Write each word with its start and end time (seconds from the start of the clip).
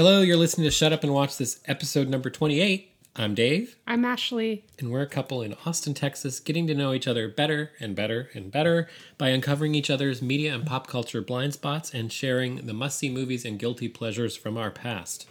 Hello, 0.00 0.22
you're 0.22 0.38
listening 0.38 0.64
to 0.64 0.70
Shut 0.70 0.94
Up 0.94 1.04
and 1.04 1.12
Watch 1.12 1.36
this 1.36 1.60
episode 1.66 2.08
number 2.08 2.30
28. 2.30 2.90
I'm 3.16 3.34
Dave, 3.34 3.76
I'm 3.86 4.02
Ashley. 4.06 4.64
and 4.78 4.90
we're 4.90 5.02
a 5.02 5.06
couple 5.06 5.42
in 5.42 5.54
Austin, 5.66 5.92
Texas, 5.92 6.40
getting 6.40 6.66
to 6.68 6.74
know 6.74 6.94
each 6.94 7.06
other 7.06 7.28
better 7.28 7.72
and 7.78 7.94
better 7.94 8.30
and 8.32 8.50
better 8.50 8.88
by 9.18 9.28
uncovering 9.28 9.74
each 9.74 9.90
other's 9.90 10.22
media 10.22 10.54
and 10.54 10.64
pop 10.64 10.86
culture 10.86 11.20
blind 11.20 11.52
spots 11.52 11.92
and 11.92 12.10
sharing 12.10 12.64
the 12.64 12.72
must 12.72 12.98
see 12.98 13.10
movies 13.10 13.44
and 13.44 13.58
guilty 13.58 13.90
pleasures 13.90 14.34
from 14.34 14.56
our 14.56 14.70
past. 14.70 15.28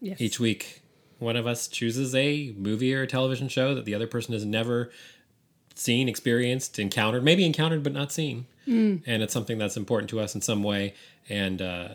Yes. 0.00 0.18
Each 0.18 0.40
week, 0.40 0.80
one 1.18 1.36
of 1.36 1.46
us 1.46 1.68
chooses 1.68 2.14
a 2.14 2.54
movie 2.56 2.94
or 2.94 3.02
a 3.02 3.06
television 3.06 3.48
show 3.48 3.74
that 3.74 3.84
the 3.84 3.94
other 3.94 4.06
person 4.06 4.32
has 4.32 4.46
never 4.46 4.90
seen, 5.74 6.08
experienced, 6.08 6.78
encountered, 6.78 7.22
maybe 7.22 7.44
encountered 7.44 7.82
but 7.82 7.92
not 7.92 8.12
seen. 8.12 8.46
And 9.04 9.22
it's 9.22 9.34
something 9.34 9.58
that's 9.58 9.76
important 9.76 10.08
to 10.08 10.20
us 10.20 10.34
in 10.34 10.40
some 10.40 10.62
way, 10.62 10.94
and 11.28 11.60
uh, 11.60 11.88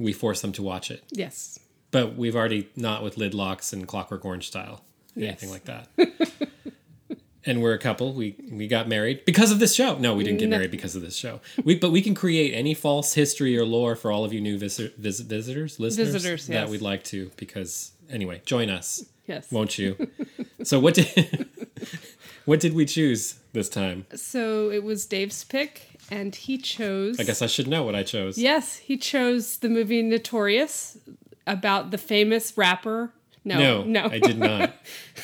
we 0.00 0.12
force 0.12 0.40
them 0.40 0.52
to 0.52 0.62
watch 0.62 0.90
it. 0.90 1.04
Yes. 1.10 1.58
But 1.92 2.16
we've 2.16 2.34
already 2.34 2.68
not 2.76 3.02
with 3.04 3.16
lid 3.18 3.34
locks 3.34 3.72
and 3.72 3.86
Clockwork 3.86 4.24
Orange 4.24 4.46
style, 4.48 4.82
anything 5.16 5.48
Yes. 5.48 5.52
like 5.52 5.64
that. 5.66 5.88
and 7.44 7.62
we're 7.62 7.74
a 7.74 7.78
couple. 7.78 8.12
We 8.12 8.36
we 8.50 8.66
got 8.68 8.88
married 8.88 9.24
because 9.24 9.50
of 9.50 9.58
this 9.58 9.74
show. 9.74 9.96
No, 9.98 10.14
we 10.14 10.24
didn't 10.24 10.38
get 10.38 10.48
No. 10.48 10.56
married 10.56 10.70
because 10.70 10.94
of 10.96 11.02
this 11.02 11.16
show. 11.16 11.40
We 11.64 11.74
but 11.76 11.90
we 11.90 12.02
can 12.02 12.14
create 12.14 12.52
any 12.54 12.74
false 12.74 13.14
history 13.14 13.56
or 13.58 13.64
lore 13.64 13.96
for 13.96 14.12
all 14.12 14.24
of 14.24 14.32
you 14.32 14.40
new 14.40 14.58
visit, 14.58 14.96
visit, 14.96 15.26
visitors, 15.26 15.80
listeners 15.80 16.12
Visitors, 16.12 16.46
that 16.48 16.68
we'd 16.68 16.82
like 16.82 17.02
to. 17.04 17.30
Because 17.36 17.92
anyway, 18.08 18.40
join 18.46 18.70
us, 18.70 19.04
Yes. 19.26 19.50
won't 19.50 19.78
you? 19.78 19.96
so 20.62 20.78
what 20.78 20.94
did 20.94 21.48
what 22.44 22.60
did 22.60 22.74
we 22.74 22.84
choose 22.86 23.34
this 23.52 23.68
time? 23.68 24.06
So 24.14 24.70
it 24.70 24.84
was 24.84 25.06
Dave's 25.06 25.42
pick, 25.44 25.89
and 26.10 26.34
he 26.34 26.58
chose. 26.58 27.18
I 27.20 27.24
guess 27.24 27.42
I 27.42 27.46
should 27.46 27.68
know 27.68 27.82
what 27.84 27.94
I 27.94 28.02
chose. 28.02 28.36
Yes, 28.38 28.76
he 28.76 28.96
chose 28.96 29.58
the 29.58 29.68
movie 29.68 30.02
Notorious 30.02 30.98
about 31.46 31.90
the 31.90 31.98
famous 31.98 32.56
rapper. 32.56 33.12
No, 33.44 33.58
No, 33.58 33.84
no. 33.84 34.04
I 34.12 34.18
did 34.18 34.38
not. 34.38 34.74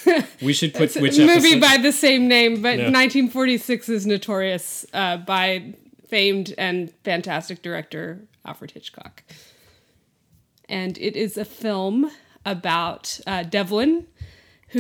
We 0.43 0.53
should 0.53 0.73
put 0.73 0.85
It's 0.85 0.97
a 0.97 1.01
which 1.03 1.19
movie 1.19 1.33
episode- 1.33 1.61
by 1.61 1.77
the 1.79 1.93
same 1.93 2.29
name, 2.29 2.63
but 2.63 2.77
No. 2.79 2.85
1946 2.85 3.89
is 3.89 4.07
Notorious 4.07 4.87
uh, 4.95 5.17
by 5.19 5.75
famed 6.09 6.55
and 6.57 6.91
fantastic 7.05 7.61
director 7.63 8.21
Alfred 8.45 8.71
Hitchcock. 8.71 9.23
And 10.69 10.97
it 10.99 11.17
is 11.17 11.37
a 11.37 11.45
film 11.45 12.11
about 12.45 13.21
uh, 13.27 13.43
Devlin, 13.43 14.07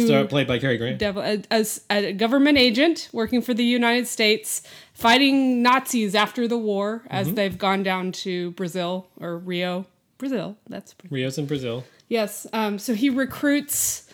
who 0.00 0.06
So 0.06 0.26
played 0.26 0.46
by 0.46 0.58
Cary 0.58 0.76
Grant. 0.78 0.98
Devil, 0.98 1.22
as 1.50 1.84
a 1.90 2.12
government 2.12 2.58
agent 2.58 3.08
working 3.12 3.40
for 3.42 3.54
the 3.54 3.64
United 3.64 4.06
States, 4.06 4.62
fighting 4.94 5.62
Nazis 5.62 6.14
after 6.14 6.46
the 6.48 6.58
war 6.58 7.02
as 7.10 7.26
Mm-hmm. 7.26 7.34
they've 7.36 7.58
gone 7.58 7.82
down 7.82 8.12
to 8.12 8.50
Brazil 8.52 9.06
or 9.20 9.38
Rio, 9.38 9.86
Brazil. 10.18 10.56
That's 10.68 10.94
Rio's 11.10 11.38
in 11.38 11.46
Brazil. 11.46 11.84
yes. 12.08 12.46
Um, 12.52 12.78
so 12.78 12.94
he 12.94 13.10
recruits 13.10 14.08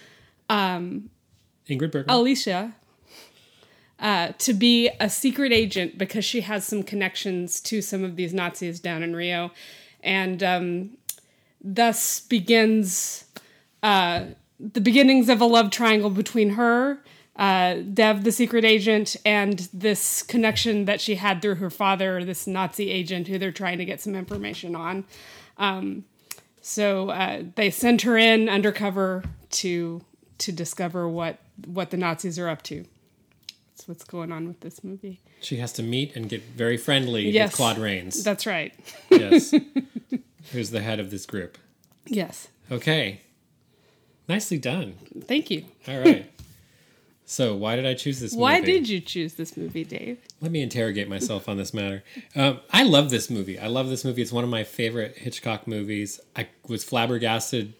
Ingrid 0.49 1.91
Bergman. 1.93 2.07
Alicia 2.15 2.75
uh, 3.99 4.33
to 4.39 4.53
be 4.53 4.91
a 5.01 5.09
secret 5.09 5.53
agent 5.53 5.97
because 5.99 6.25
she 6.25 6.41
has 6.43 6.65
some 6.67 6.83
connections 6.83 7.61
to 7.61 7.81
some 7.81 8.03
of 8.05 8.17
these 8.17 8.35
Nazis 8.35 8.81
down 8.81 9.03
in 9.03 9.15
Rio, 9.15 9.53
and 10.03 10.43
um, 10.43 10.91
thus 11.63 12.21
begins 12.21 13.25
uh, 13.83 14.25
the 14.73 14.81
beginnings 14.81 15.29
of 15.29 15.41
a 15.41 15.45
love 15.47 15.71
triangle 15.71 16.11
between 16.11 16.51
her, 16.51 16.99
uh, 17.37 17.77
Dev, 17.95 18.25
the 18.25 18.33
secret 18.33 18.65
agent, 18.65 19.17
and 19.25 19.69
this 19.73 20.23
connection 20.23 20.85
that 20.85 21.01
she 21.01 21.15
had 21.17 21.41
through 21.43 21.57
her 21.57 21.71
father, 21.71 22.25
this 22.25 22.47
Nazi 22.47 22.91
agent 22.91 23.27
who 23.29 23.39
they're 23.39 23.51
trying 23.51 23.79
to 23.79 23.85
get 23.85 24.01
some 24.01 24.15
information 24.15 24.77
on. 24.77 25.05
Um, 25.59 26.05
so 26.61 27.11
uh, 27.11 27.43
they 27.57 27.71
send 27.71 28.03
her 28.03 28.17
in 28.17 28.49
undercover 28.49 29.25
to 29.51 30.03
to 30.39 30.53
discover 30.53 31.09
what 31.09 31.39
what 31.67 31.91
the 31.91 31.97
Nazis 31.97 32.39
are 32.39 32.49
up 32.49 32.63
to. 32.65 32.85
That's 33.75 33.89
what's 33.89 34.05
going 34.05 34.31
on 34.31 34.47
with 34.47 34.61
this 34.61 34.85
movie. 34.85 35.21
She 35.41 35.57
has 35.57 35.73
to 35.75 35.83
meet 35.83 36.15
and 36.15 36.29
get 36.29 36.43
very 36.43 36.77
friendly 36.77 37.29
Yes. 37.31 37.49
with 37.51 37.57
Claude 37.57 37.79
Rains. 37.79 38.23
That's 38.23 38.47
right. 38.47 38.73
yes. 39.11 39.53
Who's 40.53 40.71
the 40.71 40.81
head 40.83 41.01
of 41.01 41.11
this 41.11 41.27
group. 41.27 41.59
Yes. 42.07 42.49
Okay. 42.71 43.23
Nicely 44.33 44.57
done. 44.59 44.95
Thank 45.27 45.51
you. 45.51 45.65
All 45.87 45.99
right. 46.01 46.31
so, 47.27 47.55
why 47.55 47.77
did 47.77 47.85
I 47.87 47.93
choose 47.95 48.19
this 48.19 48.33
movie? 48.33 48.41
Why 48.43 48.61
movie? 48.61 48.73
did 48.73 48.89
you 48.89 49.01
choose 49.01 49.35
this 49.35 49.57
movie, 49.59 49.85
Dave? 49.85 50.19
Let 50.41 50.51
me 50.51 50.63
interrogate 50.63 51.07
myself 51.09 51.49
on 51.51 51.59
this 51.59 51.75
matter. 51.75 52.03
Um, 52.35 52.61
I 52.71 52.83
love 52.85 53.11
this 53.11 53.29
movie. 53.29 53.59
I 53.59 53.67
love 53.67 53.89
this 53.91 54.05
movie. 54.07 54.23
It's 54.23 54.33
one 54.33 54.43
of 54.45 54.49
my 54.51 54.65
favorite 54.65 55.19
Hitchcock 55.19 55.67
movies. 55.67 56.19
I 56.35 56.49
was 56.67 56.83
flabbergasted 56.83 57.75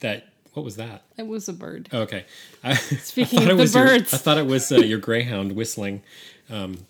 that. 0.00 0.28
What 0.52 0.62
was 0.64 0.76
that? 0.76 1.02
It 1.16 1.26
was 1.26 1.48
a 1.48 1.52
bird. 1.54 1.88
Oh, 1.90 2.00
okay. 2.02 2.26
I, 2.62 2.74
Speaking 3.02 3.38
I 3.40 3.42
of 3.44 3.48
the 3.48 3.54
was 3.56 3.74
your- 3.74 3.86
birds. 3.86 4.12
I 4.12 4.18
thought 4.18 4.36
it 4.38 4.46
was 4.46 4.70
uh, 4.70 4.76
your 4.76 4.98
greyhound 4.98 5.52
whistling. 5.52 6.02
Um, 6.50 6.86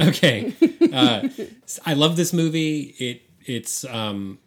okay. 0.00 0.52
Uh, 0.92 1.26
I 1.86 1.94
love 1.94 2.16
this 2.16 2.34
movie. 2.34 2.94
It 2.98 3.22
it's 3.46 3.82
um, 3.86 4.38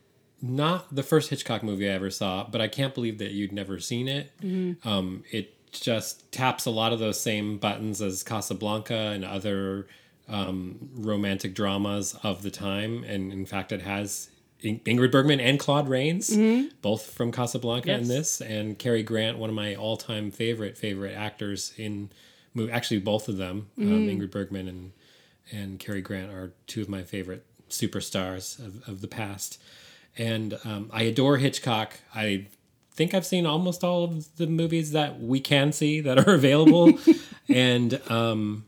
not 0.49 0.93
the 0.93 1.03
first 1.03 1.29
Hitchcock 1.29 1.63
movie 1.63 1.89
I 1.89 1.93
ever 1.93 2.09
saw, 2.09 2.45
but 2.49 2.61
I 2.61 2.67
can't 2.67 2.93
believe 2.93 3.17
that 3.17 3.31
you'd 3.31 3.51
never 3.51 3.79
seen 3.79 4.07
it. 4.07 4.31
Mm-hmm. 4.41 4.87
Um, 4.87 5.23
it 5.31 5.53
just 5.71 6.31
taps 6.31 6.65
a 6.65 6.71
lot 6.71 6.93
of 6.93 6.99
those 6.99 7.19
same 7.19 7.57
buttons 7.57 8.01
as 8.01 8.23
Casablanca 8.23 8.93
and 8.95 9.25
other 9.25 9.87
um, 10.29 10.89
romantic 10.95 11.53
dramas 11.53 12.17
of 12.23 12.41
the 12.43 12.51
time, 12.51 13.03
and 13.03 13.31
in 13.31 13.45
fact, 13.45 13.71
it 13.71 13.81
has 13.81 14.29
In- 14.61 14.79
Ingrid 14.81 15.11
Bergman 15.11 15.39
and 15.39 15.59
Claude 15.59 15.87
Rains, 15.89 16.35
both 16.81 17.11
from 17.11 17.31
Casablanca 17.31 17.91
in 17.91 17.99
Mm-hmm. 18.01 18.09
This, 18.09 18.41
and 18.41 18.79
Cary 18.79 19.03
Grant, 19.03 19.37
one 19.37 19.49
of 19.49 19.55
my 19.55 19.75
all-time 19.75 20.31
favorite 20.31 20.77
favorite 20.77 21.13
actors 21.15 21.73
in 21.77 22.09
actually 22.71 22.99
both 22.99 23.27
of 23.27 23.37
them, 23.37 23.67
um, 23.77 23.83
Mm-hmm. 23.85 24.09
Ingrid 24.21 24.31
Bergman 24.31 24.67
and 24.67 24.91
and 25.51 25.77
Cary 25.79 26.01
Grant 26.01 26.31
are 26.31 26.53
two 26.65 26.81
of 26.81 26.89
my 26.89 27.03
favorite 27.03 27.45
superstars 27.69 28.57
of, 28.57 28.87
of 28.89 29.01
the 29.01 29.07
past. 29.07 29.61
And 30.17 30.57
um, 30.63 30.89
I 30.93 31.03
adore 31.03 31.37
Hitchcock. 31.37 31.99
I 32.13 32.47
think 32.93 33.13
I've 33.13 33.25
seen 33.25 33.45
almost 33.45 33.83
all 33.83 34.03
of 34.05 34.35
the 34.37 34.47
movies 34.47 34.91
that 34.91 35.19
we 35.19 35.39
can 35.41 35.71
see 35.73 35.99
that 36.01 36.27
are 36.27 36.33
available. 36.33 36.97
and 37.49 37.99
um, 38.09 38.65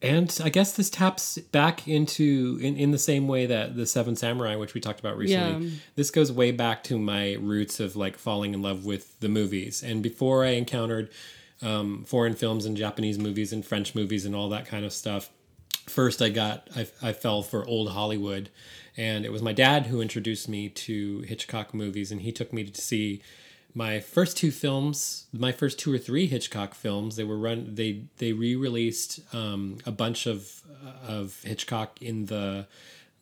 and 0.00 0.38
I 0.42 0.50
guess 0.50 0.72
this 0.74 0.88
taps 0.88 1.36
back 1.38 1.88
into 1.88 2.58
in, 2.62 2.76
in 2.76 2.92
the 2.92 2.98
same 2.98 3.26
way 3.26 3.46
that 3.46 3.74
the 3.76 3.86
Seven 3.86 4.14
Samurai, 4.14 4.54
which 4.54 4.72
we 4.72 4.80
talked 4.80 5.00
about 5.00 5.16
recently, 5.16 5.66
Yeah. 5.66 5.74
this 5.96 6.12
goes 6.12 6.30
way 6.30 6.52
back 6.52 6.84
to 6.84 6.98
my 6.98 7.34
roots 7.34 7.80
of 7.80 7.96
like 7.96 8.16
falling 8.16 8.54
in 8.54 8.62
love 8.62 8.84
with 8.84 9.18
the 9.18 9.28
movies. 9.28 9.82
And 9.82 10.00
before 10.00 10.44
I 10.44 10.50
encountered 10.50 11.10
um, 11.60 12.04
foreign 12.04 12.34
films 12.36 12.66
and 12.66 12.76
Japanese 12.76 13.18
movies 13.18 13.52
and 13.52 13.64
French 13.64 13.96
movies 13.96 14.24
and 14.24 14.36
all 14.36 14.48
that 14.50 14.64
kind 14.66 14.84
of 14.84 14.92
stuff, 14.92 15.30
first 15.88 16.22
I 16.22 16.28
got 16.28 16.68
I, 16.76 16.86
I 17.02 17.12
fell 17.12 17.42
for 17.42 17.66
old 17.66 17.90
Hollywood, 17.90 18.50
and 18.96 19.24
it 19.24 19.32
was 19.32 19.42
my 19.42 19.52
dad 19.52 19.86
who 19.86 20.00
introduced 20.00 20.48
me 20.48 20.68
to 20.68 21.20
Hitchcock 21.20 21.74
movies, 21.74 22.12
and 22.12 22.22
he 22.22 22.32
took 22.32 22.52
me 22.52 22.64
to 22.64 22.80
see 22.80 23.22
my 23.74 23.98
first 23.98 24.36
two 24.36 24.50
films, 24.50 25.26
my 25.32 25.50
first 25.50 25.78
two 25.78 25.92
or 25.92 25.98
three 25.98 26.26
Hitchcock 26.26 26.74
films. 26.74 27.16
They 27.16 27.24
were 27.24 27.38
run 27.38 27.74
they 27.74 28.04
they 28.18 28.32
re-released 28.32 29.20
um, 29.34 29.78
a 29.84 29.92
bunch 29.92 30.26
of 30.26 30.62
of 31.06 31.42
Hitchcock 31.42 32.00
in 32.00 32.26
the 32.26 32.66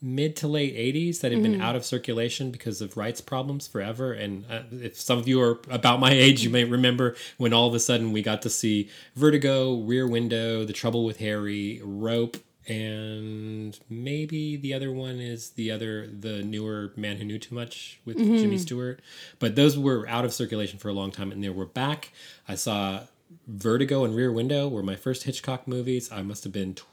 mid 0.02 0.34
to 0.34 0.48
late 0.48 0.74
80s 0.74 1.20
that 1.20 1.30
had 1.30 1.44
been 1.44 1.60
out 1.60 1.76
of 1.76 1.84
circulation 1.84 2.50
because 2.50 2.80
of 2.80 2.96
rights 2.96 3.20
problems 3.20 3.68
forever 3.68 4.12
and 4.12 4.44
uh, 4.50 4.62
if 4.72 4.98
some 4.98 5.16
of 5.16 5.28
you 5.28 5.40
are 5.40 5.60
about 5.70 6.00
my 6.00 6.10
age 6.10 6.42
you 6.42 6.50
may 6.50 6.64
remember 6.64 7.14
when 7.38 7.52
all 7.52 7.68
of 7.68 7.74
a 7.74 7.78
sudden 7.78 8.10
we 8.10 8.20
got 8.20 8.42
to 8.42 8.50
see 8.50 8.88
vertigo 9.14 9.76
rear 9.76 10.08
window 10.08 10.64
the 10.64 10.72
trouble 10.72 11.04
with 11.04 11.18
harry 11.18 11.80
rope 11.84 12.36
and 12.69 13.79
maybe 13.91 14.56
the 14.56 14.73
other 14.73 14.93
one 14.93 15.19
is 15.19 15.50
the 15.50 15.70
other 15.70 16.06
the 16.06 16.43
newer 16.43 16.93
man 16.97 17.17
who 17.17 17.25
knew 17.25 17.38
too 17.38 17.55
much 17.55 18.00
with 18.05 18.17
jimmy 18.19 18.59
stewart. 18.59 19.00
But 19.38 19.56
those 19.56 19.79
were 19.79 20.09
out 20.09 20.25
of 20.25 20.32
circulation 20.32 20.79
for 20.79 20.88
a 20.88 20.93
long 20.93 21.11
time 21.11 21.32
and 21.32 21.43
they 21.43 21.49
were 21.49 21.67
back. 21.67 22.12
I 22.49 22.55
saw 22.55 23.00
vertigo 23.47 24.05
and 24.05 24.14
rear 24.14 24.31
window 24.32 24.69
were 24.69 24.82
my 24.82 24.97
first 24.97 25.25
hitchcock 25.25 25.67
movies. 25.67 26.11
I 26.12 26.23
must 26.23 26.44
have 26.44 26.53
been 26.53 26.75
tw- 26.75 26.87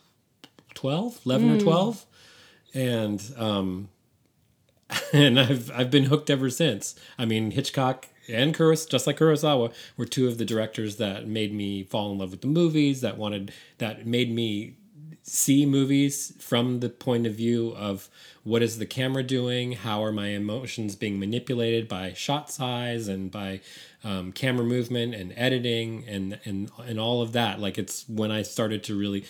12 0.73 1.19
11 1.25 1.49
or 1.51 1.59
12 1.59 2.05
and 2.73 3.33
um 3.37 3.89
and 5.13 5.39
I've 5.39 5.71
I've 5.71 5.91
been 5.91 6.05
hooked 6.05 6.29
ever 6.29 6.49
since. 6.49 6.95
I 7.17 7.25
mean, 7.25 7.51
Hitchcock 7.51 8.07
and 8.27 8.55
Kuros, 8.55 8.89
just 8.89 9.05
like 9.07 9.17
Kurosawa, 9.17 9.71
were 9.97 10.05
two 10.05 10.27
of 10.27 10.37
the 10.37 10.45
directors 10.45 10.97
that 10.97 11.27
made 11.27 11.53
me 11.53 11.83
fall 11.83 12.11
in 12.11 12.17
love 12.17 12.31
with 12.31 12.41
the 12.41 12.47
movies. 12.47 13.01
That 13.01 13.17
wanted 13.17 13.51
that 13.77 14.07
made 14.07 14.31
me 14.33 14.77
see 15.29 15.65
movies 15.65 16.33
from 16.39 16.79
the 16.79 16.89
point 16.89 17.27
of 17.27 17.35
view 17.35 17.73
of 17.77 18.09
what 18.43 18.63
is 18.63 18.79
the 18.79 18.85
camera 18.85 19.23
doing, 19.23 19.73
how 19.73 20.03
are 20.03 20.11
my 20.11 20.29
emotions 20.29 20.95
being 20.95 21.19
manipulated 21.19 21.87
by 21.87 22.13
shot 22.13 22.49
size 22.49 23.07
and 23.07 23.29
by 23.29 23.61
um, 24.03 24.31
camera 24.31 24.65
movement 24.65 25.13
and 25.13 25.33
editing 25.35 26.03
and 26.07 26.39
and 26.45 26.71
and 26.85 26.99
all 26.99 27.21
of 27.21 27.33
that. 27.33 27.59
Like 27.59 27.77
it's 27.77 28.07
when 28.09 28.31
I 28.31 28.41
started 28.41 28.83
to 28.85 28.97
really 28.97 29.25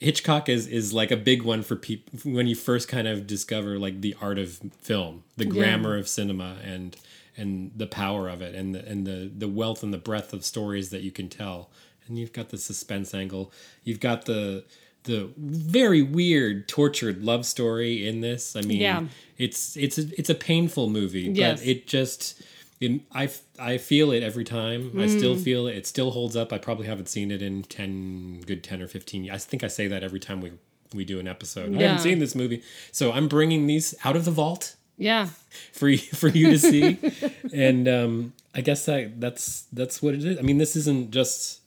Hitchcock 0.00 0.48
is 0.48 0.66
is 0.66 0.92
like 0.92 1.10
a 1.10 1.16
big 1.16 1.42
one 1.42 1.62
for 1.62 1.76
people 1.76 2.18
when 2.30 2.46
you 2.46 2.54
first 2.54 2.88
kind 2.88 3.06
of 3.06 3.26
discover 3.26 3.78
like 3.78 4.00
the 4.00 4.16
art 4.20 4.38
of 4.38 4.60
film, 4.80 5.24
the 5.36 5.44
grammar 5.44 5.96
of 5.96 6.08
cinema, 6.08 6.56
and 6.64 6.96
and 7.36 7.72
the 7.76 7.86
power 7.86 8.28
of 8.28 8.42
it, 8.42 8.54
and 8.54 8.74
the 8.74 8.86
and 8.86 9.06
the 9.06 9.30
the 9.36 9.48
wealth 9.48 9.82
and 9.82 9.92
the 9.92 9.98
breadth 9.98 10.32
of 10.32 10.44
stories 10.44 10.90
that 10.90 11.02
you 11.02 11.10
can 11.10 11.28
tell. 11.28 11.70
And 12.06 12.18
you've 12.18 12.34
got 12.34 12.50
the 12.50 12.58
suspense 12.58 13.14
angle. 13.14 13.50
You've 13.82 14.00
got 14.00 14.26
the 14.26 14.64
the 15.04 15.30
very 15.38 16.02
weird, 16.02 16.66
tortured 16.68 17.22
love 17.22 17.46
story 17.46 18.06
in 18.06 18.20
this. 18.20 18.56
I 18.56 18.60
mean, 18.62 18.80
Yeah. 18.80 19.04
it's 19.38 19.76
it's 19.76 19.98
a, 19.98 20.02
it's 20.18 20.30
a 20.30 20.34
painful 20.34 20.88
movie, 20.90 21.30
Yes. 21.34 21.60
but 21.60 21.68
it 21.68 21.86
just. 21.86 22.42
It, 22.80 23.00
I, 23.12 23.30
I 23.58 23.78
feel 23.78 24.10
it 24.10 24.22
every 24.24 24.44
time. 24.44 24.90
I 24.96 25.06
Mm. 25.06 25.16
still 25.18 25.36
feel 25.36 25.68
it. 25.68 25.76
It 25.76 25.86
still 25.86 26.10
holds 26.10 26.34
up. 26.36 26.52
I 26.52 26.58
probably 26.58 26.86
haven't 26.86 27.08
seen 27.08 27.30
it 27.30 27.40
in 27.40 27.62
10, 27.62 28.40
good 28.46 28.64
10 28.64 28.82
or 28.82 28.88
15 28.88 29.24
years. 29.24 29.34
I 29.34 29.38
think 29.38 29.62
I 29.62 29.68
say 29.68 29.86
that 29.86 30.02
every 30.02 30.18
time 30.20 30.40
we, 30.40 30.52
we 30.92 31.04
do 31.04 31.20
an 31.20 31.28
episode. 31.28 31.74
I 31.76 31.82
haven't 31.82 32.00
seen 32.00 32.18
this 32.18 32.34
movie. 32.34 32.62
So 32.90 33.12
I'm 33.12 33.28
bringing 33.28 33.68
these 33.68 33.94
out 34.04 34.16
of 34.16 34.24
the 34.24 34.32
vault 34.32 34.74
Yeah. 34.98 35.28
for 35.72 35.88
you, 35.88 35.98
for 35.98 36.28
you 36.28 36.50
to 36.50 36.58
see. 36.58 36.98
and 37.54 37.86
um, 37.88 38.32
I 38.54 38.60
guess 38.60 38.84
that 38.86 39.20
that's 39.20 39.66
that's 39.72 40.02
what 40.02 40.14
it 40.14 40.24
is. 40.24 40.38
I 40.38 40.42
mean, 40.42 40.58
this 40.58 40.74
isn't 40.76 41.12
just 41.12 41.60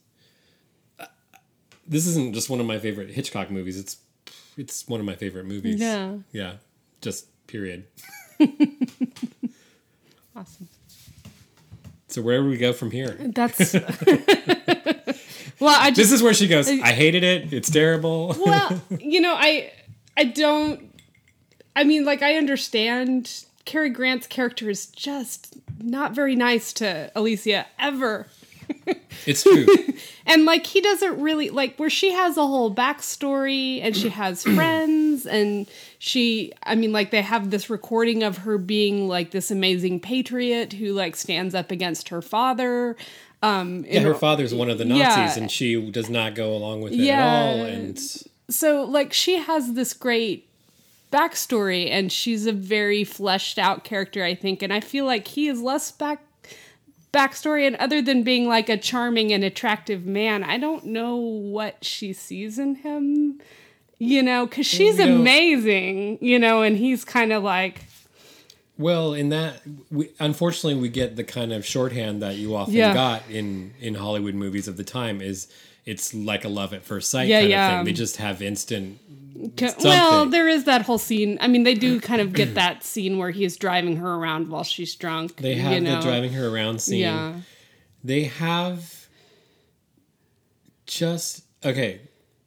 this 1.87 2.07
isn't 2.07 2.33
just 2.33 2.49
one 2.49 2.59
of 2.59 2.65
my 2.65 2.79
favorite 2.79 3.09
Hitchcock 3.11 3.49
movies. 3.51 3.79
It's 3.79 3.97
it's 4.57 4.87
one 4.87 4.99
of 4.99 5.05
my 5.05 5.15
favorite 5.15 5.45
movies. 5.45 5.79
Yeah. 5.79 6.17
Yeah. 6.31 6.53
Just 7.01 7.27
period. 7.47 7.85
Awesome. 10.37 10.67
So 12.09 12.21
where 12.21 12.41
do 12.43 12.47
we 12.47 12.57
go 12.57 12.71
from 12.71 12.91
here? 12.91 13.17
That's 13.19 13.73
well, 13.73 13.83
I 15.75 15.89
just 15.89 15.95
This 15.95 16.11
is 16.11 16.21
where 16.21 16.35
she 16.35 16.47
goes. 16.47 16.69
I 16.69 16.91
hated 16.91 17.23
it. 17.23 17.51
It's 17.51 17.71
terrible. 17.71 18.35
well, 18.45 18.79
you 18.99 19.19
know, 19.19 19.33
I 19.35 19.71
I 20.15 20.25
don't 20.25 20.93
I 21.75 21.83
mean, 21.83 22.05
like 22.05 22.21
I 22.21 22.35
understand 22.35 23.45
Cary 23.65 23.89
Grant's 23.89 24.27
character 24.27 24.69
is 24.69 24.85
just 24.85 25.57
not 25.79 26.13
very 26.13 26.35
nice 26.35 26.71
to 26.73 27.11
Alicia 27.15 27.65
ever. 27.79 28.27
it's 29.25 29.43
true. 29.43 29.65
And 30.29 30.43
like 30.43 30.65
he 30.67 30.81
doesn't 30.81 31.21
really 31.21 31.49
like 31.49 31.77
where 31.77 31.89
she 31.89 32.11
has 32.11 32.35
a 32.35 32.45
whole 32.45 32.69
backstory 32.73 33.79
and 33.81 33.95
she 33.95 34.09
has 34.09 34.43
friends 34.55 35.25
and 35.25 35.67
she 35.99 36.51
I 36.63 36.75
mean 36.75 36.91
like 36.91 37.11
they 37.11 37.21
have 37.21 37.49
this 37.49 37.69
recording 37.69 38.23
of 38.23 38.39
her 38.39 38.57
being 38.57 39.07
like 39.07 39.31
this 39.31 39.51
amazing 39.51 40.01
patriot 40.01 40.73
who 40.73 40.91
like 40.91 41.15
stands 41.15 41.55
up 41.55 41.71
against 41.71 42.09
her 42.09 42.21
father. 42.21 42.97
Um 43.41 43.85
Yeah, 43.87 44.01
her 44.01 44.13
father's 44.13 44.53
one 44.53 44.69
of 44.69 44.77
the 44.79 44.85
Nazis, 44.85 45.37
Yeah. 45.37 45.37
and 45.37 45.49
she 45.49 45.89
does 45.91 46.09
not 46.09 46.35
go 46.35 46.53
along 46.53 46.81
with 46.81 46.91
it 46.91 46.99
Yeah. 46.99 47.25
at 47.25 47.45
all. 47.59 47.63
And 47.63 47.97
so 48.49 48.83
like 48.83 49.13
she 49.13 49.37
has 49.37 49.73
this 49.75 49.93
great 49.93 50.45
backstory 51.09 51.89
and 51.89 52.11
she's 52.11 52.45
a 52.45 52.51
very 52.51 53.05
fleshed 53.05 53.57
out 53.57 53.85
character 53.85 54.25
i 54.25 54.35
think 54.35 54.61
and 54.61 54.73
i 54.73 54.81
feel 54.81 55.05
like 55.05 55.25
he 55.29 55.47
is 55.47 55.61
less 55.61 55.89
back 55.89 56.21
backstory 57.17 57.65
and 57.67 57.75
other 57.77 58.01
than 58.01 58.21
being 58.23 58.47
like 58.47 58.69
a 58.69 58.77
charming 58.77 59.33
and 59.33 59.43
attractive 59.43 60.05
man 60.05 60.43
i 60.43 60.57
don't 60.57 60.85
know 60.85 61.15
what 61.15 61.83
she 61.83 62.13
sees 62.13 62.59
in 62.59 62.75
him 62.75 63.39
you 63.97 64.21
know 64.21 64.45
because 64.45 64.65
she's 64.67 64.99
You 64.99 65.05
know- 65.07 65.15
amazing 65.21 66.17
you 66.21 66.37
know 66.39 66.61
and 66.61 66.77
he's 66.77 67.03
kind 67.03 67.31
of 67.33 67.41
like 67.43 67.81
well, 68.79 69.15
in 69.15 69.29
that, 69.29 69.63
we, 69.89 70.11
unfortunately, 70.19 70.79
we 70.79 70.89
get 70.89 71.15
the 71.15 71.23
kind 71.23 71.51
of 71.51 71.65
shorthand 71.65 72.21
that 72.21 72.35
you 72.35 72.55
often 72.55 72.75
Yeah. 72.75 72.93
got 72.93 73.23
in 73.27 73.73
in 73.81 73.95
Hollywood 73.95 74.35
movies 74.35 74.67
of 74.67 74.77
the 74.77 74.83
time 74.83 75.19
is 75.19 75.47
it's 75.87 76.13
like 76.13 76.45
a 76.45 76.47
love 76.47 76.75
at 76.75 76.83
first 76.83 77.09
sight 77.09 77.27
Yeah, 77.27 77.39
kind 77.39 77.49
yeah. 77.49 77.67
of 77.71 77.77
thing. 77.79 77.85
They 77.85 77.93
just 77.93 78.17
have 78.17 78.39
instant. 78.43 78.99
Ca- 79.57 79.73
Well, 79.83 80.25
there 80.25 80.47
is 80.47 80.63
that 80.65 80.81
whole 80.83 80.97
scene. 80.97 81.37
I 81.41 81.47
mean, 81.47 81.63
they 81.63 81.73
do 81.75 81.99
kind 81.99 82.21
of 82.21 82.33
get 82.33 82.55
that 82.61 82.83
scene 82.83 83.17
where 83.17 83.31
he's 83.31 83.57
driving 83.57 83.97
her 83.97 84.15
around 84.15 84.49
while 84.49 84.63
she's 84.63 84.95
drunk. 84.95 85.37
They 85.37 85.55
have 85.55 85.73
you 85.73 85.81
know? 85.81 85.97
the 85.97 86.01
driving 86.01 86.33
her 86.33 86.47
around 86.47 86.81
scene. 86.81 86.99
Yeah. 87.01 87.33
They 88.03 88.23
have 88.23 89.07
just 90.85 91.43
okay. 91.63 92.01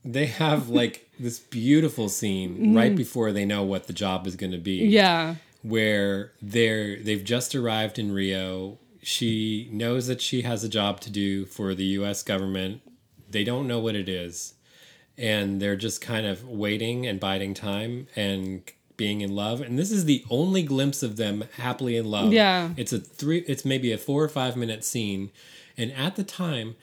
They 0.04 0.26
have 0.26 0.68
like 0.68 1.08
this 1.20 1.38
beautiful 1.38 2.08
scene 2.08 2.74
right 2.74 2.94
before 2.94 3.32
they 3.32 3.44
know 3.44 3.62
what 3.62 3.86
the 3.86 3.92
job 3.92 4.26
is 4.26 4.36
going 4.36 4.52
to 4.52 4.58
be. 4.58 4.80
Mm-hmm. 4.80 4.90
Yeah. 4.92 5.34
where 5.62 6.32
they're 6.40 6.96
they've 7.02 7.24
just 7.24 7.54
arrived 7.54 7.98
in 7.98 8.12
Rio. 8.12 8.78
She 9.02 9.68
knows 9.72 10.06
that 10.08 10.20
she 10.20 10.42
has 10.42 10.62
a 10.64 10.68
job 10.68 11.00
to 11.00 11.10
do 11.10 11.44
for 11.46 11.74
the 11.74 11.84
US 11.84 12.22
government. 12.22 12.82
They 13.28 13.44
don't 13.44 13.66
know 13.68 13.78
what 13.78 13.94
it 13.94 14.08
is. 14.08 14.54
And 15.20 15.60
they're 15.60 15.76
just 15.76 16.00
kind 16.00 16.26
of 16.26 16.44
waiting 16.48 17.06
and 17.06 17.20
biding 17.20 17.52
time 17.54 18.06
and 18.16 18.62
being 18.96 19.20
in 19.20 19.34
love. 19.34 19.60
And 19.60 19.78
this 19.78 19.90
is 19.90 20.04
the 20.06 20.24
only 20.30 20.62
glimpse 20.62 21.02
of 21.02 21.16
them 21.16 21.44
happily 21.56 21.96
in 21.96 22.06
love. 22.06 22.32
Yeah. 22.32 22.70
It's 22.76 22.92
a 22.92 22.98
three 22.98 23.38
it's 23.46 23.64
maybe 23.64 23.92
a 23.92 23.98
4 23.98 24.24
or 24.24 24.28
5 24.28 24.56
minute 24.56 24.82
scene. 24.84 25.30
And 25.76 25.92
at 25.92 26.16
the 26.16 26.24
time 26.24 26.76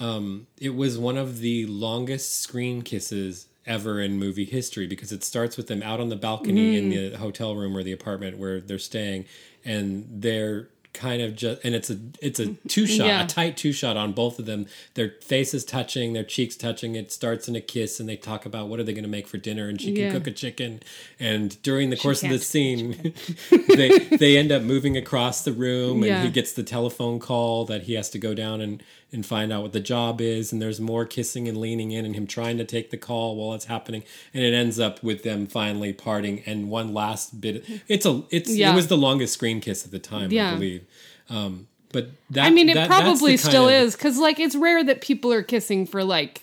um, 0.00 0.46
it 0.58 0.74
was 0.74 0.98
one 0.98 1.16
of 1.18 1.38
the 1.40 1.66
longest 1.66 2.40
screen 2.40 2.82
kisses 2.82 3.46
ever 3.66 4.00
in 4.00 4.18
movie 4.18 4.44
history 4.46 4.86
because 4.86 5.12
it 5.12 5.22
starts 5.22 5.56
with 5.56 5.68
them 5.68 5.82
out 5.82 6.00
on 6.00 6.08
the 6.08 6.16
balcony 6.16 6.76
in 6.76 6.90
Mm. 6.90 7.12
the 7.12 7.18
hotel 7.18 7.54
room 7.54 7.76
or 7.76 7.82
the 7.82 7.92
apartment 7.92 8.36
where 8.38 8.60
they're 8.60 8.78
staying, 8.78 9.24
and 9.64 10.06
they're 10.10 10.68
kind 10.94 11.22
of 11.22 11.34
just 11.34 11.64
and 11.64 11.74
it's 11.74 11.88
a 11.90 11.98
it's 12.20 12.38
a 12.38 12.52
two 12.68 12.86
shot 12.86 13.06
Yeah. 13.06 13.24
a 13.24 13.26
tight 13.26 13.56
two 13.56 13.72
shot 13.72 13.96
on 13.96 14.12
both 14.12 14.38
of 14.38 14.44
them. 14.46 14.66
Their 14.94 15.10
faces 15.22 15.64
touching 15.64 16.12
their 16.12 16.22
cheeks 16.24 16.54
touching 16.54 16.94
it 16.96 17.10
starts 17.10 17.48
in 17.48 17.56
a 17.56 17.60
kiss 17.60 17.98
and 17.98 18.08
they 18.08 18.16
talk 18.16 18.44
about 18.44 18.68
what 18.68 18.78
are 18.78 18.82
they 18.84 18.92
going 18.92 19.04
to 19.04 19.08
make 19.10 19.26
for 19.26 19.38
dinner 19.38 19.68
and 19.68 19.80
she 19.80 19.94
can 19.94 20.12
cook 20.12 20.26
a 20.26 20.30
chicken. 20.30 20.82
And 21.18 21.60
during 21.62 21.90
the 21.90 21.96
course 21.96 22.22
of 22.22 22.28
the 22.30 22.38
scene 22.38 23.14
they 23.74 23.98
they 24.16 24.36
end 24.36 24.52
up 24.52 24.62
moving 24.62 24.96
across 24.96 25.44
the 25.44 25.52
room 25.52 26.02
and 26.02 26.24
he 26.24 26.30
gets 26.30 26.52
the 26.52 26.62
telephone 26.62 27.18
call 27.18 27.64
that 27.66 27.84
he 27.84 27.94
has 27.94 28.10
to 28.10 28.18
go 28.18 28.34
down 28.34 28.60
and 28.60 28.82
and 29.12 29.24
find 29.26 29.52
out 29.52 29.62
what 29.62 29.72
the 29.72 29.80
job 29.80 30.20
is 30.20 30.52
and 30.52 30.62
there's 30.62 30.80
more 30.80 31.04
kissing 31.04 31.46
and 31.48 31.58
leaning 31.58 31.90
in 31.92 32.04
and 32.04 32.14
him 32.16 32.26
trying 32.26 32.56
to 32.58 32.64
take 32.64 32.90
the 32.90 32.96
call 32.96 33.36
while 33.36 33.54
it's 33.54 33.66
happening 33.66 34.02
and 34.32 34.42
it 34.42 34.54
ends 34.54 34.80
up 34.80 35.02
with 35.02 35.22
them 35.22 35.46
finally 35.46 35.92
parting 35.92 36.42
and 36.46 36.70
one 36.70 36.94
last 36.94 37.40
bit 37.40 37.64
it's 37.88 38.06
a 38.06 38.22
it's 38.30 38.50
Yeah. 38.50 38.72
it 38.72 38.74
was 38.74 38.86
the 38.86 38.96
longest 38.96 39.34
screen 39.34 39.60
kiss 39.60 39.84
at 39.84 39.90
the 39.90 39.98
time 39.98 40.30
Yeah. 40.32 40.50
i 40.52 40.54
believe 40.54 40.84
um 41.28 41.66
but 41.92 42.08
that 42.30 42.46
I 42.46 42.50
mean, 42.50 42.70
it 42.70 42.74
that- 42.74 42.88
probably 42.88 43.36
still 43.36 43.68
of- 43.68 43.74
is 43.74 43.94
because, 43.94 44.16
like, 44.16 44.40
it's 44.40 44.54
rare 44.56 44.82
that 44.82 45.02
people 45.02 45.30
are 45.30 45.42
kissing 45.42 45.84
for 45.86 46.02
like 46.02 46.40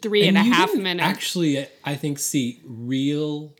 three 0.00 0.26
and, 0.26 0.38
a 0.38 0.42
you 0.42 0.50
half 0.50 0.74
minutes. 0.74 1.06
Actually, 1.06 1.66
I 1.84 1.94
think 1.94 2.18
see 2.18 2.58
real 2.64 3.52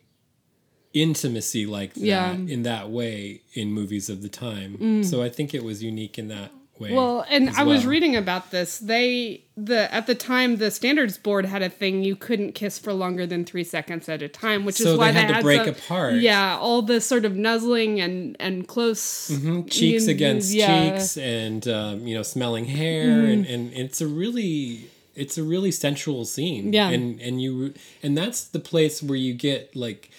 intimacy 0.93 1.65
like 1.67 1.93
that 1.93 2.01
Yeah. 2.01 2.33
Mm. 2.35 2.49
in 2.49 2.63
that 2.63 2.89
way 2.89 3.41
in 3.53 3.71
movies 3.71 4.09
of 4.09 4.23
the 4.23 4.29
time. 4.29 5.03
So 5.03 5.21
I 5.21 5.29
think 5.29 5.53
it 5.53 5.63
was 5.63 5.83
unique 5.83 6.17
in 6.17 6.29
that 6.29 6.51
way. 6.79 6.93
well, 6.93 7.25
and 7.29 7.49
I 7.51 7.63
was 7.63 7.85
reading 7.85 8.15
about 8.15 8.51
this. 8.51 8.79
They 8.79 9.43
the 9.57 9.93
at 9.93 10.07
the 10.07 10.15
time 10.15 10.57
the 10.57 10.71
standards 10.71 11.17
board 11.17 11.45
had 11.45 11.61
a 11.61 11.69
thing 11.69 12.03
you 12.03 12.15
couldn't 12.15 12.53
kiss 12.53 12.79
for 12.79 12.93
longer 12.93 13.25
than 13.27 13.43
three 13.45 13.63
seconds 13.63 14.07
at 14.09 14.21
a 14.21 14.27
time, 14.29 14.65
which 14.65 14.75
So 14.77 14.93
is 14.93 14.97
why 14.97 15.11
they 15.11 15.21
had 15.21 15.35
to 15.37 15.41
break 15.41 15.59
some- 15.65 15.69
apart. 15.75 16.13
Yeah, 16.15 16.57
all 16.57 16.81
the 16.81 17.01
sort 17.01 17.25
of 17.25 17.35
nuzzling 17.35 17.99
and 17.99 18.35
and 18.39 18.67
close 18.67 19.27
cheeks 19.69 20.05
you- 20.05 20.11
against 20.11 20.53
yeah. 20.53 20.69
Mm. 20.69 20.91
cheeks 20.93 21.17
and 21.17 21.67
um, 21.67 22.07
you 22.07 22.15
know 22.15 22.23
smelling 22.23 22.65
hair 22.65 23.25
and, 23.25 23.45
and 23.45 23.73
it's 23.73 23.99
a 24.01 24.07
really 24.07 24.89
it's 25.15 25.37
a 25.37 25.43
really 25.43 25.71
sensual 25.71 26.23
scene 26.25 26.71
Yeah. 26.71 26.89
and 26.89 27.19
and 27.19 27.41
you 27.41 27.73
and 28.01 28.17
that's 28.17 28.45
the 28.45 28.59
place 28.59 29.03
where 29.03 29.17
you 29.17 29.33
get 29.33 29.75
like 29.75 30.09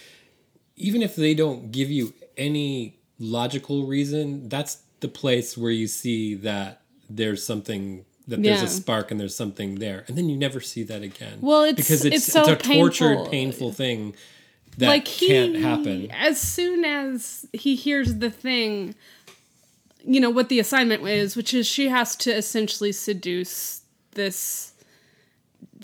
even 0.76 1.00
if 1.02 1.16
they 1.16 1.32
don't 1.34 1.72
give 1.72 1.90
you 1.90 2.12
any 2.36 2.96
logical 3.18 3.86
reason 3.86 4.48
that's 4.48 4.78
the 5.00 5.08
place 5.08 5.56
where 5.56 5.70
you 5.72 5.86
see 5.86 6.34
that 6.34 6.80
there's 7.08 7.44
something 7.44 8.04
that 8.28 8.42
there's 8.42 8.60
Yeah. 8.60 8.66
a 8.66 8.68
spark 8.68 9.10
and 9.10 9.18
there's 9.18 9.34
something 9.34 9.76
there 9.76 10.04
and 10.06 10.16
then 10.16 10.28
you 10.28 10.36
never 10.36 10.60
see 10.60 10.82
that 10.84 11.02
again 11.02 11.38
Well, 11.40 11.62
it's- 11.64 11.76
because 11.76 12.04
it's, 12.04 12.16
it's 12.16 12.26
so 12.32 12.42
a 12.52 12.56
tortured 12.56 13.16
painful. 13.16 13.26
painful 13.30 13.72
thing 13.72 14.14
that 14.78 14.86
like 14.88 15.08
he 15.08 15.26
can't 15.26 15.56
happen 15.56 16.10
as 16.12 16.40
soon 16.40 16.84
as 16.84 17.46
he 17.52 17.74
hears 17.74 18.16
the 18.16 18.30
thing 18.30 18.94
you 20.04 20.20
know 20.20 20.30
what 20.30 20.48
the 20.48 20.60
assignment 20.60 21.06
is 21.08 21.34
which 21.36 21.52
is 21.52 21.66
she 21.66 21.88
has 21.88 22.14
to 22.16 22.30
essentially 22.32 22.92
seduce 22.92 23.80
this 24.12 24.72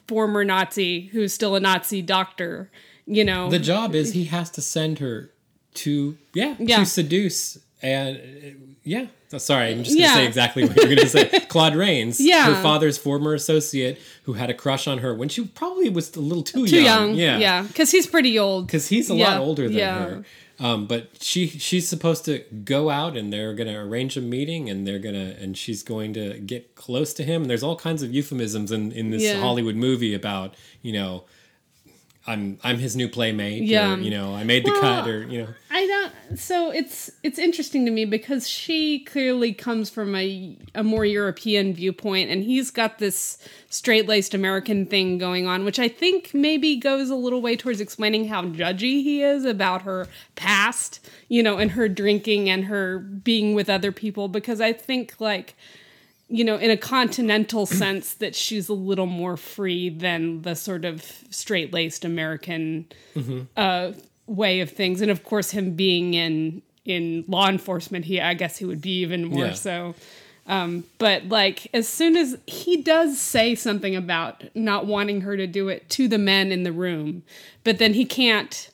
former 0.06 0.44
nazi 0.44 1.06
who's 1.08 1.32
still 1.34 1.56
a 1.56 1.60
nazi 1.60 2.00
doctor 2.00 2.70
you 3.06 3.24
know 3.24 3.50
The 3.50 3.58
job 3.58 3.94
is 3.94 4.12
he 4.12 4.24
has 4.26 4.50
to 4.52 4.62
send 4.62 5.00
her 5.00 5.30
to 5.74 6.16
yeah, 6.32 6.54
Yeah. 6.58 6.78
to 6.78 6.86
seduce 6.86 7.58
and 7.82 8.16
uh, 8.16 8.48
yeah. 8.84 9.06
Sorry, 9.38 9.72
I'm 9.72 9.82
just 9.82 9.96
gonna 9.98 10.08
say 10.14 10.26
exactly 10.26 10.64
what 10.64 10.76
you're 10.76 10.94
gonna 10.94 11.08
say. 11.08 11.28
Claude 11.48 11.74
Rains, 11.74 12.20
Yeah. 12.20 12.44
her 12.54 12.62
father's 12.62 12.96
former 12.96 13.34
associate, 13.34 13.98
who 14.22 14.34
had 14.34 14.50
a 14.50 14.54
crush 14.54 14.86
on 14.86 14.98
her 14.98 15.14
when 15.14 15.28
she 15.28 15.44
probably 15.44 15.88
was 15.90 16.14
a 16.16 16.20
little 16.20 16.44
too, 16.44 16.66
too 16.66 16.76
young. 16.80 17.08
young 17.10 17.14
Yeah, 17.16 17.38
yeah 17.38 17.62
because 17.62 17.90
he's 17.90 18.06
pretty 18.06 18.38
old 18.38 18.66
because 18.66 18.88
he's 18.88 19.10
a 19.10 19.14
Yeah, 19.14 19.30
lot 19.32 19.40
older 19.40 19.64
than 19.64 19.76
yeah. 19.76 19.98
her. 19.98 20.24
Um, 20.58 20.86
but 20.86 21.10
she 21.20 21.48
she's 21.48 21.86
supposed 21.86 22.24
to 22.26 22.38
go 22.64 22.88
out 22.88 23.14
and 23.16 23.30
they're 23.32 23.52
gonna 23.52 23.78
arrange 23.84 24.16
a 24.16 24.22
meeting 24.22 24.70
and 24.70 24.86
they're 24.86 24.98
gonna 25.00 25.34
and 25.38 25.58
she's 25.58 25.82
going 25.82 26.14
to 26.14 26.38
get 26.38 26.74
close 26.76 27.12
to 27.14 27.24
him. 27.24 27.42
And 27.42 27.50
there's 27.50 27.62
all 27.64 27.76
kinds 27.76 28.02
of 28.02 28.14
euphemisms 28.14 28.70
in 28.72 28.90
in 28.92 29.10
this. 29.10 29.38
Hollywood 29.38 29.74
movie 29.76 30.14
about 30.14 30.54
you 30.82 30.92
know 30.94 31.24
I'm 32.26 32.58
I'm 32.64 32.78
his 32.78 32.96
new 32.96 33.08
playmate. 33.08 33.62
Yeah. 33.62 33.94
Or, 33.94 33.98
you 33.98 34.10
know, 34.10 34.34
I 34.34 34.44
made 34.44 34.64
the 34.64 34.72
Well, 34.72 34.80
cut, 34.80 35.08
or 35.08 35.22
you 35.26 35.42
know, 35.42 35.48
I 35.70 35.86
don't. 35.86 36.38
So 36.38 36.70
it's 36.70 37.10
it's 37.22 37.38
interesting 37.38 37.84
to 37.86 37.92
me 37.92 38.04
because 38.04 38.48
she 38.48 39.00
clearly 39.00 39.52
comes 39.52 39.90
from 39.90 40.14
a 40.14 40.56
a 40.74 40.82
more 40.82 41.04
European 41.04 41.72
viewpoint, 41.72 42.30
and 42.30 42.42
he's 42.42 42.70
got 42.70 42.98
this 42.98 43.38
straight 43.70 44.08
laced 44.08 44.34
American 44.34 44.86
thing 44.86 45.18
going 45.18 45.46
on, 45.46 45.64
which 45.64 45.78
I 45.78 45.88
think 45.88 46.34
maybe 46.34 46.76
goes 46.76 47.10
a 47.10 47.16
little 47.16 47.40
way 47.40 47.56
towards 47.56 47.80
explaining 47.80 48.28
how 48.28 48.42
judgy 48.42 49.02
he 49.02 49.22
is 49.22 49.44
about 49.44 49.82
her 49.82 50.08
past, 50.34 51.06
you 51.28 51.42
know, 51.42 51.58
and 51.58 51.72
her 51.72 51.88
drinking 51.88 52.50
and 52.50 52.64
her 52.64 52.98
being 52.98 53.54
with 53.54 53.70
other 53.70 53.92
people. 53.92 54.28
Because 54.28 54.60
I 54.60 54.72
think 54.72 55.14
like 55.20 55.54
you 56.28 56.44
know, 56.44 56.56
in 56.56 56.70
a 56.70 56.76
continental 56.76 57.66
sense, 57.66 58.14
that 58.14 58.34
she's 58.34 58.68
a 58.68 58.74
little 58.74 59.06
more 59.06 59.36
free 59.36 59.88
than 59.88 60.42
the 60.42 60.54
sort 60.56 60.84
of 60.84 61.02
straight 61.30 61.72
laced 61.72 62.04
American 62.04 62.86
uh, 63.56 63.92
way 64.26 64.60
of 64.60 64.70
things. 64.70 65.00
And 65.00 65.10
of 65.10 65.22
course, 65.24 65.50
him 65.52 65.74
being 65.74 66.14
in 66.14 66.62
in 66.84 67.24
law 67.28 67.48
enforcement, 67.48 68.04
he 68.06 68.20
I 68.20 68.34
guess 68.34 68.56
he 68.58 68.64
would 68.64 68.80
be 68.80 69.00
even 69.00 69.24
more 69.26 69.46
Yeah. 69.46 69.52
so. 69.54 69.94
Um, 70.48 70.84
but 70.98 71.28
like 71.28 71.68
as 71.74 71.88
soon 71.88 72.16
as 72.16 72.36
he 72.46 72.76
does 72.80 73.20
say 73.20 73.56
something 73.56 73.96
about 73.96 74.44
not 74.54 74.86
wanting 74.86 75.22
her 75.22 75.36
to 75.36 75.46
do 75.48 75.68
it 75.68 75.88
to 75.90 76.06
the 76.06 76.18
men 76.18 76.52
in 76.52 76.62
the 76.62 76.70
room, 76.72 77.24
but 77.64 77.78
then 77.78 77.94
he 77.94 78.04
can't 78.04 78.70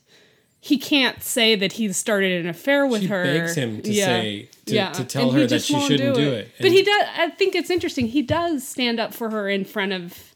he 0.61 0.79
can't 0.79 1.23
say 1.23 1.55
that 1.57 1.73
he's 1.73 1.97
started 1.97 2.41
an 2.45 2.49
affair 2.49 2.87
with 2.87 3.01
She 3.03 3.07
her. 3.09 3.25
begs 3.25 3.55
him 3.57 3.83
to 3.83 3.93
say- 3.95 4.49
to- 4.67 4.91
to 4.95 5.05
tell 5.05 5.25
And 5.25 5.33
her 5.33 5.41
he 5.41 5.47
that 5.47 5.63
she 5.63 5.81
shouldn't 5.81 6.15
do 6.15 6.31
it. 6.33 6.51
But 6.59 6.67
And- 6.67 6.75
he 6.75 6.83
does. 6.83 7.05
I 7.17 7.29
think 7.31 7.55
it's 7.55 7.71
interesting. 7.71 8.09
He 8.09 8.23
does 8.23 8.67
stand 8.67 9.01
up 9.01 9.13
for 9.15 9.31
her 9.31 9.49
in 9.49 9.65
front 9.65 9.93
of 9.93 10.35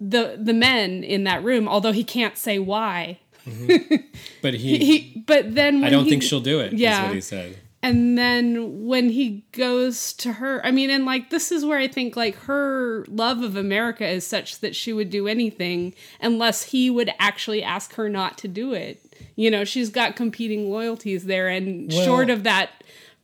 the 0.00 0.36
the 0.38 0.52
men 0.54 1.02
in 1.04 1.24
that 1.24 1.42
room, 1.42 1.68
although 1.68 1.92
he 1.92 2.04
can't 2.04 2.36
say 2.36 2.58
why. 2.58 3.18
but 4.42 4.54
he, 4.54 4.78
He, 4.84 5.22
but 5.26 5.54
then 5.54 5.76
when 5.76 5.84
I 5.84 5.90
don't 5.90 6.04
he- 6.04 6.10
think 6.10 6.22
she'll 6.22 6.40
do 6.40 6.60
it. 6.60 6.72
Yeah, 6.72 6.90
Yeah. 6.90 7.02
is 7.02 7.06
what 7.08 7.14
he 7.14 7.20
said. 7.20 7.56
And 7.82 8.18
then 8.18 8.86
when 8.86 9.10
he 9.10 9.44
goes 9.52 10.12
to 10.14 10.32
her, 10.34 10.64
I 10.66 10.72
mean, 10.72 10.90
and 10.90 11.04
like 11.04 11.30
this 11.30 11.52
is 11.52 11.64
where 11.64 11.78
I 11.78 11.86
think 11.86 12.16
like 12.16 12.34
her 12.44 13.04
love 13.08 13.42
of 13.42 13.54
America 13.56 14.06
is 14.08 14.26
such 14.26 14.58
that 14.60 14.74
she 14.74 14.92
would 14.92 15.08
do 15.08 15.28
anything 15.28 15.94
unless 16.20 16.64
he 16.64 16.90
would 16.90 17.10
actually 17.20 17.62
ask 17.62 17.94
her 17.94 18.08
not 18.08 18.38
to 18.38 18.48
do 18.48 18.72
it. 18.72 19.00
You 19.36 19.50
know, 19.52 19.64
she's 19.64 19.88
got 19.90 20.16
competing 20.16 20.68
loyalties 20.68 21.26
there, 21.26 21.48
and 21.48 21.92
Well- 21.92 22.04
short 22.04 22.28
of 22.30 22.42
that 22.42 22.70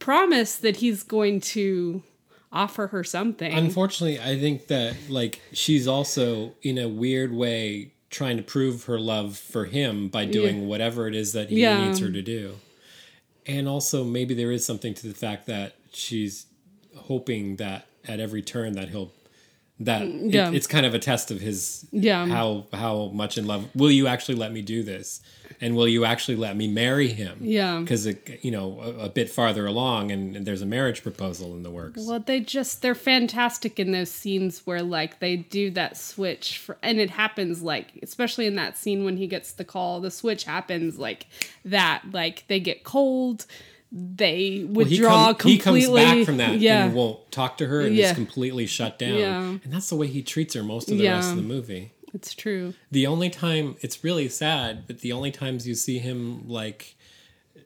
promise 0.03 0.57
that 0.57 0.77
he's 0.79 1.03
going 1.05 1.41
to 1.41 2.03
offer 2.53 2.89
her 2.89 3.05
something. 3.05 3.53
Unfortunately, 3.53 4.19
I 4.21 4.39
think 4.39 4.67
that 4.67 4.95
like 5.09 5.41
she's 5.53 5.87
also 5.87 6.55
in 6.63 6.77
a 6.77 6.89
weird 6.89 7.33
way 7.33 7.93
trying 8.11 8.37
to 8.37 8.43
prove 8.43 8.85
her 8.85 8.99
love 9.01 9.39
for 9.39 9.65
him 9.65 10.09
by 10.09 10.25
doing 10.27 10.67
whatever 10.69 11.07
it 11.09 11.15
is 11.15 11.33
that 11.33 11.49
he 11.49 11.63
Yeah. 11.63 11.87
needs 11.87 12.01
her 12.01 12.11
to 12.11 12.21
do. 12.21 12.57
And 13.47 13.67
also 13.69 14.05
maybe 14.05 14.35
there 14.35 14.53
is 14.53 14.67
something 14.67 14.93
to 14.95 15.07
the 15.07 15.15
fact 15.15 15.47
that 15.47 15.77
she's 15.93 16.47
hoping 16.97 17.57
that 17.57 17.87
at 18.07 18.21
every 18.21 18.43
turn 18.43 18.73
that 18.75 18.91
he'll 18.91 19.13
that 19.81 20.03
it- 20.03 20.35
Yeah. 20.35 20.51
it's 20.53 20.67
kind 20.67 20.85
of 20.85 20.95
a 20.95 20.99
test 20.99 21.31
of 21.31 21.41
his 21.41 21.87
Yeah. 21.91 22.27
how 22.27 22.67
how 22.73 23.11
much 23.15 23.39
in 23.39 23.47
love 23.47 23.69
will 23.75 23.91
you 23.91 24.07
actually 24.07 24.35
let 24.37 24.53
me 24.53 24.61
do 24.63 24.83
this 24.83 25.21
and 25.63 25.75
will 25.75 25.89
you 25.89 26.05
actually 26.05 26.37
let 26.37 26.57
me 26.57 26.67
marry 26.69 27.09
him 27.09 27.39
Yeah. 27.41 27.79
because 27.81 28.07
you 28.43 28.51
know 28.51 28.79
a, 28.83 29.05
a 29.05 29.09
bit 29.09 29.31
farther 29.31 29.65
along 29.67 30.11
and, 30.11 30.37
and 30.37 30.45
there's 30.47 30.61
a 30.61 30.67
marriage 30.67 31.03
proposal 31.03 31.55
in 31.57 31.63
the 31.63 31.71
works 31.71 32.05
Well, 32.07 32.21
they 32.21 32.41
just 32.41 32.83
they're 32.83 32.95
fantastic 32.95 33.79
in 33.81 33.93
those 33.93 34.11
scenes 34.11 34.63
where 34.67 34.83
like 34.83 35.21
they 35.21 35.37
do 35.37 35.71
that 35.71 35.97
switch 35.97 36.59
for, 36.59 36.77
and 36.83 36.99
it 37.01 37.11
happens 37.11 37.63
like 37.63 37.99
especially 38.03 38.47
in 38.47 38.57
that 38.57 38.77
scene 38.77 39.05
when 39.05 39.17
he 39.17 39.27
gets 39.27 39.53
the 39.53 39.65
call, 39.65 40.01
the 40.01 40.11
switch 40.11 40.45
happens 40.45 40.99
like 40.99 41.27
that. 41.65 42.03
Like 42.13 42.45
they 42.49 42.59
get 42.61 42.83
cold, 42.85 43.47
they 43.93 44.67
Well, 44.69 44.85
he, 44.87 44.95
withdraw 44.97 45.35
come- 45.35 45.51
he 45.51 45.59
comes 45.59 45.89
back 45.89 46.25
from 46.25 46.39
that 46.39 46.59
yeah, 46.59 46.87
and 46.87 46.95
won't 46.95 47.31
talk 47.31 47.59
to 47.59 47.67
her 47.67 47.81
and 47.83 47.95
Yeah. 47.95 48.11
is 48.11 48.15
completely 48.17 48.67
shut 48.67 48.99
down. 48.99 49.19
Yeah. 49.19 49.41
And 49.63 49.73
that's 49.73 49.89
the 49.91 49.97
way 49.97 50.07
he 50.07 50.23
treats 50.23 50.55
her 50.55 50.63
most 50.63 50.91
of 50.91 50.99
the 50.99 51.07
rest 51.09 51.31
of 51.31 51.37
the 51.37 51.43
movie. 51.43 51.92
It's 52.15 52.35
true. 52.35 52.75
The 52.91 53.07
only 53.07 53.31
time 53.31 53.77
it's 53.81 54.05
really 54.05 54.29
sad, 54.29 54.87
but 54.87 55.01
the 55.01 55.13
only 55.13 55.31
times 55.31 55.67
you 55.67 55.75
see 55.75 55.99
him 55.99 56.49
like 56.49 56.97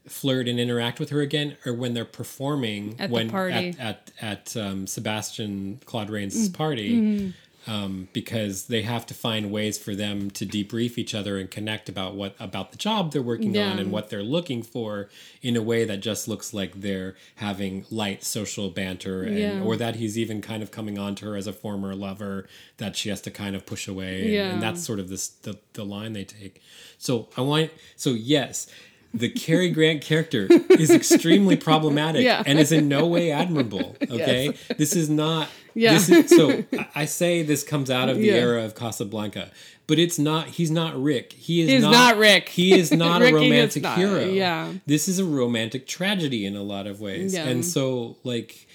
flirt 0.07 0.47
and 0.47 0.61
interact 0.61 1.01
with 1.01 1.11
her 1.11 1.21
again 1.21 1.57
are 1.67 1.75
when 1.75 1.95
they're 1.95 2.05
performing 2.05 2.95
At 2.99 3.09
the 3.09 3.15
when 3.15 3.31
party. 3.31 3.73
Mm. 3.73 3.81
at 3.81 4.13
at, 4.21 4.57
at 4.57 4.57
um, 4.57 4.87
Sebastian 4.87 5.81
Claude 5.85 6.11
Rains' 6.11 6.49
party. 6.49 7.33
Um, 7.69 8.07
because 8.13 8.67
they 8.67 8.83
have 8.83 9.07
to 9.07 9.15
find 9.15 9.51
ways 9.51 9.77
for 9.77 9.97
them 9.97 10.31
to 10.33 10.47
debrief 10.47 10.97
each 10.99 11.17
other 11.17 11.37
and 11.37 11.51
connect 11.51 11.89
about 11.89 12.15
what 12.15 12.37
about 12.39 12.71
the 12.71 12.79
job 12.79 13.11
they're 13.11 13.21
working 13.23 13.55
Yeah. 13.57 13.71
on 13.73 13.81
and 13.81 13.91
what 13.91 14.09
they're 14.09 14.23
looking 14.23 14.63
for 14.63 15.09
in 15.43 15.57
a 15.57 15.63
way 15.63 15.85
that 15.85 15.97
just 15.99 16.29
looks 16.29 16.55
like 16.55 16.81
they're 16.81 17.17
having 17.37 17.85
light 17.91 18.23
social 18.23 18.71
banter 18.71 19.25
and 19.25 19.37
Yeah. 19.39 19.61
or 19.63 19.77
that 19.79 19.97
he's 19.97 20.17
even 20.17 20.41
kind 20.41 20.63
of 20.63 20.71
coming 20.71 20.97
on 20.97 21.17
to 21.17 21.25
her 21.25 21.35
as 21.37 21.49
a 21.49 21.53
former 21.53 21.95
lover 21.97 22.47
that 22.77 22.95
she 22.95 23.09
has 23.09 23.21
to 23.23 23.33
kind 23.33 23.57
of 23.57 23.67
push 23.67 23.89
away 23.89 24.23
and, 24.23 24.31
Yeah. 24.33 24.53
and 24.53 24.63
that's 24.63 24.85
sort 24.85 25.01
of 25.01 25.09
this 25.09 25.27
the, 25.27 25.59
the 25.73 25.85
line 25.85 26.13
they 26.13 26.25
take 26.25 26.61
so 26.99 27.29
i 27.37 27.41
want 27.41 27.73
so 27.97 28.11
yes 28.11 28.69
the 29.17 29.29
Cary 29.29 29.71
Grant 29.71 30.03
character 30.03 30.47
is 30.71 30.91
extremely 30.91 31.57
problematic 31.69 32.23
Yeah. 32.23 32.43
and 32.47 32.59
is 32.59 32.71
in 32.73 32.89
no 32.89 33.07
way 33.07 33.31
admirable. 33.31 33.97
Okay, 34.11 34.57
this 34.77 34.95
is 34.95 35.09
not. 35.11 35.49
Yeah. 35.75 35.93
This 35.95 36.09
is, 36.09 36.31
so 36.31 36.65
I- 36.95 37.05
say 37.07 37.43
this 37.43 37.63
comes 37.63 37.91
out 37.91 38.09
of 38.09 38.17
the 38.17 38.25
Yeah. 38.27 38.35
era 38.35 38.65
of 38.65 38.75
Casablanca, 38.75 39.51
but 39.87 39.99
it's 39.99 40.19
not. 40.19 40.49
He's 40.49 40.71
not 40.71 41.01
Rick. 41.01 41.33
He 41.33 41.61
is 41.63 41.71
He's 41.71 41.83
not, 41.83 41.91
not 41.93 42.17
Rick. 42.17 42.49
He 42.49 42.73
is 42.79 42.93
not 43.05 43.21
a 43.23 43.33
romantic 43.33 43.83
not, 43.83 43.99
hero. 43.99 44.21
yeah. 44.25 44.73
this 44.87 45.07
is 45.09 45.19
a 45.19 45.25
romantic 45.25 45.87
tragedy 45.87 46.47
in 46.47 46.57
a 46.57 46.63
lot 46.63 46.87
of 46.87 47.01
ways, 47.01 47.35
Yeah. 47.35 47.45
and 47.49 47.65
so 47.65 48.17
like, 48.25 48.67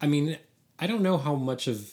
I 0.00 0.06
mean, 0.06 0.38
I 0.78 0.86
don't 0.86 1.02
know 1.02 1.18
how 1.18 1.34
much 1.34 1.66
of. 1.68 1.90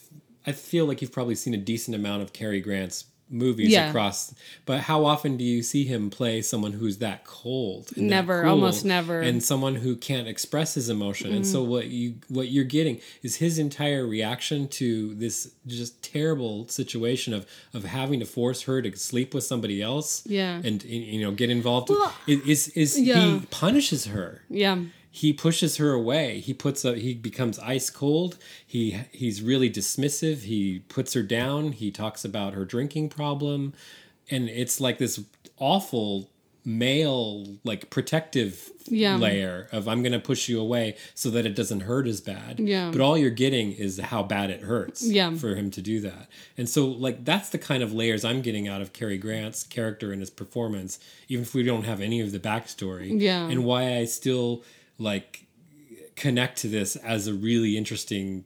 I 0.47 0.53
feel 0.53 0.85
like 0.85 1.01
you've 1.01 1.11
probably 1.11 1.35
seen 1.35 1.53
a 1.53 1.57
decent 1.57 1.95
amount 1.95 2.23
of 2.23 2.33
Cary 2.33 2.61
Grant's 2.61 3.03
movies 3.31 3.69
Yeah. 3.71 3.89
across 3.89 4.33
but 4.65 4.81
how 4.81 5.05
often 5.05 5.37
do 5.37 5.43
you 5.43 5.63
see 5.63 5.85
him 5.85 6.09
play 6.09 6.41
someone 6.41 6.73
who's 6.73 6.97
that 6.97 7.23
cold 7.25 7.91
and 7.95 8.09
that 8.09 8.15
Never, 8.15 8.41
cool 8.43 8.51
almost 8.51 8.83
never. 8.85 9.21
and 9.21 9.41
someone 9.43 9.75
who 9.75 9.95
can't 9.95 10.27
express 10.27 10.73
his 10.73 10.89
emotion 10.89 11.33
and 11.33 11.47
so 11.47 11.63
mm. 11.63 11.67
what 11.67 11.87
you 11.87 12.15
what 12.27 12.49
you're 12.49 12.65
getting 12.65 12.99
is 13.23 13.37
his 13.37 13.57
entire 13.57 14.05
reaction 14.05 14.67
to 14.67 15.13
this 15.15 15.51
just 15.65 16.03
terrible 16.03 16.67
situation 16.67 17.33
of 17.33 17.45
of 17.73 17.85
having 17.85 18.19
to 18.19 18.25
force 18.25 18.63
her 18.63 18.81
to 18.81 18.95
sleep 18.97 19.33
with 19.33 19.43
somebody 19.43 19.81
else 19.81 20.23
Yeah. 20.25 20.61
and 20.63 20.83
you 20.83 21.21
know 21.21 21.31
get 21.31 21.49
involved 21.49 21.89
Well, 21.89 22.13
is 22.27 22.67
is 22.69 22.99
yeah. 22.99 23.19
he 23.39 23.39
punishes 23.49 24.05
her 24.07 24.41
Yeah, 24.49 24.77
he 25.13 25.33
pushes 25.33 25.75
her 25.77 25.91
away 25.91 26.39
he 26.39 26.53
puts 26.53 26.85
a 26.85 26.95
he 26.95 27.13
becomes 27.13 27.59
ice 27.59 27.89
cold 27.89 28.37
he 28.65 28.97
he's 29.11 29.41
really 29.41 29.69
dismissive 29.69 30.43
he 30.43 30.79
puts 30.87 31.13
her 31.13 31.21
down 31.23 31.73
he 31.73 31.91
talks 31.91 32.23
about 32.23 32.53
her 32.53 32.63
drinking 32.63 33.09
problem 33.09 33.73
and 34.29 34.47
it's 34.47 34.79
like 34.79 34.97
this 34.99 35.21
awful 35.57 36.29
male 36.63 37.45
like 37.63 37.89
protective 37.89 38.71
Yeah. 38.87 39.17
layer 39.17 39.67
of 39.71 39.87
i'm 39.87 40.01
going 40.03 40.11
to 40.13 40.19
push 40.19 40.47
you 40.47 40.59
away 40.61 40.95
so 41.15 41.29
that 41.31 41.45
it 41.45 41.55
doesn't 41.55 41.81
hurt 41.81 42.07
as 42.07 42.21
bad 42.21 42.59
Yeah. 42.59 42.91
but 42.91 43.01
all 43.01 43.17
you're 43.17 43.31
getting 43.31 43.71
is 43.73 43.99
how 43.99 44.23
bad 44.23 44.49
it 44.51 44.61
hurts 44.61 45.03
Yeah. 45.03 45.33
for 45.35 45.55
him 45.55 45.71
to 45.71 45.81
do 45.81 45.99
that 46.01 46.29
and 46.57 46.69
so 46.69 46.85
like 46.87 47.25
that's 47.25 47.49
the 47.49 47.57
kind 47.57 47.81
of 47.83 47.93
layers 47.93 48.23
i'm 48.23 48.41
getting 48.41 48.67
out 48.67 48.81
of 48.81 48.93
Cary 48.93 49.17
Grant's 49.17 49.63
character 49.63 50.11
and 50.11 50.21
his 50.21 50.29
performance 50.29 50.99
even 51.27 51.41
if 51.43 51.53
we 51.53 51.63
don't 51.63 51.83
have 51.85 51.99
any 51.99 52.21
of 52.21 52.31
the 52.31 52.39
backstory 52.39 53.19
Yeah. 53.19 53.47
and 53.49 53.65
why 53.65 53.97
I 53.97 54.05
still 54.05 54.63
like 54.97 55.45
connect 56.15 56.59
to 56.59 56.67
this 56.67 56.95
as 56.97 57.27
a 57.27 57.33
really 57.33 57.77
interesting 57.77 58.45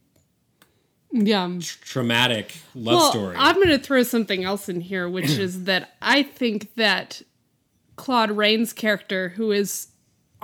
yeah. 1.11 1.49
traumatic 1.59 2.55
love 2.73 2.99
well, 2.99 3.11
story. 3.11 3.35
I'm 3.37 3.55
going 3.55 3.69
to 3.69 3.79
throw 3.79 4.03
something 4.03 4.43
else 4.43 4.69
in 4.69 4.81
here, 4.81 5.09
which 5.09 5.31
is 5.31 5.63
that 5.65 5.95
I 6.01 6.23
think 6.23 6.75
that 6.75 7.21
Claude 7.95 8.31
Rains' 8.31 8.73
character, 8.73 9.29
who 9.29 9.51
is 9.51 9.87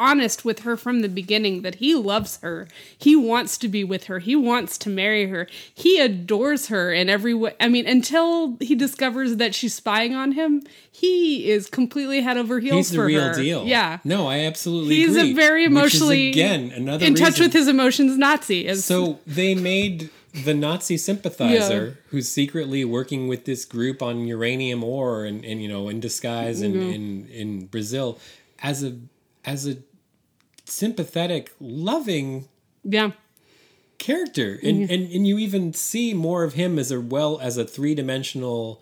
honest 0.02 0.44
with 0.44 0.60
her 0.60 0.76
from 0.76 1.02
the 1.02 1.10
beginning, 1.10 1.62
that 1.62 1.76
he 1.76 1.94
loves 1.94 2.40
her, 2.42 2.68
he 2.98 3.16
wants 3.16 3.58
to 3.60 3.68
be 3.68 3.84
with 3.84 4.06
her, 4.06 4.20
he 4.20 4.36
wants 4.36 4.78
to 4.80 4.90
marry 4.90 5.28
her, 5.28 5.48
he 5.74 6.00
adores 6.00 6.68
her 6.68 6.92
in 6.92 7.10
every 7.10 7.34
way. 7.34 7.54
I 7.60 7.68
mean, 7.68 7.88
until 7.88 8.58
he 8.60 8.74
discovers 8.76 9.36
that 9.38 9.54
she's 9.54 9.76
spying 9.76 10.16
on 10.16 10.32
him, 10.32 10.64
he 10.92 11.50
is 11.50 11.68
completely 11.70 12.22
head 12.22 12.38
over 12.38 12.60
heels 12.60 12.78
He's 12.78 12.90
the 12.92 12.98
for 12.98 13.06
real 13.06 13.22
her. 13.22 13.34
deal. 13.36 13.66
Yeah. 13.66 14.00
No, 14.04 14.28
I 14.28 14.40
absolutely 14.40 14.96
He's 14.96 15.16
agree. 15.16 15.32
a 15.32 15.36
very 15.36 15.68
Which 15.68 15.72
is, 15.72 15.78
emotionally 15.78 16.30
again 16.30 16.72
another 16.72 17.06
in 17.06 17.16
touch 17.16 17.40
with 17.40 17.54
his 17.54 17.68
emotions 17.68 18.18
Nazi. 18.18 18.68
As, 18.68 18.84
So 18.84 19.20
they 19.28 19.56
made 19.56 20.10
the 20.46 20.54
Nazi 20.54 20.98
sympathizer 20.98 22.00
who's 22.08 22.30
secretly 22.30 22.86
working 22.86 23.28
with 23.28 23.46
this 23.46 23.66
group 23.66 24.02
on 24.02 24.26
uranium 24.28 24.84
ore 24.84 25.26
and, 25.26 25.44
and 25.44 25.62
you 25.62 25.68
know 25.68 25.90
in 25.90 26.00
disguise 26.00 26.62
in, 26.62 26.74
mm-hmm. 26.74 26.90
in 26.90 27.28
in 27.30 27.66
Brazil 27.66 28.18
as 28.64 28.84
a 28.84 28.98
as 29.44 29.68
a 29.68 29.78
sympathetic, 30.72 31.54
loving 31.60 32.48
yeah. 32.84 33.12
character 33.98 34.60
and, 34.64 34.90
and 34.90 35.12
and 35.12 35.28
you 35.28 35.38
even 35.38 35.74
see 35.74 36.14
more 36.14 36.44
of 36.44 36.54
him 36.54 36.80
as 36.80 36.92
a 36.92 37.00
well 37.00 37.40
as 37.40 37.58
a 37.58 37.66
three-dimensional 37.66 38.82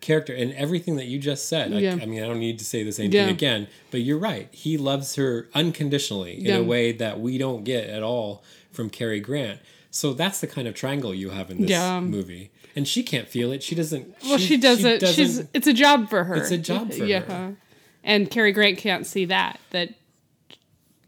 character 0.00 0.34
and 0.34 0.52
everything 0.52 0.96
that 0.96 1.06
you 1.06 1.18
just 1.18 1.48
said. 1.48 1.72
I, 1.72 1.78
Yeah. 1.78 1.98
I 2.00 2.06
mean, 2.06 2.22
I 2.22 2.26
don't 2.26 2.38
need 2.38 2.58
to 2.60 2.64
say 2.64 2.82
the 2.84 2.92
same 2.92 3.10
Yeah. 3.10 3.24
thing 3.26 3.34
again, 3.34 3.66
but 3.90 4.00
you're 4.00 4.18
right. 4.18 4.48
He 4.52 4.76
loves 4.78 5.14
her 5.16 5.48
unconditionally 5.54 6.38
in 6.38 6.44
Yeah. 6.46 6.56
a 6.58 6.62
way 6.62 6.92
that 6.92 7.18
we 7.20 7.38
don't 7.38 7.64
get 7.64 7.88
at 7.88 8.02
all 8.02 8.44
from 8.70 8.90
Cary 8.90 9.18
Grant. 9.20 9.58
So 9.90 10.12
that's 10.12 10.40
the 10.40 10.46
kind 10.46 10.68
of 10.68 10.74
triangle 10.74 11.14
you 11.14 11.30
have 11.30 11.50
in 11.50 11.62
this 11.62 11.70
Yeah. 11.70 12.00
movie. 12.00 12.50
And 12.76 12.86
she 12.86 13.02
can't 13.02 13.26
feel 13.28 13.50
it. 13.50 13.62
She 13.64 13.74
doesn't. 13.74 14.14
Well, 14.24 14.38
she, 14.38 14.56
doesn't, 14.56 15.04
She's 15.08 15.42
it's 15.52 15.66
a 15.66 15.72
job 15.72 16.08
for 16.10 16.24
her. 16.24 16.36
It's 16.36 16.52
a 16.52 16.58
job 16.58 16.92
for 16.92 17.04
yeah. 17.04 17.20
her. 17.20 17.56
And 18.04 18.30
Cary 18.30 18.52
Grant 18.52 18.78
can't 18.78 19.04
see 19.04 19.24
that 19.24 19.58
that 19.70 19.94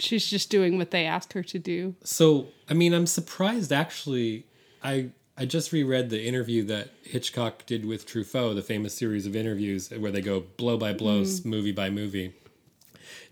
she's 0.00 0.26
just 0.26 0.50
doing 0.50 0.78
what 0.78 0.90
they 0.90 1.06
asked 1.06 1.32
her 1.32 1.42
to 1.42 1.58
do. 1.58 1.94
So, 2.04 2.48
I 2.68 2.74
mean, 2.74 2.92
I'm 2.92 3.06
surprised 3.06 3.72
actually. 3.72 4.46
I 4.82 5.10
I 5.36 5.46
just 5.46 5.72
reread 5.72 6.10
the 6.10 6.22
interview 6.22 6.64
that 6.64 6.90
Hitchcock 7.02 7.64
did 7.66 7.86
with 7.86 8.06
Truffaut, 8.06 8.54
the 8.54 8.62
famous 8.62 8.94
series 8.94 9.26
of 9.26 9.34
interviews 9.34 9.90
where 9.90 10.10
they 10.10 10.20
go 10.20 10.40
blow 10.56 10.76
by 10.76 10.92
blow, 10.92 11.22
mm-hmm. 11.22 11.48
movie 11.48 11.72
by 11.72 11.88
movie. 11.90 12.34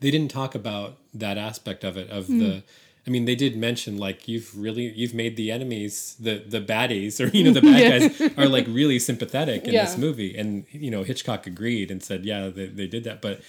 They 0.00 0.10
didn't 0.10 0.30
talk 0.30 0.54
about 0.54 0.96
that 1.12 1.36
aspect 1.36 1.84
of 1.84 1.96
it 1.96 2.08
of 2.08 2.26
mm. 2.26 2.38
the 2.38 2.62
I 3.08 3.10
mean, 3.10 3.24
they 3.24 3.36
did 3.36 3.56
mention 3.56 3.96
like 3.96 4.28
you've 4.28 4.56
really 4.56 4.92
you've 4.92 5.14
made 5.14 5.36
the 5.36 5.50
enemies, 5.50 6.14
the 6.20 6.44
the 6.46 6.60
baddies, 6.60 7.24
or 7.24 7.34
you 7.34 7.42
know 7.42 7.52
the 7.52 7.62
bad 7.62 8.18
guys 8.18 8.32
are 8.36 8.46
like 8.46 8.66
really 8.68 8.98
sympathetic 8.98 9.64
in 9.64 9.72
this 9.72 9.96
movie, 9.96 10.36
and 10.36 10.66
you 10.70 10.90
know 10.90 11.04
Hitchcock 11.04 11.46
agreed 11.46 11.90
and 11.90 12.02
said, 12.02 12.26
yeah, 12.26 12.48
they, 12.48 12.66
they 12.66 12.86
did 12.86 13.04
that, 13.04 13.22
but 13.22 13.40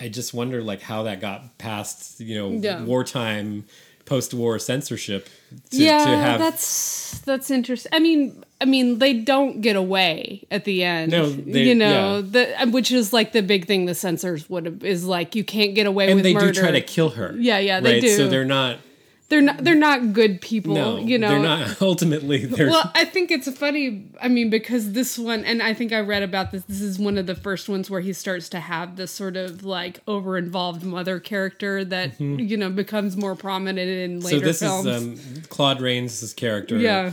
I 0.00 0.08
just 0.08 0.32
wonder 0.34 0.62
like 0.62 0.80
how 0.82 1.02
that 1.04 1.20
got 1.20 1.58
past 1.58 2.20
you 2.20 2.34
know 2.36 2.50
Yeah. 2.50 2.82
wartime 2.84 3.64
post-war 4.04 4.58
censorship 4.58 5.28
to, 5.70 5.76
yeah, 5.76 6.02
to 6.04 6.16
have 6.16 6.38
that's 6.40 7.18
that's 7.26 7.50
interesting. 7.50 7.90
I 7.94 7.98
mean, 7.98 8.42
I 8.60 8.64
mean, 8.64 8.98
they 9.00 9.12
don't 9.12 9.60
get 9.60 9.76
away 9.76 10.46
at 10.50 10.64
the 10.64 10.82
end. 10.82 11.12
No, 11.12 11.28
they- 11.28 11.64
you 11.68 11.74
know, 11.74 12.24
yeah. 12.32 12.54
the 12.64 12.70
which 12.70 12.90
is 12.90 13.12
like 13.12 13.32
the 13.32 13.42
big 13.42 13.66
thing 13.66 13.84
the 13.84 13.94
censors 13.94 14.48
would 14.48 14.64
have 14.66 14.82
is 14.84 15.04
like 15.04 15.34
you 15.34 15.44
can't 15.44 15.74
get 15.74 15.86
away 15.86 16.06
and 16.06 16.14
with 16.16 16.24
they 16.24 16.32
murder. 16.32 16.52
do 16.52 16.60
try 16.60 16.70
to 16.70 16.80
kill 16.80 17.10
her. 17.10 17.34
Yeah, 17.38 17.58
yeah, 17.58 17.80
they 17.80 18.00
right? 18.00 18.10
So 18.10 18.28
they're 18.28 18.44
not. 18.46 18.78
They're 19.28 19.42
not 19.42 19.62
they're 19.62 19.74
not 19.74 20.14
good 20.14 20.40
people. 20.40 20.74
No, 20.74 20.96
you 20.98 21.18
know, 21.18 21.28
they're 21.28 21.38
not. 21.38 21.82
Ultimately, 21.82 22.46
they're. 22.46 22.68
Well, 22.68 22.90
I 22.94 23.04
think 23.04 23.30
it's 23.30 23.50
funny. 23.58 24.06
I 24.22 24.28
mean, 24.28 24.48
because 24.48 24.92
this 24.92 25.18
one, 25.18 25.44
and 25.44 25.62
I 25.62 25.74
think 25.74 25.92
I 25.92 26.00
read 26.00 26.22
about 26.22 26.50
this. 26.50 26.64
This 26.64 26.80
is 26.80 26.98
one 26.98 27.18
of 27.18 27.26
the 27.26 27.34
first 27.34 27.68
ones 27.68 27.90
where 27.90 28.00
he 28.00 28.14
starts 28.14 28.48
to 28.50 28.60
have 28.60 28.96
this 28.96 29.10
sort 29.10 29.36
of 29.36 29.64
like 29.64 30.00
over-involved 30.08 30.82
mother 30.82 31.20
character 31.20 31.84
that 31.84 32.18
you 32.18 32.56
know 32.56 32.70
becomes 32.70 33.16
more 33.16 33.36
prominent 33.36 33.78
in 33.88 34.20
so 34.22 34.28
later 34.28 34.46
this 34.46 34.60
films. 34.60 34.86
is 34.86 35.02
um, 35.02 35.42
Claude 35.50 35.82
Rains' 35.82 36.32
character. 36.32 36.78
Yeah. 36.78 37.12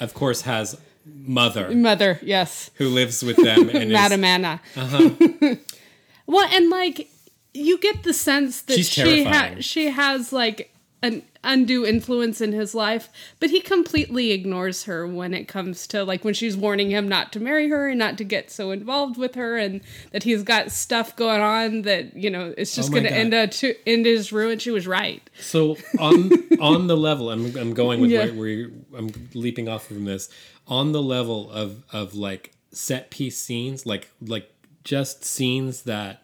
Of 0.00 0.12
course, 0.12 0.42
has 0.42 0.78
mother 1.06 1.70
mother, 1.70 2.18
yes, 2.22 2.70
who 2.74 2.88
lives 2.88 3.22
with 3.22 3.36
them 3.36 3.70
and 3.70 3.84
is, 3.84 3.92
Madam 3.92 4.22
Anna. 4.22 4.60
Uh-huh. 4.76 5.54
well, 6.26 6.48
and 6.52 6.68
like 6.68 7.08
you 7.54 7.78
get 7.78 8.02
the 8.02 8.12
sense 8.12 8.62
that 8.62 8.76
She's 8.76 8.90
she 8.90 9.24
ha- 9.24 9.54
she 9.60 9.90
has 9.90 10.32
like 10.32 10.73
an 11.04 11.22
undue 11.44 11.84
influence 11.84 12.40
in 12.40 12.52
his 12.52 12.74
life, 12.74 13.10
but 13.38 13.50
he 13.50 13.60
completely 13.60 14.30
ignores 14.30 14.84
her 14.84 15.06
when 15.06 15.34
it 15.34 15.46
comes 15.46 15.86
to 15.88 16.02
like 16.02 16.24
when 16.24 16.32
she's 16.32 16.56
warning 16.56 16.90
him 16.90 17.06
not 17.06 17.32
to 17.34 17.38
marry 17.40 17.68
her 17.68 17.88
and 17.90 17.98
not 17.98 18.16
to 18.16 18.24
get 18.24 18.50
so 18.50 18.70
involved 18.70 19.18
with 19.18 19.34
her, 19.34 19.58
and 19.58 19.82
that 20.12 20.22
he's 20.22 20.42
got 20.42 20.70
stuff 20.70 21.14
going 21.16 21.42
on 21.42 21.82
that 21.82 22.16
you 22.16 22.30
know 22.30 22.54
it's 22.56 22.74
just 22.74 22.88
Oh 22.88 22.92
going 22.92 23.04
to 23.04 23.12
end 23.12 23.34
up 23.34 23.50
to 23.52 23.74
end 23.86 24.06
his 24.06 24.32
ruin. 24.32 24.58
She 24.58 24.70
was 24.70 24.86
right. 24.86 25.22
So 25.40 25.76
on 25.98 26.30
on 26.60 26.86
the 26.86 26.96
level, 26.96 27.30
I'm 27.30 27.54
I'm 27.56 27.74
going 27.74 28.00
with 28.00 28.10
Yeah. 28.10 28.26
where, 28.26 28.34
where 28.34 28.70
I'm 28.96 29.10
leaping 29.34 29.68
off 29.68 29.86
from 29.86 30.04
this. 30.06 30.30
On 30.66 30.92
the 30.92 31.02
level 31.02 31.50
of 31.50 31.84
of 31.92 32.14
like 32.14 32.52
set 32.72 33.10
piece 33.10 33.36
scenes, 33.36 33.84
like 33.84 34.08
like 34.22 34.50
just 34.82 35.24
scenes 35.24 35.82
that 35.82 36.23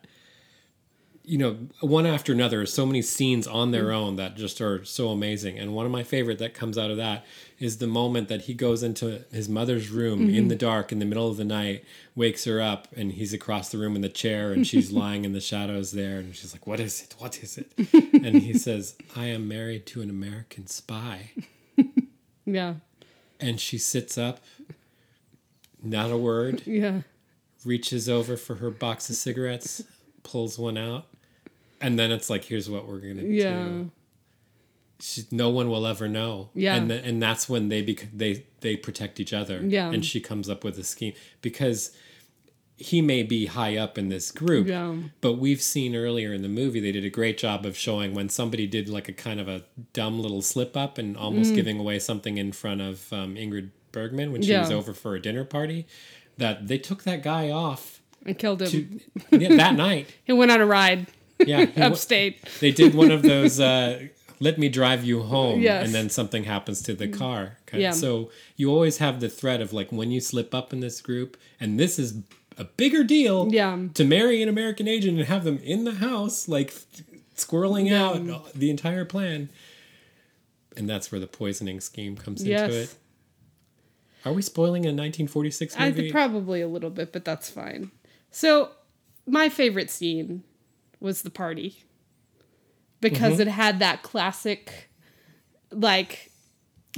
you 1.31 1.39
know 1.39 1.57
one 1.81 2.07
after 2.07 2.33
another. 2.33 2.67
So 2.67 2.85
many 2.85 3.03
scenes 3.03 3.47
on 3.47 3.71
their 3.71 3.93
own 3.93 4.17
that 4.17 4.37
just 4.37 4.61
are 4.61 4.85
so 4.85 5.11
amazing. 5.11 5.59
And 5.59 5.73
one 5.73 5.87
of 5.87 5.93
my 5.93 6.03
favorite 6.03 6.41
that 6.41 6.55
comes 6.55 6.77
out 6.77 6.91
of 6.91 6.97
that 6.97 7.25
is 7.61 7.79
the 7.79 7.87
moment 7.87 8.29
that 8.29 8.43
he 8.43 8.55
goes 8.55 8.83
into 8.83 9.25
his 9.31 9.49
mother's 9.49 9.91
room 9.91 10.29
in 10.29 10.49
the 10.49 10.57
dark 10.57 10.91
in 10.91 10.99
the 10.99 11.05
middle 11.05 11.29
of 11.29 11.37
the 11.37 11.45
night, 11.45 11.85
wakes 12.17 12.45
her 12.47 12.61
up, 12.61 12.89
and 12.97 13.13
he's 13.13 13.33
across 13.33 13.69
the 13.69 13.79
room 13.79 13.95
in 13.95 14.03
the 14.03 14.09
chair, 14.09 14.53
and 14.53 14.67
she's 14.67 14.91
lying 15.03 15.25
in 15.25 15.33
the 15.33 15.41
shadows 15.41 15.93
there, 15.93 16.19
and 16.19 16.35
she's 16.35 16.53
like, 16.53 16.67
"What 16.67 16.81
is 16.81 17.03
it? 17.03 17.15
What 17.19 17.39
is 17.43 17.59
it?" 17.59 17.71
and 18.25 18.43
he 18.43 18.55
says, 18.55 18.97
"I 19.15 19.27
am 19.27 19.47
married 19.47 19.87
to 19.87 20.03
an 20.03 20.11
American 20.11 20.67
spy." 20.67 21.31
Yeah, 22.47 22.75
And 23.39 23.61
she 23.61 23.79
sits 23.79 24.19
up, 24.19 24.41
not 25.81 26.11
a 26.11 26.17
word, 26.17 26.67
yeah, 26.67 27.03
reaches 27.65 28.09
over 28.09 28.37
for 28.37 28.57
her 28.57 28.71
box 28.71 29.09
of 29.09 29.15
cigarettes, 29.15 29.85
pulls 30.25 30.59
one 30.59 30.77
out, 30.77 31.07
and 31.81 31.99
then 31.99 32.11
it's 32.13 32.29
like, 32.31 32.45
"Here's 32.45 32.69
what 32.69 32.87
we're 32.87 32.99
gonna 33.01 33.23
yeah. 33.23 33.65
do." 33.65 33.91
She, 35.03 35.23
no 35.31 35.49
one 35.49 35.71
will 35.71 35.87
ever 35.87 36.09
know. 36.09 36.51
Yeah. 36.55 36.75
and 36.77 36.91
th- 36.91 37.03
and 37.05 37.23
that's 37.23 37.49
when 37.49 37.69
they 37.71 37.81
bec- 37.83 38.09
they 38.15 38.45
they 38.61 38.77
protect 38.77 39.19
each 39.19 39.33
other. 39.33 39.61
Yeah. 39.65 39.91
and 39.91 40.05
she 40.05 40.21
comes 40.21 40.51
up 40.51 40.63
with 40.63 40.79
a 40.79 40.85
scheme 40.85 41.15
because 41.41 41.93
he 42.77 43.01
may 43.03 43.23
be 43.23 43.47
high 43.47 43.77
up 43.79 43.97
in 43.99 44.09
this 44.11 44.31
group. 44.31 44.67
Yeah. 44.67 44.95
But 45.23 45.35
we've 45.35 45.63
seen 45.63 45.95
earlier 45.97 46.33
in 46.35 46.43
the 46.43 46.49
movie 46.49 46.81
they 46.81 46.93
did 46.93 47.05
a 47.05 47.11
great 47.11 47.39
job 47.39 47.65
of 47.67 47.77
showing 47.77 48.15
when 48.15 48.29
somebody 48.29 48.67
did 48.67 48.89
like 48.91 49.09
a 49.09 49.13
kind 49.15 49.41
of 49.41 49.49
a 49.49 49.65
dumb 49.95 50.21
little 50.21 50.43
slip 50.43 50.77
up 50.77 50.99
and 50.99 51.17
Mm. 51.17 51.21
almost 51.21 51.55
giving 51.55 51.79
away 51.79 51.99
something 51.99 52.37
in 52.39 52.53
front 52.53 52.81
of 52.83 53.11
um, 53.13 53.37
Ingrid 53.37 53.71
Bergman 53.93 54.33
when 54.33 54.43
she 54.43 54.55
was 54.57 54.71
over 54.71 54.93
for 54.95 55.15
a 55.15 55.21
dinner 55.21 55.45
party, 55.45 55.87
that 56.37 56.69
they 56.69 56.79
took 56.79 57.03
that 57.05 57.23
guy 57.23 57.51
off 57.51 58.03
and 58.25 58.39
killed 58.39 58.61
him. 58.63 58.69
to, 58.71 59.01
yeah, 59.39 59.57
that 59.57 59.75
night. 59.75 60.09
he 60.25 60.33
went 60.35 60.51
on 60.51 60.61
a 60.61 60.67
ride 60.67 61.07
Yeah, 61.47 61.67
upstate. 61.77 62.39
they 62.61 62.71
did 62.71 62.95
one 62.95 63.11
of 63.11 63.23
those 63.23 63.59
uh, 63.61 64.07
let 64.41 64.59
me 64.59 64.69
drive 64.69 65.05
you 65.05 65.23
home 65.23 65.61
Yes. 65.61 65.85
and 65.85 65.95
then 65.95 66.09
something 66.11 66.45
happens 66.45 66.83
to 66.83 66.95
the 66.95 67.09
car 67.09 67.59
kind 67.67 67.83
Yeah. 67.83 67.91
so 67.93 68.31
you 68.57 68.71
always 68.71 68.99
have 68.99 69.21
the 69.21 69.29
threat 69.29 69.61
of 69.61 69.73
like 69.73 69.91
when 69.93 70.11
you 70.11 70.21
slip 70.21 70.55
up 70.55 70.73
in 70.73 70.81
this 70.81 71.01
group 71.01 71.37
and 71.61 71.79
this 71.79 71.99
is 71.99 72.15
a 72.59 72.65
bigger 72.65 73.05
deal 73.05 73.49
Yeah. 73.51 73.79
to 73.95 74.05
marry 74.05 74.43
an 74.43 74.49
american 74.49 74.87
agent 74.89 75.19
and 75.19 75.27
have 75.29 75.45
them 75.45 75.59
in 75.59 75.85
the 75.85 75.93
house 75.95 76.49
like 76.49 76.75
squirreling 77.37 77.93
out 77.93 78.53
the 78.55 78.71
entire 78.71 79.05
plan 79.05 79.49
and 80.77 80.89
that's 80.89 81.11
where 81.11 81.21
the 81.21 81.27
poisoning 81.27 81.81
scheme 81.81 82.17
comes 82.17 82.45
Yes. 82.45 82.63
into 82.71 82.77
it 82.83 82.95
are 84.25 84.33
we 84.35 84.43
spoiling 84.43 84.85
a 84.85 84.93
1946 84.93 85.75
I 85.79 85.87
movie 85.89 86.01
think 86.03 86.13
probably 86.13 86.61
a 86.61 86.69
little 86.69 86.91
bit, 86.91 87.11
but 87.11 87.25
that's 87.25 87.49
fine. 87.49 87.91
So, 88.31 88.73
my 89.27 89.49
favorite 89.49 89.89
scene 89.89 90.43
was 91.01 91.23
the 91.23 91.31
party 91.31 91.85
because 93.01 93.33
Mm-hmm. 93.35 93.43
it 93.43 93.49
had 93.49 93.79
that 93.81 94.03
classic, 94.03 94.91
like, 95.73 96.31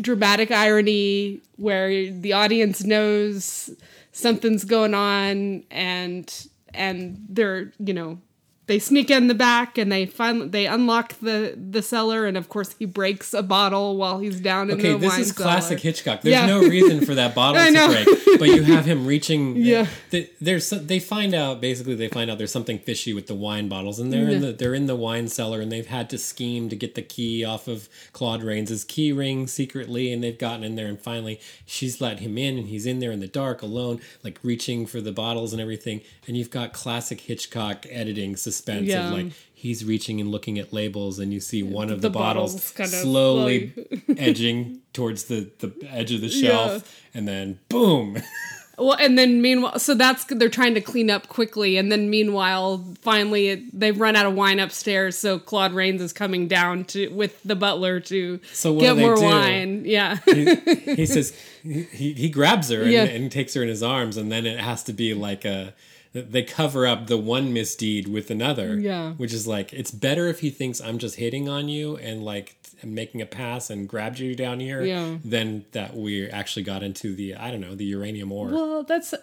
dramatic 0.01 0.51
irony 0.51 1.41
where 1.57 2.11
the 2.11 2.33
audience 2.33 2.83
knows 2.83 3.71
something's 4.13 4.65
going 4.65 4.95
on 4.95 5.63
and 5.71 6.47
and 6.73 7.19
they're 7.29 7.73
you 7.79 7.93
know 7.93 8.19
they 8.67 8.79
sneak 8.79 9.11
in 9.11 9.27
the 9.27 9.35
back 9.35 9.77
and 9.77 9.91
they 9.91 10.07
finally 10.07 10.47
they 10.49 10.67
unlock 10.67 11.15
the 11.21 11.55
the 11.71 11.83
cellar 11.83 12.27
and 12.27 12.37
of 12.37 12.49
course 12.49 12.75
he 12.79 12.85
breaks 12.85 13.35
a 13.35 13.43
bottle 13.43 13.97
while 13.97 14.21
he's 14.21 14.41
down 14.41 14.71
in 14.71 14.79
Okay, 14.79 14.93
the 14.93 14.99
this 14.99 15.11
wine 15.11 15.21
is 15.21 15.33
classic. 15.33 15.81
Hitchcock. 15.81 16.23
There's 16.23 16.33
Yeah. 16.35 16.47
no 16.47 16.61
reason 16.61 17.05
for 17.05 17.15
that 17.17 17.35
bottle 17.35 17.61
to 17.73 17.89
break, 18.05 18.39
but 18.39 18.49
you 18.49 18.63
have 18.63 18.85
him 18.85 19.07
reaching. 19.07 19.57
Yeah. 19.73 19.87
They, 20.11 20.31
there's 20.41 20.71
they 20.71 20.99
find 21.01 21.35
out 21.35 21.61
basically 21.61 21.95
they 21.97 22.09
find 22.09 22.31
out 22.31 22.39
there's 22.39 22.53
something 22.53 22.79
fishy 22.79 23.13
with 23.13 23.27
the 23.27 23.35
wine 23.35 23.69
bottles, 23.69 23.99
and 23.99 24.13
they're 24.13 24.29
in 24.29 24.41
the 24.41 24.53
they're 24.53 24.75
in 24.75 24.87
the 24.87 24.97
wine 24.97 25.29
cellar, 25.29 25.61
and 25.61 25.71
they've 25.73 25.87
had 25.87 26.09
to 26.11 26.19
scheme 26.19 26.69
to 26.69 26.77
get 26.77 26.95
the 26.95 27.03
key 27.03 27.45
off 27.45 27.67
of 27.69 27.89
Claude 28.13 28.43
Rains's 28.43 28.85
key 28.85 29.13
ring 29.13 29.47
secretly, 29.49 30.13
and 30.13 30.23
they've 30.23 30.39
gotten 30.39 30.63
in 30.65 30.77
there, 30.77 30.87
and 30.87 31.01
finally 31.01 31.41
she's 31.67 32.01
let 32.01 32.21
him 32.21 32.39
in, 32.39 32.59
and 32.59 32.69
he's 32.69 32.87
in 32.87 33.01
there 33.01 33.11
in 33.13 33.21
the 33.21 33.27
dark 33.29 33.61
alone, 33.63 34.01
like 34.23 34.39
reaching 34.43 34.87
for 34.87 35.01
the 35.01 35.13
bottles 35.13 35.53
and 35.53 35.61
everything, 35.61 36.01
and 36.29 36.37
you've 36.37 36.51
got 36.51 36.73
classic 36.73 37.21
Hitchcock 37.23 37.87
editing 37.91 38.37
suspense 38.53 38.89
Yeah. 38.89 39.09
of 39.09 39.13
like. 39.13 39.33
He's 39.55 39.85
reaching 39.85 40.21
and 40.21 40.29
looking 40.33 40.59
at 40.59 40.73
labels, 40.73 41.21
and 41.21 41.33
you 41.33 41.39
see 41.39 41.63
one 41.63 41.89
of 41.91 42.03
The 42.03 42.09
the, 42.09 42.19
bottles, 42.19 42.73
kind 42.73 42.93
of 42.93 42.99
slowly 42.99 43.73
edging 44.19 44.81
towards 44.93 45.25
the, 45.25 45.51
the 45.61 45.73
edge 45.89 46.11
of 46.11 46.21
the 46.21 46.29
shelf 46.29 47.01
and 47.15 47.29
then 47.29 47.61
boom 47.69 48.17
Well, 48.79 48.97
and 48.99 49.17
then 49.17 49.41
meanwhile, 49.43 49.79
so 49.79 49.95
that's 49.95 50.25
they're 50.25 50.49
trying 50.49 50.75
to 50.75 50.81
clean 50.81 51.11
up 51.11 51.29
quickly, 51.29 51.77
and 51.77 51.93
then 51.93 52.11
meanwhile, 52.11 52.83
finally 53.03 53.49
it, 53.49 53.79
they've 53.79 53.97
run 54.01 54.17
out 54.17 54.27
of 54.27 54.35
wine 54.35 54.59
upstairs. 54.59 55.17
So 55.17 55.39
Claude 55.39 55.73
Rains 55.75 56.01
is 56.03 56.13
coming 56.13 56.49
down 56.49 56.85
to 56.87 57.09
with 57.09 57.41
the 57.45 57.55
butler 57.55 58.01
to 58.01 58.41
So 58.53 58.73
what 58.73 58.81
get 58.81 58.97
more 58.97 59.15
do? 59.15 59.23
wine. 59.23 59.83
Yeah, 59.85 60.17
he, 60.25 60.57
he 60.97 61.07
says 61.07 61.37
he, 61.63 61.83
he 61.93 62.13
he 62.15 62.29
grabs 62.31 62.71
her 62.71 62.83
and, 62.83 62.91
Yeah. 62.91 63.05
and 63.05 63.31
takes 63.31 63.55
her 63.55 63.63
in 63.63 63.69
his 63.69 63.83
arms 63.83 64.17
and 64.17 64.33
then 64.33 64.47
it 64.47 64.59
has 64.59 64.83
to 64.85 64.93
be 64.95 65.13
like 65.15 65.45
a 65.45 65.75
they 66.13 66.43
cover 66.43 66.87
up 66.87 67.07
the 67.07 67.17
one 67.19 67.53
misdeed 67.53 68.07
with 68.09 68.31
another 68.31 68.79
Yeah. 68.79 69.13
which 69.13 69.33
is 69.33 69.47
like 69.47 69.73
it's 69.73 69.91
better 69.91 70.29
if 70.29 70.41
he 70.41 70.51
thinks 70.51 70.81
i'm 70.81 70.99
just 70.99 71.17
hitting 71.17 71.49
on 71.49 71.69
you 71.69 71.97
and 71.97 72.23
like 72.25 72.57
making 72.85 73.23
a 73.23 73.27
pass 73.27 73.71
and 73.71 73.89
grabbed 73.89 74.19
you 74.19 74.35
down 74.35 74.61
here 74.61 74.83
Yeah. 74.83 75.17
than 75.25 75.65
that 75.73 75.97
we 75.97 76.29
actually 76.29 76.65
got 76.65 76.83
into 76.83 77.15
the 77.15 77.35
i 77.37 77.51
don't 77.51 77.61
know 77.61 77.75
the 77.75 77.85
uranium 77.87 78.31
ore 78.33 78.49
well, 78.49 78.83
that's 78.83 79.15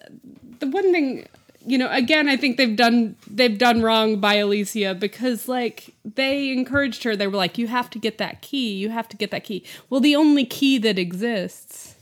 the 0.59 0.67
one 0.67 0.91
thing 0.91 1.27
you 1.65 1.77
know, 1.77 1.89
again, 1.91 2.29
I 2.29 2.37
think 2.37 2.55
they've 2.55 2.75
done 2.75 3.17
they've 3.29 3.57
done 3.57 3.81
wrong 3.81 4.21
by 4.21 4.35
Alicia 4.35 4.95
because 4.95 5.49
like 5.49 5.93
they 6.05 6.53
encouraged 6.53 7.03
her. 7.03 7.17
They 7.17 7.27
were 7.27 7.35
like, 7.35 7.57
"You 7.57 7.67
have 7.67 7.89
to 7.89 7.99
get 7.99 8.17
that 8.17 8.41
key. 8.41 8.71
You 8.75 8.89
have 8.91 9.09
to 9.09 9.17
get 9.17 9.29
that 9.31 9.43
key." 9.43 9.65
Well, 9.89 9.99
the 9.99 10.15
only 10.15 10.45
key 10.45 10.77
that 10.77 10.97
exists 10.97 11.95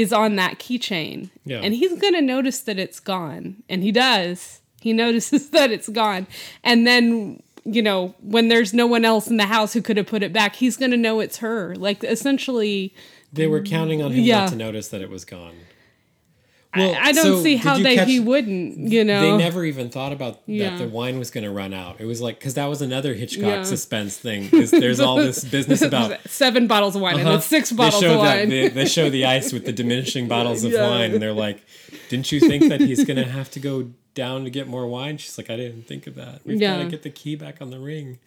is 0.00 0.12
on 0.12 0.36
that 0.36 0.58
keychain, 0.58 1.30
Yeah. 1.44 1.60
and 1.62 1.74
he's 1.74 1.98
gonna 2.00 2.22
notice 2.22 2.60
that 2.60 2.78
it's 2.78 3.00
gone, 3.00 3.62
and 3.68 3.82
he 3.82 3.92
does. 3.92 4.60
He 4.80 4.92
notices 4.92 5.50
that 5.56 5.70
it's 5.72 5.88
gone, 5.88 6.26
and 6.62 6.86
then 6.86 7.42
you 7.64 7.82
know 7.82 8.14
when 8.20 8.48
there's 8.48 8.72
no 8.72 8.86
one 8.86 9.04
else 9.04 9.26
in 9.28 9.36
the 9.38 9.46
house 9.46 9.72
who 9.72 9.82
could 9.82 9.96
have 9.96 10.06
put 10.06 10.22
it 10.22 10.32
back, 10.32 10.56
he's 10.56 10.76
gonna 10.76 10.96
know 10.96 11.20
it's 11.20 11.38
her. 11.38 11.74
Like 11.76 12.04
essentially. 12.04 12.94
They 13.32 13.46
were 13.48 13.60
counting 13.62 14.00
on 14.02 14.12
him 14.12 14.24
Yeah. 14.24 14.40
not 14.42 14.50
to 14.50 14.56
notice 14.56 14.88
that 14.88 15.02
it 15.02 15.10
was 15.10 15.24
gone. 15.24 15.54
I, 16.80 17.08
I 17.08 17.12
don't 17.12 17.24
so 17.24 17.42
see 17.42 17.56
how 17.56 17.78
they 17.78 17.96
catch- 17.96 18.08
he 18.08 18.20
wouldn't, 18.20 18.90
you 18.92 19.04
know. 19.04 19.20
They 19.20 19.36
never 19.44 19.64
even 19.64 19.88
thought 19.90 20.12
about 20.12 20.40
Yeah. 20.46 20.70
that 20.70 20.78
the 20.78 20.88
wine 20.88 21.18
was 21.18 21.30
going 21.30 21.44
to 21.44 21.50
run 21.50 21.72
out. 21.74 22.00
It 22.00 22.04
was 22.06 22.20
like 22.20 22.38
because 22.38 22.54
that 22.54 22.66
was 22.66 22.82
another 22.82 23.14
Hitchcock 23.14 23.42
Yeah. 23.44 23.62
suspense 23.62 24.16
thing. 24.16 24.48
Is 24.52 24.70
there's 24.70 25.00
all 25.00 25.16
this 25.16 25.44
business 25.56 25.82
about 25.82 26.18
seven 26.28 26.66
bottles 26.66 26.96
of 26.96 27.02
wine 27.02 27.14
and 27.18 27.22
Uh-huh. 27.22 27.32
then 27.32 27.42
six 27.42 27.72
bottles 27.72 28.02
of 28.02 28.10
that- 28.10 28.18
wine. 28.18 28.48
They, 28.48 28.68
they 28.68 28.86
show 28.86 29.10
the 29.10 29.26
ice 29.26 29.52
with 29.52 29.64
the 29.64 29.72
diminishing 29.72 30.28
bottles 30.28 30.64
of 30.64 30.72
Yeah. 30.76 30.88
wine, 30.88 31.12
and 31.12 31.22
they're 31.22 31.32
like, 31.32 31.64
"Didn't 32.08 32.30
you 32.32 32.40
think 32.40 32.68
that 32.68 32.80
he's 32.80 33.04
going 33.04 33.16
to 33.18 33.24
have 33.30 33.50
to 33.52 33.60
go 33.60 33.90
down 34.14 34.44
to 34.44 34.50
get 34.50 34.66
more 34.68 34.86
wine?" 34.86 35.18
She's 35.18 35.36
like, 35.38 35.50
"I 35.50 35.56
didn't 35.56 35.86
think 35.86 36.06
of 36.06 36.14
that. 36.16 36.40
We've 36.44 36.60
got 36.60 36.78
to 36.78 36.86
get 36.88 37.02
the 37.02 37.10
key 37.10 37.36
back 37.36 37.60
on 37.60 37.70
the 37.70 37.78
ring." 37.78 38.18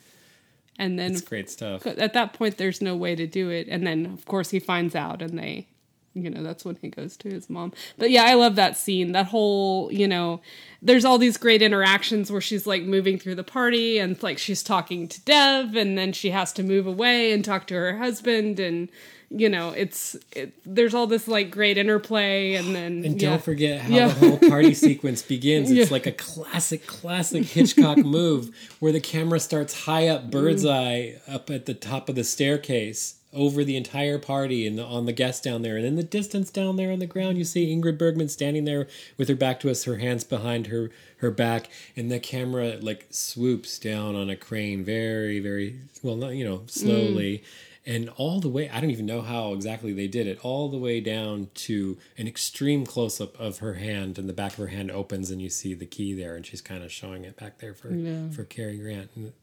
and 0.81 0.97
then 0.97 1.11
It's 1.11 1.19
great 1.21 1.49
stuff. 1.49 1.85
at 1.85 2.13
that 2.13 2.31
point 2.31 2.55
there's 2.55 2.81
no 2.81 2.95
way 2.95 3.13
to 3.13 3.27
do 3.27 3.49
it 3.49 3.67
and 3.69 3.85
then 3.85 4.05
of 4.05 4.23
course 4.25 4.51
he 4.51 4.59
finds 4.61 4.95
out 4.95 5.21
and 5.21 5.37
they 5.37 5.67
you 6.13 6.29
know 6.29 6.41
that's 6.41 6.65
when 6.65 6.75
he 6.81 6.89
goes 6.89 7.15
to 7.15 7.29
his 7.29 7.49
mom 7.49 7.71
but 7.97 8.09
yeah 8.09 8.23
i 8.23 8.33
love 8.33 8.55
that 8.55 8.75
scene 8.75 9.11
that 9.11 9.27
whole 9.27 9.91
you 9.91 10.07
know 10.07 10.41
there's 10.81 11.05
all 11.05 11.17
these 11.17 11.37
great 11.37 11.61
interactions 11.61 12.31
where 12.31 12.41
she's 12.41 12.65
like 12.65 12.83
moving 12.83 13.17
through 13.19 13.35
the 13.35 13.43
party 13.43 13.99
and 13.99 14.21
like 14.23 14.37
she's 14.37 14.63
talking 14.63 15.07
to 15.07 15.21
dev 15.21 15.75
and 15.75 15.97
then 15.97 16.11
she 16.11 16.31
has 16.31 16.51
to 16.53 16.63
move 16.63 16.87
away 16.87 17.31
and 17.31 17.45
talk 17.45 17.67
to 17.67 17.75
her 17.75 17.97
husband 17.97 18.59
and 18.59 18.89
you 19.31 19.47
know 19.47 19.69
it's 19.69 20.15
it, 20.35 20.51
there's 20.65 20.95
all 20.95 21.05
this 21.05 21.27
like 21.27 21.51
great 21.51 21.77
interplay 21.77 22.55
and 22.55 22.75
then 22.75 23.05
And 23.05 23.21
yeah. 23.21 23.29
don't 23.29 23.43
forget 23.43 23.81
how 23.81 23.93
Yeah. 23.95 24.07
the 24.07 24.13
whole 24.39 24.49
party 24.49 24.73
sequence 24.87 25.21
begins. 25.21 25.69
It's 25.69 25.91
Yeah. 25.91 25.93
like 25.93 26.07
a 26.07 26.11
classic, 26.11 26.87
classic 26.87 27.43
Hitchcock 27.45 27.99
move 27.99 28.49
where 28.79 28.91
the 28.91 28.99
camera 28.99 29.39
starts 29.39 29.83
high 29.85 30.07
up, 30.07 30.31
bird's 30.31 30.63
Mm. 30.65 30.71
eye, 30.71 31.21
up 31.31 31.51
at 31.51 31.67
the 31.67 31.75
top 31.75 32.09
of 32.09 32.15
the 32.15 32.23
staircase 32.23 33.18
over 33.33 33.63
the 33.63 33.77
entire 33.77 34.17
party 34.17 34.65
and 34.65 34.79
on 34.79 35.05
the 35.05 35.13
guests 35.13 35.41
down 35.41 35.61
there. 35.61 35.77
And 35.77 35.85
in 35.85 35.95
the 35.95 36.03
distance 36.03 36.49
down 36.49 36.77
there 36.77 36.91
on 36.91 36.99
the 36.99 37.05
ground, 37.05 37.37
you 37.37 37.43
see 37.43 37.75
Ingrid 37.75 37.97
Bergman 37.97 38.29
standing 38.29 38.65
there 38.65 38.87
with 39.17 39.29
her 39.29 39.35
back 39.35 39.59
to 39.61 39.69
us, 39.69 39.83
her 39.83 39.97
hands 39.97 40.23
behind 40.23 40.67
her 40.67 40.89
her 41.17 41.31
back, 41.31 41.69
and 41.95 42.09
the 42.09 42.19
camera 42.19 42.77
like 42.81 43.07
swoops 43.09 43.77
down 43.77 44.15
on 44.15 44.29
a 44.29 44.35
crane 44.35 44.83
very, 44.83 45.39
very 45.39 45.79
well, 46.01 46.15
not 46.15 46.29
you 46.29 46.45
know, 46.45 46.63
slowly. 46.67 47.39
Mm. 47.39 47.43
And 47.85 48.09
all 48.17 48.39
the 48.39 48.49
way, 48.49 48.69
I 48.69 48.79
don't 48.81 48.91
even 48.91 49.05
know 49.07 49.21
how 49.21 49.53
exactly 49.53 49.93
they 49.93 50.07
did 50.07 50.27
it, 50.27 50.37
all 50.43 50.69
the 50.69 50.77
way 50.77 50.99
down 51.01 51.49
to 51.55 51.97
an 52.17 52.27
extreme 52.27 52.85
close 52.85 53.19
up 53.19 53.39
of 53.39 53.59
her 53.59 53.75
hand, 53.75 54.19
and 54.19 54.29
the 54.29 54.33
back 54.33 54.51
of 54.53 54.57
her 54.59 54.67
hand 54.67 54.91
opens, 54.91 55.31
and 55.31 55.41
you 55.41 55.49
see 55.49 55.73
the 55.73 55.87
key 55.87 56.13
there, 56.13 56.35
and 56.35 56.45
she's 56.45 56.61
kind 56.61 56.83
of 56.83 56.91
showing 56.91 57.23
it 57.25 57.35
back 57.37 57.57
there 57.59 57.73
for 57.73 57.91
Yeah. 57.91 58.29
for 58.29 58.43
Cary 58.43 58.77
Grant. 58.77 59.09
And, 59.15 59.33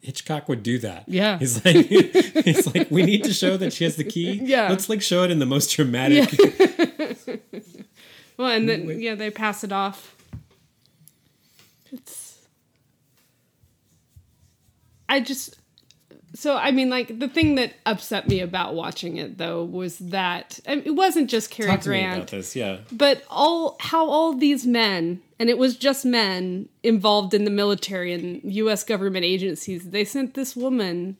Hitchcock 0.00 0.48
would 0.48 0.62
do 0.62 0.78
that. 0.78 1.04
Yeah. 1.06 1.38
he's 1.38 1.64
like, 1.64 1.76
he's 2.44 2.74
like, 2.74 2.90
we 2.90 3.02
need 3.02 3.24
to 3.24 3.32
show 3.32 3.56
that 3.56 3.72
she 3.72 3.84
has 3.84 3.96
the 3.96 4.04
key. 4.04 4.40
Yeah. 4.42 4.68
let's 4.68 4.88
like 4.88 5.02
show 5.02 5.22
it 5.24 5.30
in 5.30 5.38
the 5.38 5.46
most 5.46 5.74
dramatic. 5.74 6.30
well 8.40 8.50
and 8.50 8.68
then 8.68 9.00
yeah 9.00 9.14
they 9.14 9.30
pass 9.30 9.62
it 9.62 9.70
off 9.70 10.16
it's 11.92 12.46
i 15.10 15.20
just 15.20 15.56
so 16.34 16.56
i 16.56 16.70
mean 16.70 16.88
like 16.88 17.18
the 17.18 17.28
thing 17.28 17.56
that 17.56 17.74
upset 17.84 18.28
me 18.28 18.40
about 18.40 18.74
watching 18.74 19.18
it 19.18 19.36
though 19.36 19.62
was 19.62 19.98
that 19.98 20.58
I 20.66 20.76
mean, 20.76 20.84
it 20.86 20.92
wasn't 20.92 21.28
just 21.28 21.50
Cary 21.50 21.68
Talk 21.68 21.80
to 21.82 21.90
me 21.90 22.00
about 22.00 22.14
Grant 22.14 22.30
this. 22.30 22.56
Yeah, 22.56 22.78
but 22.90 23.22
all 23.28 23.76
how 23.80 24.08
all 24.08 24.32
these 24.32 24.66
men 24.66 25.20
and 25.40 25.48
it 25.48 25.56
was 25.56 25.76
just 25.76 26.04
men 26.04 26.68
involved 26.82 27.32
in 27.32 27.44
the 27.44 27.50
military 27.50 28.12
and 28.12 28.40
US 28.44 28.84
government 28.84 29.24
agencies 29.24 29.90
they 29.90 30.04
sent 30.04 30.34
this 30.34 30.54
woman 30.54 31.16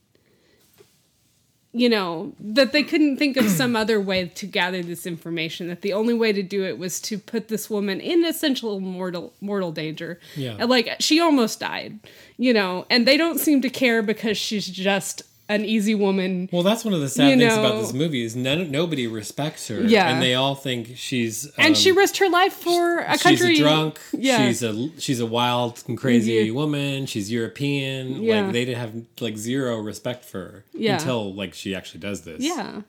you 1.72 1.88
know 1.88 2.32
that 2.40 2.72
they 2.72 2.82
couldn't 2.82 3.16
think 3.16 3.36
of 3.36 3.48
some 3.48 3.76
other 3.76 4.00
way 4.00 4.26
to 4.26 4.46
gather 4.46 4.82
this 4.82 5.06
information 5.06 5.68
that 5.68 5.82
the 5.82 5.92
only 5.92 6.14
way 6.14 6.32
to 6.32 6.42
do 6.42 6.64
it 6.64 6.78
was 6.78 7.00
to 7.00 7.16
put 7.16 7.48
this 7.48 7.70
woman 7.70 8.00
in 8.00 8.24
essential 8.24 8.80
mortal 8.80 9.32
mortal 9.40 9.72
danger 9.72 10.18
Yeah. 10.36 10.56
And, 10.58 10.68
like 10.68 10.96
she 11.00 11.20
almost 11.20 11.60
died 11.60 11.98
you 12.36 12.52
know 12.52 12.86
and 12.90 13.06
they 13.06 13.16
don't 13.16 13.38
seem 13.38 13.62
to 13.62 13.70
care 13.70 14.02
because 14.02 14.36
she's 14.36 14.66
just 14.66 15.22
an 15.54 15.64
easy 15.64 15.94
woman 15.94 16.48
Well, 16.52 16.62
that's 16.62 16.84
one 16.84 16.94
of 16.94 17.00
the 17.00 17.08
sad 17.08 17.38
things 17.38 17.42
know- 17.42 17.58
about 17.64 17.80
this 17.80 17.92
movie 17.92 18.22
is 18.24 18.34
none, 18.36 18.70
nobody 18.70 19.06
respects 19.06 19.68
her. 19.68 19.80
Yeah. 19.82 20.08
and 20.10 20.22
they 20.22 20.34
all 20.34 20.54
think 20.54 20.92
she's 20.96 21.46
um, 21.46 21.52
and 21.58 21.76
she 21.76 21.90
risked 21.92 22.18
her 22.18 22.28
life 22.28 22.52
for 22.54 22.98
a 23.00 23.18
country 23.18 23.54
She's 23.56 23.60
a 23.60 23.62
drunk. 23.62 23.98
yeah 24.12 24.46
She's 24.46 24.62
a 24.62 24.72
she's 25.00 25.20
a 25.20 25.26
wild 25.26 25.82
and 25.88 25.98
crazy 25.98 26.32
Yeah. 26.34 26.52
woman. 26.52 27.06
She's 27.06 27.30
European. 27.30 28.22
Yeah. 28.22 28.42
Like 28.42 28.52
they 28.52 28.64
didn't 28.64 28.78
have 28.80 28.94
like 29.20 29.36
zero 29.36 29.78
respect 29.78 30.24
for 30.24 30.38
her 30.38 30.64
Yeah. 30.72 30.94
until 30.94 31.34
like 31.34 31.54
she 31.54 31.74
actually 31.74 32.00
does 32.00 32.22
this. 32.22 32.40
Yeah. 32.42 32.82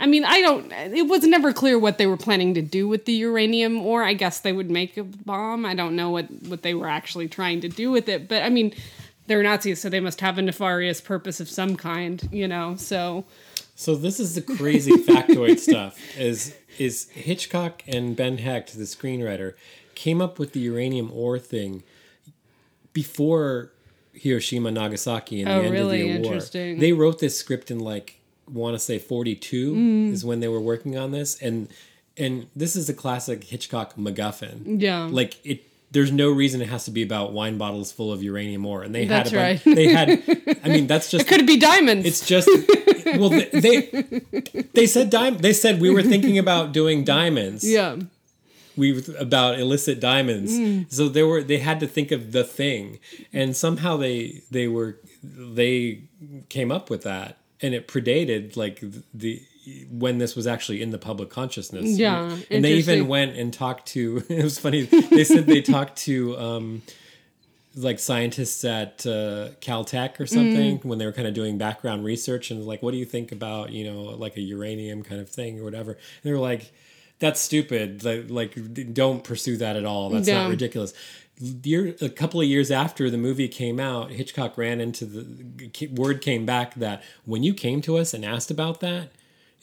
I 0.00 0.06
mean, 0.06 0.24
I 0.24 0.40
don't. 0.40 0.72
It 0.72 1.06
was 1.06 1.22
never 1.24 1.52
clear 1.52 1.78
what 1.78 1.98
they 1.98 2.06
were 2.08 2.16
planning 2.16 2.52
to 2.54 2.62
do 2.62 2.88
with 2.88 3.04
the 3.04 3.12
uranium, 3.12 3.78
or 3.80 4.02
I 4.02 4.12
guess 4.14 4.40
they 4.40 4.52
would 4.52 4.68
make 4.68 4.96
a 4.96 5.04
bomb. 5.04 5.64
I 5.64 5.74
don't 5.74 5.94
know 5.94 6.10
what 6.10 6.26
what 6.48 6.62
they 6.62 6.74
were 6.74 6.88
actually 6.88 7.28
trying 7.28 7.60
to 7.60 7.68
do 7.68 7.92
with 7.92 8.08
it, 8.08 8.26
but 8.28 8.42
I 8.42 8.48
mean, 8.48 8.74
they're 9.26 9.42
Nazis, 9.42 9.80
so 9.80 9.88
they 9.88 10.00
must 10.00 10.20
have 10.20 10.38
a 10.38 10.42
nefarious 10.42 11.00
purpose 11.00 11.40
of 11.40 11.48
some 11.48 11.76
kind, 11.76 12.28
you 12.32 12.46
know. 12.48 12.76
So 12.76 13.24
So 13.74 13.94
this 13.94 14.20
is 14.20 14.34
the 14.34 14.42
crazy 14.42 14.92
factoid 15.08 15.58
stuff. 15.58 15.98
Is 16.18 16.54
is 16.78 17.08
Hitchcock 17.10 17.82
and 17.86 18.16
Ben 18.16 18.38
Hecht, 18.38 18.76
the 18.76 18.84
screenwriter, 18.84 19.54
came 19.94 20.20
up 20.20 20.38
with 20.38 20.52
the 20.52 20.60
uranium 20.60 21.10
ore 21.12 21.38
thing 21.38 21.82
before 22.92 23.70
Hiroshima, 24.12 24.70
Nagasaki, 24.70 25.40
and 25.42 25.48
Oh, 25.50 25.58
the 25.60 25.64
end 25.66 25.74
really? 25.74 26.10
of 26.16 26.22
the 26.22 26.28
war. 26.28 26.40
They 26.78 26.92
wrote 26.92 27.18
this 27.18 27.36
script 27.38 27.70
in 27.70 27.78
like 27.80 28.20
want 28.48 28.74
to 28.74 28.78
say 28.78 28.98
forty 28.98 29.34
two 29.34 29.74
Mm. 29.74 30.12
is 30.12 30.24
when 30.24 30.40
they 30.40 30.48
were 30.48 30.60
working 30.60 30.96
on 30.98 31.10
this, 31.12 31.40
and 31.40 31.68
and 32.16 32.46
this 32.54 32.76
is 32.76 32.88
a 32.88 32.94
classic 32.94 33.44
Hitchcock 33.44 33.96
MacGuffin. 33.96 34.80
Yeah. 34.80 35.06
like 35.10 35.44
it. 35.44 35.64
There's 35.94 36.12
no 36.12 36.28
reason 36.30 36.60
it 36.60 36.68
has 36.68 36.84
to 36.84 36.90
be 36.90 37.02
about 37.02 37.32
wine 37.32 37.56
bottles 37.56 37.90
full 37.92 38.12
of 38.12 38.22
uranium 38.22 38.66
ore, 38.66 38.82
and 38.82 38.94
they 38.94 39.06
That's 39.06 39.30
had 39.30 39.38
bunch, 39.38 39.66
right. 39.66 39.74
They 39.76 39.88
had, 39.88 40.58
I 40.62 40.68
mean, 40.68 40.86
that's 40.86 41.10
just 41.14 41.24
it 41.24 41.28
could 41.28 41.46
be 41.46 41.56
diamonds? 41.56 42.04
it's 42.06 42.26
just 42.26 42.48
well 43.18 43.30
they 43.30 43.48
they, 43.52 43.80
they 44.74 44.86
said 44.86 45.08
dime 45.10 45.38
they 45.38 45.52
said 45.52 45.80
we 45.80 45.88
were 45.90 46.02
thinking 46.02 46.36
about 46.38 46.72
doing 46.72 47.04
diamonds. 47.04 47.62
yeah, 47.64 47.96
We 48.76 49.02
about 49.18 49.58
illicit 49.60 50.00
diamonds. 50.00 50.52
Mm. 50.52 50.92
So 50.92 51.08
they 51.08 51.22
were 51.22 51.42
they 51.42 51.58
had 51.58 51.78
to 51.80 51.86
think 51.86 52.10
of 52.12 52.32
the 52.32 52.44
thing. 52.44 52.98
And 53.32 53.56
somehow 53.56 53.96
they 53.96 54.42
they 54.50 54.66
were 54.68 54.98
they 55.22 56.02
came 56.48 56.70
up 56.72 56.90
with 56.90 57.02
that 57.04 57.38
and 57.62 57.72
it 57.74 57.86
predated 57.88 58.56
like 58.56 58.82
the 59.14 59.42
when 59.90 60.18
this 60.18 60.36
was 60.36 60.46
actually 60.46 60.82
in 60.82 60.90
the 60.90 60.98
public 60.98 61.30
consciousness. 61.30 61.98
Yeah, 61.98 62.36
And 62.50 62.64
they 62.64 62.74
even 62.74 63.08
went 63.08 63.36
and 63.36 63.52
talked 63.52 63.86
to 63.88 64.22
it 64.28 64.44
was 64.44 64.58
funny. 64.58 64.82
They 64.82 65.24
said 65.24 65.46
they 65.46 65.62
talked 65.62 65.96
to 66.04 66.36
um 66.38 66.82
like 67.76 67.98
scientists 67.98 68.64
at 68.64 69.04
uh, 69.04 69.48
Caltech 69.60 70.20
or 70.20 70.26
something 70.26 70.78
Mm. 70.78 70.84
when 70.84 70.98
they 70.98 71.06
were 71.06 71.12
kind 71.12 71.26
of 71.26 71.34
doing 71.34 71.58
background 71.58 72.04
research 72.04 72.52
and 72.52 72.64
like, 72.64 72.82
what 72.84 72.92
do 72.92 72.98
you 72.98 73.04
think 73.04 73.32
about 73.32 73.72
you 73.72 73.84
know 73.90 74.02
like 74.02 74.36
a 74.36 74.40
uranium 74.40 75.02
kind 75.02 75.20
of 75.20 75.28
thing 75.28 75.58
or 75.60 75.64
whatever? 75.64 75.92
And 75.92 76.00
they 76.22 76.30
were 76.32 76.38
like, 76.38 76.72
that's 77.18 77.40
stupid. 77.40 78.04
Like, 78.30 78.54
don't 78.92 79.24
pursue 79.24 79.56
that 79.56 79.76
at 79.76 79.84
all. 79.84 80.10
That's 80.10 80.28
Yeah. 80.28 80.42
not 80.44 80.50
ridiculous. 80.50 80.92
Year, 81.40 81.96
a 82.00 82.08
couple 82.08 82.40
of 82.40 82.46
years 82.46 82.70
after 82.70 83.10
the 83.10 83.18
movie 83.18 83.48
came 83.48 83.80
out, 83.80 84.12
Hitchcock 84.12 84.56
ran 84.56 84.80
into 84.80 85.04
the 85.04 85.88
word 85.96 86.20
came 86.20 86.46
back 86.46 86.74
that 86.76 87.02
when 87.24 87.42
you 87.42 87.54
came 87.54 87.80
to 87.82 87.96
us 87.98 88.14
and 88.14 88.24
asked 88.24 88.52
about 88.52 88.78
that, 88.80 89.08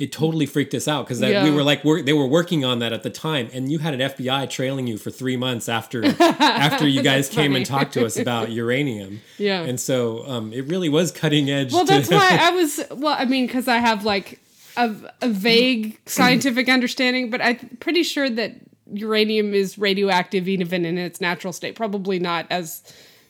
it 0.02 0.12
totally 0.12 0.46
freaked 0.46 0.74
us 0.74 0.88
out 0.88 1.06
because 1.06 1.22
Yeah. 1.22 1.44
we 1.44 1.52
were 1.52 1.64
like 1.64 1.84
we're, 1.86 2.02
they 2.02 2.14
were 2.14 2.26
working 2.28 2.66
on 2.66 2.80
that 2.80 2.92
at 2.94 3.04
the 3.04 3.10
time, 3.10 3.50
and 3.54 3.72
you 3.72 3.80
had 3.80 3.94
an 3.94 4.00
FBI 4.00 4.50
trailing 4.50 4.88
you 4.88 4.98
for 4.98 5.12
three 5.12 5.38
months 5.38 5.70
after 5.70 6.04
after 6.30 6.88
you 6.88 7.02
guys 7.04 7.30
came 7.30 7.56
and 7.56 7.66
talked 7.66 7.94
to 7.94 8.06
us 8.06 8.18
about 8.18 8.52
uranium. 8.52 9.22
Yeah. 9.38 9.62
and 9.62 9.80
so 9.80 10.26
um, 10.28 10.52
it 10.54 10.66
really 10.68 10.90
was 10.90 11.12
cutting 11.12 11.50
edge. 11.50 11.72
Well, 11.72 11.86
to- 11.86 11.94
that's 11.94 12.10
why 12.10 12.38
I 12.42 12.50
was. 12.60 12.84
Well, 12.92 13.16
I 13.18 13.26
mean, 13.26 13.46
because 13.48 13.68
I 13.68 13.78
have 13.78 14.04
like 14.06 14.40
a, 14.78 14.94
a 15.22 15.30
vague 15.30 16.00
scientific 16.06 16.68
understanding, 16.70 17.30
but 17.30 17.42
I'm 17.42 17.78
pretty 17.80 18.04
sure 18.04 18.30
that 18.30 18.54
uranium 18.94 19.54
is 19.54 19.78
radioactive 19.78 20.48
even 20.48 20.86
in 20.86 20.98
its 20.98 21.22
natural 21.22 21.54
state. 21.54 21.76
Probably 21.76 22.20
not 22.20 22.46
as 22.50 22.82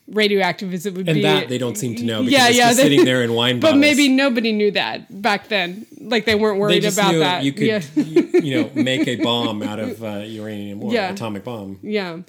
radioactive 0.08 0.74
as 0.74 0.86
it 0.86 0.94
would 0.94 1.06
be 1.06 1.12
and 1.12 1.18
be. 1.18 1.22
that 1.24 1.48
they 1.50 1.58
don't 1.58 1.78
seem 1.78 1.96
to 1.96 2.04
know 2.04 2.20
because 2.24 2.32
Yeah, 2.34 2.48
it's 2.50 2.58
yeah, 2.58 2.66
just 2.68 2.78
they- 2.78 2.84
sitting 2.84 3.06
there 3.06 3.24
in 3.24 3.34
wine 3.34 3.60
but 3.60 3.68
bottles. 3.68 3.82
maybe 3.82 4.08
nobody 4.10 4.52
knew 4.52 4.72
that 4.72 5.22
back 5.22 5.48
then. 5.48 5.86
Like 6.00 6.26
they 6.26 6.36
weren't 6.36 6.58
they 6.58 6.62
worried 6.62 6.82
just 6.82 6.98
about 6.98 7.12
knew 7.14 7.20
that. 7.20 7.44
you 7.44 7.54
could 7.54 7.68
yeah. 7.68 7.82
you, 7.96 8.30
you 8.42 8.64
know 8.64 8.70
make 8.74 9.08
a 9.08 9.16
bomb 9.18 9.62
out 9.64 9.80
of 9.80 10.04
uh, 10.04 10.24
uranium 10.26 10.84
or 10.84 10.92
Yeah. 10.94 11.12
atomic 11.12 11.44
bomb. 11.44 11.80
Yeah. 11.82 12.20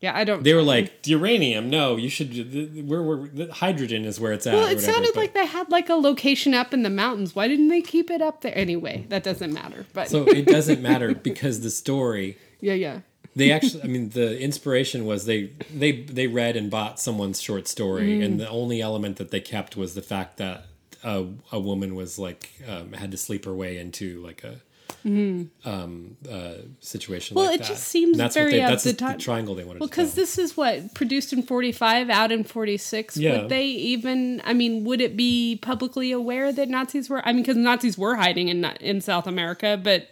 Yeah, 0.00 0.14
I 0.14 0.24
don't. 0.24 0.42
They 0.44 0.52
were 0.52 0.60
like 0.62 1.06
uranium. 1.06 1.70
No, 1.70 1.96
you 1.96 2.10
should. 2.10 2.86
Where 2.86 3.02
we're, 3.02 3.26
the 3.26 3.50
hydrogen 3.50 4.04
is 4.04 4.20
where 4.20 4.34
it's 4.34 4.46
at. 4.46 4.52
well, 4.52 4.64
or 4.64 4.70
it 4.70 4.74
whatever, 4.76 4.92
sounded 4.92 5.10
but- 5.14 5.20
like 5.20 5.32
they 5.32 5.46
had 5.46 5.70
like 5.70 5.88
a 5.88 5.94
location 5.94 6.52
up 6.52 6.74
in 6.74 6.82
the 6.82 6.90
mountains. 6.90 7.34
Why 7.34 7.48
didn't 7.48 7.68
they 7.68 7.80
keep 7.80 8.10
it 8.10 8.20
up 8.20 8.42
there? 8.42 8.52
Anyway, 8.54 9.06
that 9.08 9.22
doesn't 9.24 9.50
matter. 9.54 9.86
But 9.94 10.10
So 10.10 10.24
it 10.28 10.44
doesn't 10.46 10.82
matter 10.82 11.14
because 11.14 11.62
the 11.62 11.70
story. 11.70 12.36
yeah, 12.60 12.74
yeah, 12.74 13.00
They 13.36 13.50
actually, 13.56 13.82
I 13.82 13.86
mean, 13.86 14.10
the 14.10 14.38
inspiration 14.40 15.04
was 15.06 15.26
they 15.26 15.50
they 15.74 15.92
they 16.02 16.26
read 16.26 16.56
and 16.56 16.70
bought 16.70 17.00
someone's 17.00 17.40
short 17.40 17.66
story, 17.68 18.18
Mm. 18.18 18.24
and 18.24 18.40
the 18.40 18.48
only 18.48 18.80
element 18.80 19.16
that 19.16 19.30
they 19.30 19.40
kept 19.40 19.76
was 19.76 19.94
the 19.94 20.02
fact 20.02 20.36
that 20.38 20.66
a, 21.02 21.26
a 21.52 21.60
woman 21.60 21.94
was 21.94 22.18
like 22.18 22.50
um, 22.68 22.92
had 22.92 23.10
to 23.10 23.16
sleep 23.16 23.44
her 23.44 23.54
way 23.54 23.78
into 23.78 24.22
like 24.22 24.42
a 24.44 24.60
um, 25.06 26.16
uh, 26.30 26.54
situation. 26.80 27.34
Well, 27.34 27.46
like 27.46 27.56
it 27.56 27.58
that. 27.62 27.68
just 27.68 27.88
seems 27.88 28.12
And 28.12 28.20
that's 28.20 28.34
very 28.34 28.46
what 28.46 28.52
they, 28.52 28.58
that's 28.60 28.84
the 28.84 28.90
the, 28.92 28.96
time- 28.96 29.18
triangle 29.18 29.54
they 29.54 29.64
wanted. 29.64 29.80
Well, 29.80 29.88
because 29.88 30.14
this 30.14 30.38
is 30.38 30.56
what 30.56 30.94
produced 30.94 31.32
in 31.32 31.42
forty 31.42 31.72
five, 31.72 32.08
out 32.10 32.32
in 32.32 32.44
forty 32.44 32.76
six. 32.76 33.16
Yeah. 33.16 33.42
Would 33.42 33.48
they 33.50 33.66
even? 33.66 34.40
I 34.44 34.52
mean, 34.54 34.84
would 34.84 35.00
it 35.00 35.16
be 35.16 35.58
publicly 35.60 36.12
aware 36.12 36.52
that 36.52 36.68
Nazis 36.68 37.10
were? 37.10 37.26
I 37.26 37.32
mean, 37.32 37.42
because 37.42 37.56
Nazis 37.56 37.98
were 37.98 38.14
hiding 38.16 38.48
in 38.48 38.64
in 38.80 39.00
South 39.00 39.26
America, 39.26 39.78
but 39.82 40.08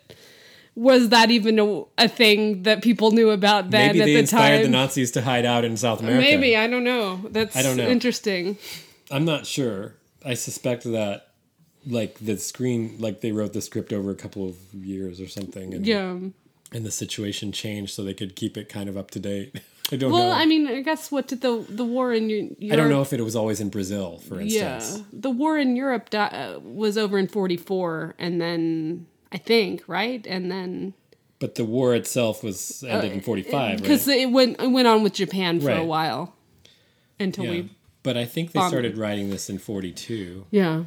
was 0.74 1.10
that 1.10 1.30
even 1.30 1.58
a, 1.58 1.82
a 1.98 2.08
thing 2.08 2.62
that 2.62 2.82
people 2.82 3.10
knew 3.10 3.30
about 3.30 3.70
then 3.70 3.88
maybe 3.88 4.00
at 4.00 4.04
they 4.06 4.12
the 4.14 4.18
inspired 4.20 4.56
time? 4.62 4.62
the 4.64 4.68
Nazis 4.70 5.10
to 5.12 5.22
hide 5.22 5.44
out 5.44 5.64
in 5.64 5.76
South 5.76 6.00
America. 6.00 6.20
Maybe 6.22 6.56
I 6.56 6.66
don't 6.66 6.84
know. 6.84 7.16
That's 7.30 7.54
I 7.56 7.62
don't 7.62 7.76
know. 7.76 7.88
interesting. 7.88 8.56
I'm 9.10 9.24
not 9.24 9.46
sure. 9.46 9.94
I 10.24 10.34
suspect 10.34 10.84
that 10.84 11.28
like 11.86 12.18
the 12.20 12.38
screen 12.38 12.96
like 12.98 13.20
they 13.20 13.32
wrote 13.32 13.52
the 13.52 13.60
script 13.60 13.92
over 13.92 14.10
a 14.10 14.14
couple 14.14 14.48
of 14.48 14.56
years 14.72 15.20
or 15.20 15.28
something 15.28 15.74
and 15.74 15.84
Yeah. 15.86 16.16
and 16.72 16.86
the 16.86 16.90
situation 16.92 17.52
changed 17.52 17.92
so 17.94 18.02
they 18.04 18.14
could 18.14 18.34
keep 18.36 18.56
it 18.56 18.68
kind 18.68 18.88
of 18.88 18.96
up 18.96 19.10
to 19.12 19.20
date. 19.20 19.60
I 19.92 19.96
don't 19.96 20.10
know. 20.10 20.16
Well, 20.16 20.28
know. 20.28 20.36
I 20.36 20.46
mean, 20.46 20.66
I 20.68 20.80
guess 20.80 21.10
what 21.12 21.28
did 21.28 21.42
the 21.42 21.66
the 21.68 21.84
war 21.84 22.14
in 22.14 22.30
Europe? 22.30 22.56
I 22.72 22.76
don't 22.76 22.88
know 22.88 23.02
if 23.02 23.12
it 23.12 23.20
was 23.20 23.36
always 23.36 23.60
in 23.60 23.68
Brazil, 23.68 24.18
for 24.26 24.40
instance 24.40 24.96
Yeah, 24.96 25.02
the 25.12 25.28
war 25.30 25.58
in 25.58 25.76
Europe 25.76 26.08
di- 26.08 26.18
uh, 26.28 26.60
was 26.60 26.96
over 26.96 27.18
in 27.18 27.28
forty 27.28 27.58
four, 27.58 28.14
and 28.18 28.40
then 28.40 29.06
I 29.32 29.38
think 29.38 29.82
right, 29.88 30.24
and 30.26 30.50
then 30.50 30.94
But 31.38 31.54
the 31.54 31.64
war 31.64 31.94
itself 31.94 32.42
was 32.44 32.84
ended 32.86 33.12
in 33.12 33.18
uh, 33.20 33.22
45, 33.22 33.80
because 33.82 34.06
right? 34.06 34.18
it 34.20 34.30
went 34.30 34.60
it 34.60 34.68
went 34.70 34.86
on 34.88 35.02
with 35.02 35.14
Japan 35.14 35.60
for 35.60 35.70
a 35.70 35.84
while 35.84 36.34
until 37.18 37.44
Yeah. 37.46 37.50
we 37.50 37.70
But 38.02 38.16
I 38.16 38.24
think 38.26 38.52
they 38.52 38.58
bombed 38.60 38.70
started 38.70 38.98
writing 38.98 39.30
this 39.30 39.48
in 39.50 39.58
42. 39.58 40.46
yeah 40.50 40.84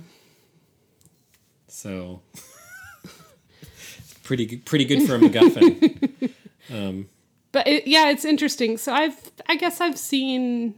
So 1.68 2.22
pretty 4.24 4.58
pretty 4.58 4.86
good 4.86 5.04
for 5.08 5.16
a 5.16 5.20
MacGuffin. 5.20 6.32
Um, 6.74 7.10
but 7.52 7.68
it, 7.68 7.86
yeah 7.86 8.10
it's 8.10 8.26
interesting 8.26 8.78
so 8.80 8.92
i've 8.92 9.16
i 9.48 9.56
guess 9.56 9.80
i've 9.80 10.00
seen 10.00 10.74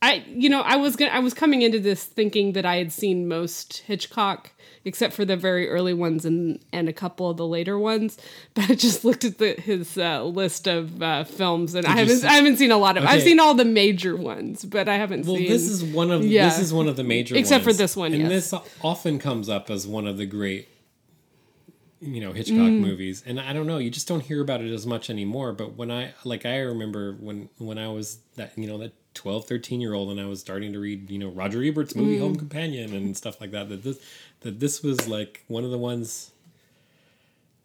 i 0.00 0.22
you 0.28 0.48
know 0.48 0.60
i 0.60 0.76
was 0.76 0.94
gonna 0.94 1.10
i 1.10 1.18
was 1.18 1.34
coming 1.34 1.62
into 1.62 1.80
this 1.80 2.04
thinking 2.04 2.52
that 2.52 2.64
i 2.64 2.76
had 2.76 2.92
seen 2.92 3.26
most 3.26 3.78
hitchcock 3.88 4.52
except 4.84 5.12
for 5.12 5.24
the 5.24 5.36
very 5.36 5.68
early 5.68 5.92
ones 5.92 6.24
and 6.24 6.58
and 6.72 6.88
a 6.88 6.92
couple 6.92 7.28
of 7.28 7.36
the 7.36 7.46
later 7.46 7.78
ones 7.78 8.16
but 8.54 8.70
i 8.70 8.74
just 8.74 9.04
looked 9.04 9.24
at 9.24 9.38
the, 9.38 9.52
his 9.52 9.98
uh, 9.98 10.24
list 10.24 10.66
of 10.66 11.02
uh, 11.02 11.22
films 11.24 11.74
and 11.74 11.86
i 11.86 11.90
haven't 11.90 12.16
see- 12.18 12.26
i 12.26 12.32
haven't 12.32 12.56
seen 12.56 12.70
a 12.70 12.78
lot 12.78 12.96
of 12.96 13.04
i've 13.04 13.22
seen 13.22 13.38
all 13.40 13.54
the 13.54 13.64
major 13.64 14.16
ones 14.16 14.64
but 14.64 14.88
i 14.88 14.96
haven't 14.96 15.26
Well, 15.26 15.36
seen 15.36 15.48
this 15.48 15.62
is 15.68 15.84
one 15.84 16.10
of 16.10 16.24
Yeah. 16.24 16.46
this 16.48 16.58
is 16.58 16.72
one 16.72 16.88
of 16.88 16.96
the 16.96 17.04
major 17.04 17.36
Except 17.36 17.62
for 17.64 17.72
this 17.72 17.94
one, 17.96 18.12
and 18.14 18.22
yes. 18.30 18.50
this 18.50 18.60
often 18.82 19.18
comes 19.18 19.48
up 19.48 19.70
as 19.70 19.86
one 19.86 20.06
of 20.06 20.16
the 20.16 20.26
great, 20.26 20.68
you 22.00 22.20
know, 22.20 22.32
Hitchcock 22.32 22.56
Mm. 22.56 22.80
movies. 22.80 23.22
And 23.26 23.38
I 23.38 23.52
don't 23.52 23.66
know, 23.66 23.78
you 23.78 23.90
just 23.90 24.08
don't 24.08 24.20
hear 24.22 24.40
about 24.40 24.62
it 24.62 24.72
as 24.72 24.86
much 24.86 25.10
anymore. 25.10 25.52
But 25.52 25.76
when 25.76 25.90
I 25.90 26.14
like, 26.24 26.46
I 26.46 26.58
remember 26.58 27.14
when 27.20 27.48
when 27.58 27.76
I 27.78 27.88
was 27.88 28.20
that 28.36 28.56
you 28.56 28.66
know 28.66 28.78
that 28.78 28.92
12, 29.14 29.46
13 29.46 29.80
year 29.80 29.92
old, 29.92 30.10
and 30.10 30.20
I 30.20 30.26
was 30.26 30.40
starting 30.40 30.72
to 30.72 30.78
read 30.78 31.10
you 31.10 31.18
know 31.18 31.28
Roger 31.28 31.62
Ebert's 31.62 31.94
movie 31.94 32.16
Mm. 32.16 32.20
Home 32.20 32.36
Companion 32.36 32.94
and 32.94 33.16
stuff 33.16 33.40
like 33.40 33.50
that. 33.50 33.68
That 33.68 33.82
this 33.82 33.98
that 34.40 34.60
this 34.60 34.82
was 34.82 35.06
like 35.08 35.44
one 35.48 35.64
of 35.64 35.70
the 35.70 35.78
ones 35.78 36.30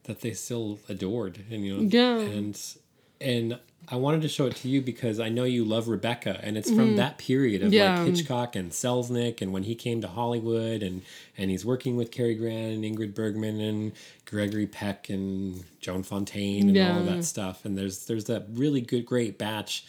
that 0.03 0.21
they 0.21 0.33
still 0.33 0.79
adored, 0.87 1.39
and 1.49 1.65
you 1.65 1.77
know, 1.77 1.89
Yeah. 1.91 2.19
and 2.19 2.59
and 3.21 3.59
I 3.87 3.95
wanted 3.97 4.21
to 4.23 4.27
show 4.27 4.45
it 4.47 4.55
to 4.57 4.67
you 4.67 4.81
because 4.81 5.19
I 5.19 5.29
know 5.29 5.43
you 5.43 5.63
love 5.63 5.87
Rebecca, 5.87 6.39
and 6.43 6.57
it's 6.57 6.69
from 6.71 6.95
that 6.97 7.17
period 7.19 7.61
of. 7.63 7.71
Yeah. 7.71 7.99
like 7.99 8.07
Hitchcock 8.07 8.55
and 8.55 8.71
Selznick, 8.71 9.41
and 9.41 9.53
when 9.53 9.63
he 9.63 9.75
came 9.75 10.01
to 10.01 10.07
Hollywood, 10.07 10.81
and 10.83 11.01
and 11.37 11.49
he's 11.51 11.63
working 11.65 11.95
with 11.95 12.11
Cary 12.11 12.35
Grant 12.35 12.73
and 12.73 12.83
Ingrid 12.83 13.13
Bergman 13.13 13.59
and 13.61 13.91
Gregory 14.25 14.67
Peck 14.67 15.09
and 15.09 15.63
Joan 15.81 16.03
Fontaine 16.03 16.69
and 16.75 16.77
all 16.91 16.99
of 17.01 17.05
that 17.05 17.23
stuff. 17.23 17.63
And 17.65 17.77
there's 17.77 18.05
there's 18.05 18.25
that 18.25 18.45
really 18.53 18.81
good, 18.81 19.05
great 19.05 19.37
batch. 19.37 19.85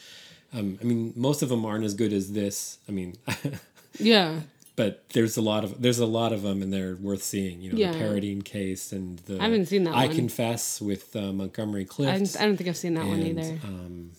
Um, 0.55 0.79
I 0.81 0.85
mean, 0.85 1.12
most 1.16 1.42
of 1.42 1.49
them 1.49 1.64
aren't 1.66 1.85
as 1.85 1.94
good 1.94 2.12
as 2.12 2.33
this. 2.33 2.79
I 2.88 2.92
mean, 2.92 3.16
yeah 3.99 4.40
but 4.77 5.09
there's 5.11 5.37
a 5.37 5.43
lot 5.43 5.65
of 5.65 5.81
there's 5.83 5.99
a 5.99 6.07
lot 6.07 6.33
of 6.33 6.43
them, 6.43 6.62
and 6.62 6.73
they're 6.73 6.97
worth 6.97 7.23
seeing. 7.23 7.61
You 7.62 7.73
know, 7.73 7.79
Yeah. 7.79 7.93
the 7.93 7.99
Paradine 7.99 8.43
case 8.43 8.93
and 8.93 9.19
the 9.21 9.39
I 9.41 9.45
haven't 9.45 9.67
seen 9.67 9.85
that 9.85 9.95
I 9.95 10.07
one. 10.07 10.15
confess 10.17 10.81
with 10.81 11.17
uh, 11.17 11.33
Montgomery 11.33 11.83
I, 11.83 11.85
Clift. 11.85 12.37
I 12.39 12.45
don't 12.45 12.57
think 12.57 12.69
i've 12.69 12.77
seen 12.77 12.95
that 12.95 13.07
one 13.07 13.21
either 13.23 13.59
Um, 13.65 14.12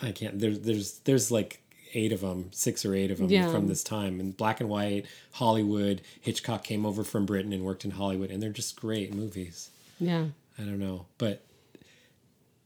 I 0.00 0.12
can't. 0.12 0.38
There's 0.38 0.60
there's 0.60 0.98
there's 1.00 1.30
like 1.30 1.58
eight 1.94 2.12
of 2.12 2.22
them, 2.22 2.48
six 2.52 2.86
or 2.86 2.94
eight 2.94 3.10
of 3.10 3.18
them 3.18 3.28
Yeah. 3.28 3.50
from 3.52 3.68
this 3.68 3.82
time, 3.84 4.18
and 4.20 4.34
black 4.36 4.60
and 4.60 4.68
white 4.70 5.04
Hollywood. 5.32 6.00
Hitchcock 6.20 6.64
came 6.64 6.86
over 6.86 7.04
from 7.04 7.26
Britain 7.26 7.52
and 7.52 7.62
worked 7.64 7.84
in 7.84 7.90
Hollywood, 7.92 8.30
and 8.30 8.42
they're 8.42 8.50
just 8.50 8.76
great 8.80 9.12
movies. 9.12 9.70
yeah 10.00 10.26
I 10.58 10.62
don't 10.62 10.78
know, 10.78 11.06
but 11.18 11.44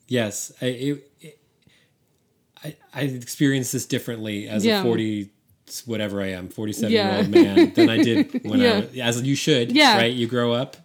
yes, 0.08 0.52
I 0.60 0.66
it, 0.66 1.10
it, 1.20 1.38
I 2.64 2.76
I 2.94 3.00
experienced 3.02 3.72
this 3.72 3.86
differently 3.86 4.48
as 4.48 4.64
Yeah. 4.64 4.80
a 4.80 4.82
forty 4.84 5.30
whatever 5.86 6.20
I 6.22 6.28
am, 6.28 6.48
forty 6.48 6.72
seven 6.72 6.92
Yeah. 6.92 7.08
year 7.10 7.18
old 7.18 7.28
man 7.30 7.72
than 7.74 7.88
I 7.90 7.98
did 8.02 8.44
when 8.44 8.60
Yeah. 8.60 8.72
I 8.72 8.80
was, 8.80 9.18
as 9.18 9.22
you 9.22 9.34
should, 9.34 9.72
Yeah. 9.72 9.96
right? 9.96 10.12
You 10.12 10.26
grow 10.26 10.52
up, 10.52 10.76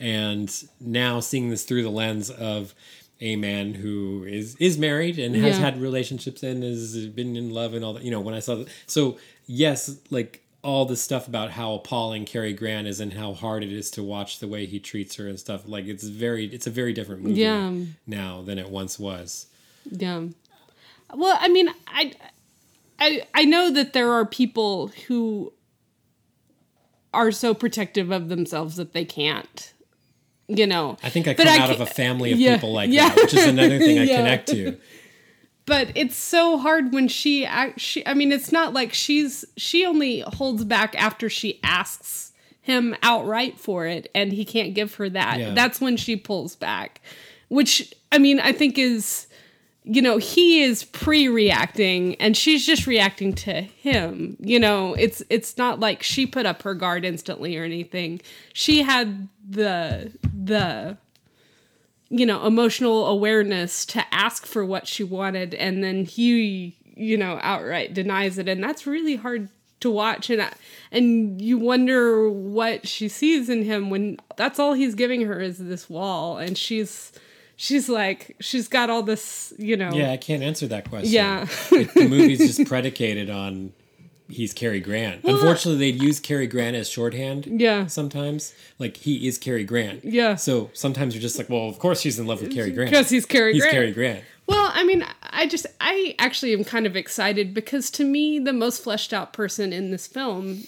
and 0.00 0.52
now 0.80 1.20
seeing 1.20 1.50
this 1.50 1.64
through 1.64 1.82
the 1.82 1.90
lens 1.90 2.30
of 2.30 2.74
a 3.20 3.36
man 3.36 3.74
who 3.74 4.24
is 4.28 4.56
is 4.56 4.76
married 4.76 5.18
and 5.18 5.36
has 5.36 5.56
had 5.56 5.80
relationships 5.80 6.42
and 6.42 6.62
has 6.64 7.06
been 7.06 7.36
in 7.36 7.50
love 7.50 7.74
and 7.74 7.84
all 7.84 7.94
that. 7.94 8.02
You 8.02 8.10
know, 8.10 8.20
when 8.20 8.34
I 8.34 8.40
saw 8.40 8.56
that, 8.56 8.68
so 8.86 9.18
yes, 9.46 9.96
like 10.10 10.40
all 10.62 10.84
the 10.86 10.96
stuff 10.96 11.28
about 11.28 11.50
how 11.50 11.74
appalling 11.74 12.24
Cary 12.24 12.52
Grant 12.54 12.86
is 12.88 12.98
and 12.98 13.12
how 13.12 13.34
hard 13.34 13.62
it 13.62 13.70
is 13.70 13.90
to 13.92 14.02
watch 14.02 14.38
the 14.38 14.48
way 14.48 14.64
he 14.66 14.80
treats 14.80 15.14
her 15.16 15.28
and 15.28 15.38
stuff. 15.38 15.62
Like 15.68 15.84
it's 15.84 16.04
very, 16.04 16.46
it's 16.46 16.66
a 16.66 16.70
very 16.70 16.94
different 16.94 17.22
movie 17.22 17.40
Yeah. 17.42 17.74
now 18.06 18.40
than 18.40 18.58
it 18.58 18.70
once 18.70 18.98
was. 18.98 19.46
Yeah. 19.90 20.22
Well, 21.14 21.36
I 21.38 21.48
mean, 21.48 21.68
I, 21.86 22.12
I, 22.98 23.26
I 23.34 23.44
know 23.44 23.70
that 23.70 23.92
there 23.92 24.12
are 24.12 24.24
people 24.24 24.88
who 25.08 25.52
are 27.12 27.30
so 27.32 27.54
protective 27.54 28.10
of 28.10 28.28
themselves 28.28 28.76
that 28.76 28.92
they 28.92 29.04
can't, 29.04 29.72
you 30.48 30.66
know. 30.66 30.96
I 31.02 31.10
think 31.10 31.28
I 31.28 31.34
But 31.34 31.46
come 31.46 31.60
I 31.60 31.64
out 31.64 31.70
of 31.70 31.80
a 31.80 31.86
family 31.86 32.32
of 32.32 32.38
yeah, 32.40 32.54
people 32.56 32.72
like 32.72 32.90
yeah. 32.90 33.08
that, 33.08 33.16
which 33.16 33.34
is 33.34 33.46
another 33.46 33.78
thing 33.78 33.98
I 33.98 34.02
Yeah. 34.04 34.16
connect 34.16 34.48
to. 34.48 34.76
But 35.66 35.92
it's 35.94 36.16
so 36.16 36.58
hard 36.58 36.92
when 36.92 37.08
she. 37.08 37.48
She, 37.78 38.06
I 38.06 38.12
mean, 38.14 38.32
it's 38.32 38.52
not 38.52 38.74
like 38.74 38.92
she's 38.92 39.44
she 39.56 39.86
only 39.86 40.20
holds 40.20 40.62
back 40.64 40.94
after 41.00 41.30
she 41.30 41.58
asks 41.62 42.32
him 42.60 42.94
outright 43.02 43.58
for 43.58 43.86
it, 43.86 44.10
and 44.14 44.32
he 44.32 44.44
can't 44.44 44.74
give 44.74 44.96
her 44.96 45.08
that. 45.10 45.54
That's 45.54 45.80
when 45.80 45.96
she 45.96 46.16
pulls 46.16 46.54
back, 46.54 47.00
which 47.48 47.94
I 48.12 48.18
mean, 48.18 48.40
I 48.40 48.52
think 48.52 48.76
is 48.76 49.26
you 49.84 50.00
know 50.00 50.16
he 50.16 50.62
is 50.62 50.84
pre-reacting 50.84 52.14
and 52.16 52.36
she's 52.36 52.66
just 52.66 52.86
reacting 52.86 53.34
to 53.34 53.52
him. 53.52 54.36
You 54.40 54.58
know 54.58 54.94
it's 54.94 55.22
it's 55.28 55.58
not 55.58 55.78
like 55.78 56.02
she 56.02 56.26
put 56.26 56.46
up 56.46 56.62
her 56.62 56.74
guard 56.74 57.04
instantly 57.04 57.56
or 57.56 57.64
anything. 57.64 58.20
She 58.52 58.82
had 58.82 59.28
the 59.48 60.12
the 60.22 60.96
you 62.08 62.24
know 62.24 62.46
emotional 62.46 63.06
awareness 63.06 63.84
to 63.86 64.14
ask 64.14 64.46
for 64.46 64.64
what 64.64 64.88
she 64.88 65.04
wanted 65.04 65.54
and 65.54 65.84
then 65.84 66.04
he 66.06 66.76
you 66.96 67.18
know 67.18 67.38
outright 67.42 67.92
denies 67.92 68.38
it. 68.38 68.48
And 68.48 68.64
that's 68.64 68.86
really 68.86 69.16
hard 69.16 69.50
to 69.80 69.90
watch. 69.90 70.30
And 70.30 70.48
and 70.90 71.42
you 71.42 71.58
wonder 71.58 72.30
what 72.30 72.88
she 72.88 73.08
sees 73.08 73.50
in 73.50 73.64
him 73.64 73.90
when 73.90 74.16
that's 74.36 74.58
all 74.58 74.72
he's 74.72 74.94
giving 74.94 75.26
her 75.26 75.40
is 75.40 75.58
this 75.58 75.90
wall 75.90 76.38
and 76.38 76.56
she's 76.56 77.12
she's 77.56 77.88
like 77.88 78.36
she's 78.40 78.68
got 78.68 78.90
all 78.90 79.02
this 79.02 79.52
you 79.58 79.76
know 79.76 79.90
Yeah, 79.92 80.10
I 80.12 80.16
can't 80.16 80.42
answer 80.42 80.66
that 80.68 80.88
question. 80.88 81.12
Yeah. 81.12 81.46
It- 81.70 81.94
the 81.94 82.08
movie's 82.08 82.38
just 82.38 82.68
predicated 82.68 83.30
on 83.30 83.72
he's 84.28 84.52
Cary 84.54 84.80
Grant. 84.80 85.22
Unfortunately, 85.24 85.76
they'd 85.92 86.02
use 86.02 86.18
Cary 86.18 86.46
Grant 86.46 86.74
as 86.74 86.88
shorthand. 86.88 87.46
Yeah. 87.60 87.86
Sometimes, 87.86 88.54
like 88.78 88.96
he 88.96 89.28
is 89.28 89.36
Cary 89.38 89.64
Grant. 89.64 90.02
Yeah. 90.04 90.34
So 90.36 90.70
sometimes 90.72 91.14
you're 91.14 91.20
just 91.22 91.36
like, 91.38 91.50
well, 91.50 91.68
of 91.68 91.78
course 91.78 92.00
she's 92.00 92.18
in 92.18 92.26
love 92.26 92.40
with 92.40 92.52
Cary 92.54 92.70
Grant 92.72 92.90
because 92.90 93.10
he's 93.10 93.26
Cary 93.26 93.52
He's 93.52 93.62
Grant. 93.62 93.74
Cary 93.74 93.92
Grant. 93.92 94.24
Well, 94.46 94.70
I 94.74 94.82
mean, 94.84 95.04
I 95.22 95.46
just, 95.46 95.66
I 95.80 96.14
actually 96.18 96.52
am 96.54 96.64
kind 96.64 96.86
of 96.86 96.96
excited 96.96 97.54
because 97.54 97.90
to 97.92 98.04
me, 98.04 98.38
the 98.38 98.52
most 98.52 98.82
fleshed 98.82 99.12
out 99.14 99.32
person 99.32 99.72
in 99.72 99.90
this 99.90 100.06
film 100.06 100.64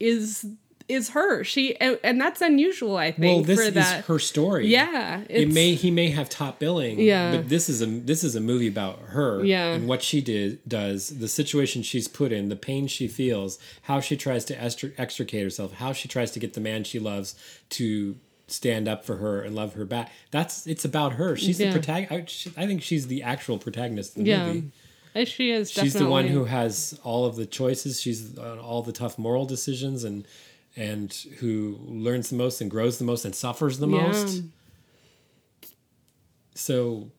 is 0.00 0.46
is 0.88 1.10
her. 1.10 1.44
She 1.44 1.76
and 1.80 1.98
and 2.02 2.20
that's 2.20 2.40
unusual, 2.40 2.96
I 2.96 3.12
think, 3.12 3.36
well, 3.36 3.42
this 3.44 3.58
for 3.60 3.64
is 3.66 3.74
that. 3.74 4.04
her 4.06 4.18
story. 4.18 4.66
yeah, 4.68 5.22
It 5.28 5.48
may 5.52 5.74
he 5.74 5.90
may 5.90 6.08
have 6.10 6.28
top 6.30 6.58
billing, 6.58 6.98
Yeah. 6.98 7.36
but 7.36 7.48
this 7.48 7.68
is 7.68 7.82
a 7.82 7.86
this 7.86 8.24
is 8.24 8.34
a 8.34 8.40
movie 8.40 8.68
about 8.68 8.98
her, 9.08 9.44
Yeah. 9.44 9.72
and 9.74 9.86
what 9.86 10.02
she 10.02 10.20
did 10.20 10.60
does, 10.66 11.18
the 11.18 11.28
situation 11.28 11.82
she's 11.82 12.08
put 12.08 12.32
in, 12.32 12.48
the 12.48 12.56
pain 12.56 12.86
she 12.86 13.06
feels, 13.08 13.58
how 13.82 14.00
she 14.00 14.16
tries 14.16 14.44
to 14.46 14.54
extricate 14.98 15.42
herself, 15.42 15.74
how 15.74 15.92
she 15.92 16.08
tries 16.08 16.30
to 16.32 16.38
get 16.40 16.54
the 16.54 16.60
man 16.60 16.84
she 16.84 16.98
loves 16.98 17.34
to 17.70 18.16
stand 18.46 18.88
up 18.88 19.04
for 19.04 19.16
her 19.16 19.42
and 19.42 19.54
love 19.54 19.74
her 19.74 19.84
back. 19.84 20.10
That's 20.30 20.66
it's 20.66 20.84
about 20.86 21.12
her. 21.14 21.36
She's 21.36 21.60
Yeah. 21.60 21.66
the 21.70 21.72
protagonist. 21.80 22.48
I, 22.56 22.62
I 22.62 22.66
think 22.66 22.82
she's 22.82 23.08
the 23.08 23.22
actual 23.22 23.58
protagonist 23.58 24.16
of 24.16 24.24
the 24.24 24.30
yeah. 24.30 24.46
movie. 24.46 24.70
Uh, 25.14 25.24
She 25.24 25.50
is. 25.50 25.70
She's 25.70 25.94
the 25.94 26.08
one 26.08 26.28
who 26.28 26.44
has 26.44 26.98
all 27.02 27.26
of 27.26 27.36
the 27.36 27.44
choices. 27.46 28.00
She's 28.00 28.38
on 28.38 28.58
all 28.58 28.82
the 28.82 28.92
tough 28.92 29.18
moral 29.18 29.44
decisions 29.46 30.04
and 30.04 30.24
and 30.76 31.12
who 31.38 31.78
learns 31.82 32.30
the 32.30 32.36
most 32.36 32.60
and 32.60 32.70
grows 32.70 32.98
the 32.98 33.04
most 33.04 33.24
and 33.24 33.34
suffers 33.34 33.78
the 33.78 33.88
Yeah. 33.88 34.08
most. 34.08 34.42
So, 36.54 37.10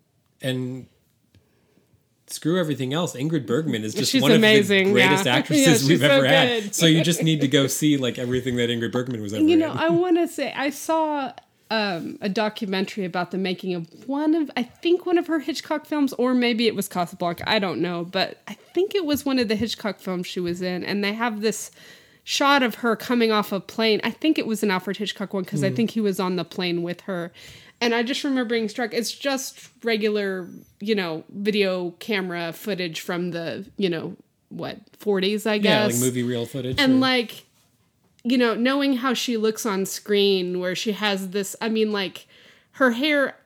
and 0.41 0.87
screw 2.27 2.59
everything 2.59 2.93
else. 2.93 3.15
Ingrid 3.15 3.45
Bergman 3.45 3.83
is 3.83 3.93
just 3.93 4.11
She's 4.11 4.21
one 4.21 4.31
amazing, 4.31 4.81
of 4.81 4.87
the 4.87 4.93
greatest 4.93 5.25
yeah. 5.25 5.35
actresses 5.35 5.83
Yeah, 5.83 5.89
we've 5.89 5.99
so 5.99 6.05
ever 6.09 6.27
had. 6.27 6.75
So 6.75 6.85
you 6.85 7.03
just 7.03 7.23
need 7.23 7.41
to 7.41 7.47
go 7.47 7.67
see 7.67 7.97
like 7.97 8.19
everything 8.19 8.55
that 8.57 8.69
Ingrid 8.69 8.91
Bergman 8.91 9.21
was 9.21 9.33
ever 9.33 9.43
You 9.43 9.57
know, 9.57 9.71
in. 9.71 9.77
I 9.77 9.89
want 9.89 10.17
to 10.17 10.27
say 10.27 10.53
I 10.55 10.69
saw 10.69 11.31
um, 11.71 12.17
a 12.21 12.29
documentary 12.29 13.05
about 13.05 13.31
the 13.31 13.37
making 13.37 13.73
of 13.75 14.07
one 14.07 14.35
of 14.35 14.51
I 14.57 14.63
think 14.63 15.05
one 15.05 15.17
of 15.17 15.27
her 15.27 15.39
Hitchcock 15.39 15.85
films, 15.85 16.13
or 16.13 16.33
maybe 16.33 16.67
it 16.67 16.75
was 16.75 16.87
Casablanca. 16.87 17.49
I 17.49 17.59
don't 17.59 17.81
know, 17.81 18.05
but 18.05 18.37
I 18.47 18.53
think 18.53 18.93
it 18.95 19.05
was 19.05 19.25
one 19.25 19.39
of 19.39 19.47
the 19.47 19.55
Hitchcock 19.55 19.99
films 19.99 20.27
she 20.27 20.39
was 20.39 20.61
in, 20.61 20.83
and 20.83 21.03
they 21.03 21.13
have 21.13 21.41
this 21.41 21.71
shot 22.29 22.61
of 22.61 22.75
her 22.75 22.95
coming 22.95 23.31
off 23.31 23.51
a 23.51 23.59
plane. 23.59 23.99
I 24.03 24.11
think 24.11 24.37
it 24.37 24.45
was 24.45 24.61
an 24.61 24.69
Alfred 24.69 24.97
Hitchcock 24.97 25.33
one 25.33 25.43
because 25.43 25.63
I 25.63 25.69
hmm. 25.69 25.75
think 25.75 25.91
he 25.91 25.99
was 25.99 26.19
on 26.19 26.35
the 26.35 26.45
plane 26.45 26.83
with 26.83 27.01
her. 27.01 27.31
And 27.81 27.95
I 27.95 28.03
just 28.03 28.23
remember 28.23 28.53
being 28.53 28.69
struck. 28.69 28.93
It's 28.93 29.11
just 29.11 29.69
regular, 29.83 30.47
you 30.79 30.93
know, 30.93 31.23
video 31.29 31.89
camera 31.97 32.53
footage 32.53 33.01
from 33.01 33.31
the, 33.31 33.65
you 33.77 33.89
know, 33.89 34.15
what, 34.49 34.77
40s, 34.99 35.49
I 35.49 35.57
guess. 35.57 35.93
yeah, 35.93 35.95
like 35.95 36.05
movie 36.05 36.21
reel 36.21 36.45
footage. 36.45 36.79
and 36.79 36.93
or- 36.93 36.97
like 36.97 37.45
you 38.25 38.37
know 38.37 38.53
knowing 38.53 38.97
how 38.97 39.13
she 39.13 39.37
looks 39.37 39.65
on 39.65 39.85
screen 39.85 40.59
where 40.59 40.75
she 40.75 40.91
has 40.91 41.29
this 41.29 41.55
i 41.61 41.69
mean 41.69 41.93
like 41.93 42.27
her 42.71 42.91
hair 42.91 43.37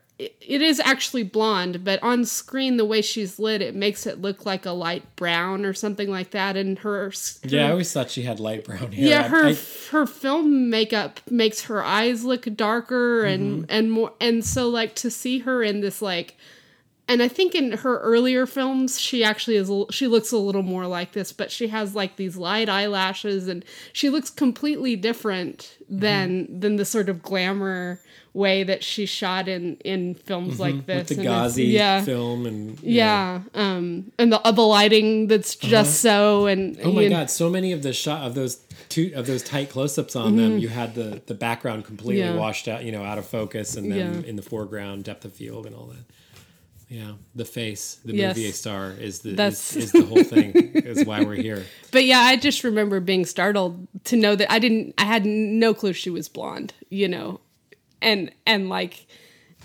it, 0.41 0.61
is 0.61 0.79
actually 0.79 1.23
blonde 1.23 1.83
but 1.83 2.01
on 2.03 2.25
screen 2.25 2.77
the 2.77 2.85
way 2.85 3.01
she's 3.01 3.39
lit 3.39 3.61
it 3.61 3.75
makes 3.75 4.05
it 4.05 4.21
look 4.21 4.45
like 4.45 4.65
a 4.65 4.71
light 4.71 5.03
brown 5.15 5.65
or 5.65 5.73
something 5.73 6.09
like 6.09 6.31
that 6.31 6.55
and 6.57 6.79
her, 6.79 7.05
her 7.09 7.13
yeah, 7.43 7.67
I 7.67 7.71
always 7.71 7.91
thought 7.91 8.09
she 8.11 8.23
had 8.23 8.39
light 8.39 8.63
brown 8.65 8.91
hair. 8.91 9.07
yeah 9.07 9.19
I- 9.25 9.27
her 9.29 9.45
I- 9.47 9.57
her 9.91 10.05
film 10.05 10.69
makeup 10.69 11.19
makes 11.29 11.61
her 11.63 11.83
eyes 11.83 12.23
look 12.23 12.45
darker 12.55 13.23
and 13.25 13.43
Mm-hmm. 13.63 13.65
and 13.69 13.91
more 13.91 14.13
and 14.21 14.43
so 14.45 14.69
like 14.69 14.95
to 14.95 15.09
see 15.11 15.39
her 15.39 15.61
in 15.63 15.81
this 15.81 16.01
like 16.01 16.35
and 17.07 17.21
I 17.21 17.27
think 17.27 17.53
in 17.53 17.73
her 17.73 17.99
earlier 17.99 18.45
films 18.45 18.99
she 18.99 19.23
actually 19.23 19.57
is 19.57 19.69
she 19.91 20.07
looks 20.07 20.31
a 20.31 20.37
little 20.37 20.63
more 20.63 20.87
like 20.87 21.11
this 21.11 21.31
but 21.33 21.51
she 21.51 21.67
has 21.67 21.93
like 21.95 22.15
these 22.15 22.37
light 22.37 22.69
eyelashes 22.69 23.47
and 23.47 23.65
she 23.91 24.09
looks 24.09 24.29
completely 24.29 24.95
different 24.95 25.77
Mm-hmm. 25.83 25.99
than 25.99 26.59
than 26.61 26.75
the 26.77 26.85
sort 26.85 27.09
of 27.09 27.21
glamour 27.21 27.99
way 28.33 28.63
that 28.63 28.83
she 28.83 29.05
shot 29.05 29.47
in 29.49 29.75
in 29.83 30.15
films 30.15 30.57
like 30.59 30.85
this 30.87 30.93
Mm-hmm. 30.93 30.97
with 30.99 31.07
the 31.09 31.13
And 31.15 31.23
Ghazi 31.25 31.63
yeah 31.65 32.01
film 32.03 32.45
and 32.45 32.79
yeah 32.81 33.41
um 33.53 34.11
and 34.17 34.31
the 34.31 34.39
uh, 34.41 34.51
the 34.51 34.61
lighting 34.61 35.27
that's 35.27 35.55
just 35.57 35.99
so 36.01 36.47
and 36.47 36.79
Oh 36.83 36.93
my 36.93 37.09
god, 37.09 37.29
so 37.29 37.49
many 37.49 37.73
of 37.73 37.83
the 37.83 37.91
shot 37.93 38.25
of 38.25 38.33
those 38.33 38.55
two 38.89 39.11
of 39.13 39.27
those 39.27 39.43
tight 39.43 39.69
close-ups 39.69 40.15
on 40.15 40.37
them, 40.37 40.57
you 40.57 40.69
had 40.69 40.95
the 40.95 41.21
the 41.27 41.35
background 41.35 41.83
completely 41.85 42.23
Mm-hmm. 42.23 42.35
Yeah. 42.35 42.39
washed 42.39 42.67
out, 42.69 42.83
you 42.85 42.91
know, 42.93 43.03
out 43.03 43.17
of 43.17 43.25
focus 43.27 43.75
and 43.75 43.91
then 43.91 44.23
Yeah. 44.23 44.29
in 44.29 44.35
the 44.37 44.41
foreground, 44.41 45.03
depth 45.03 45.25
of 45.25 45.33
field 45.33 45.65
and 45.67 45.75
all 45.75 45.87
that. 45.87 46.05
Yeah, 46.93 47.13
the 47.33 47.43
face, 47.43 47.95
the 48.05 48.13
Yes. 48.13 48.37
movie 48.37 48.51
star 48.51 48.91
is 48.91 49.21
the 49.21 49.29
is, 49.41 49.75
is 49.75 49.91
the 49.91 50.05
whole 50.05 50.21
thing. 50.21 50.53
is 50.75 51.03
why 51.03 51.23
we're 51.23 51.41
here. 51.41 51.65
But 51.91 52.05
yeah, 52.05 52.19
I 52.19 52.35
just 52.35 52.63
remember 52.63 52.99
being 52.99 53.25
startled 53.25 53.87
to 54.03 54.15
know 54.15 54.35
that 54.35 54.51
I 54.51 54.59
didn't 54.59 54.93
I 54.99 55.05
had 55.05 55.25
no 55.25 55.73
clue 55.73 55.93
she 55.93 56.11
was 56.11 56.29
blonde, 56.29 56.75
you 56.89 57.07
know. 57.07 57.39
And 57.99 58.31
and 58.45 58.69
like 58.69 59.07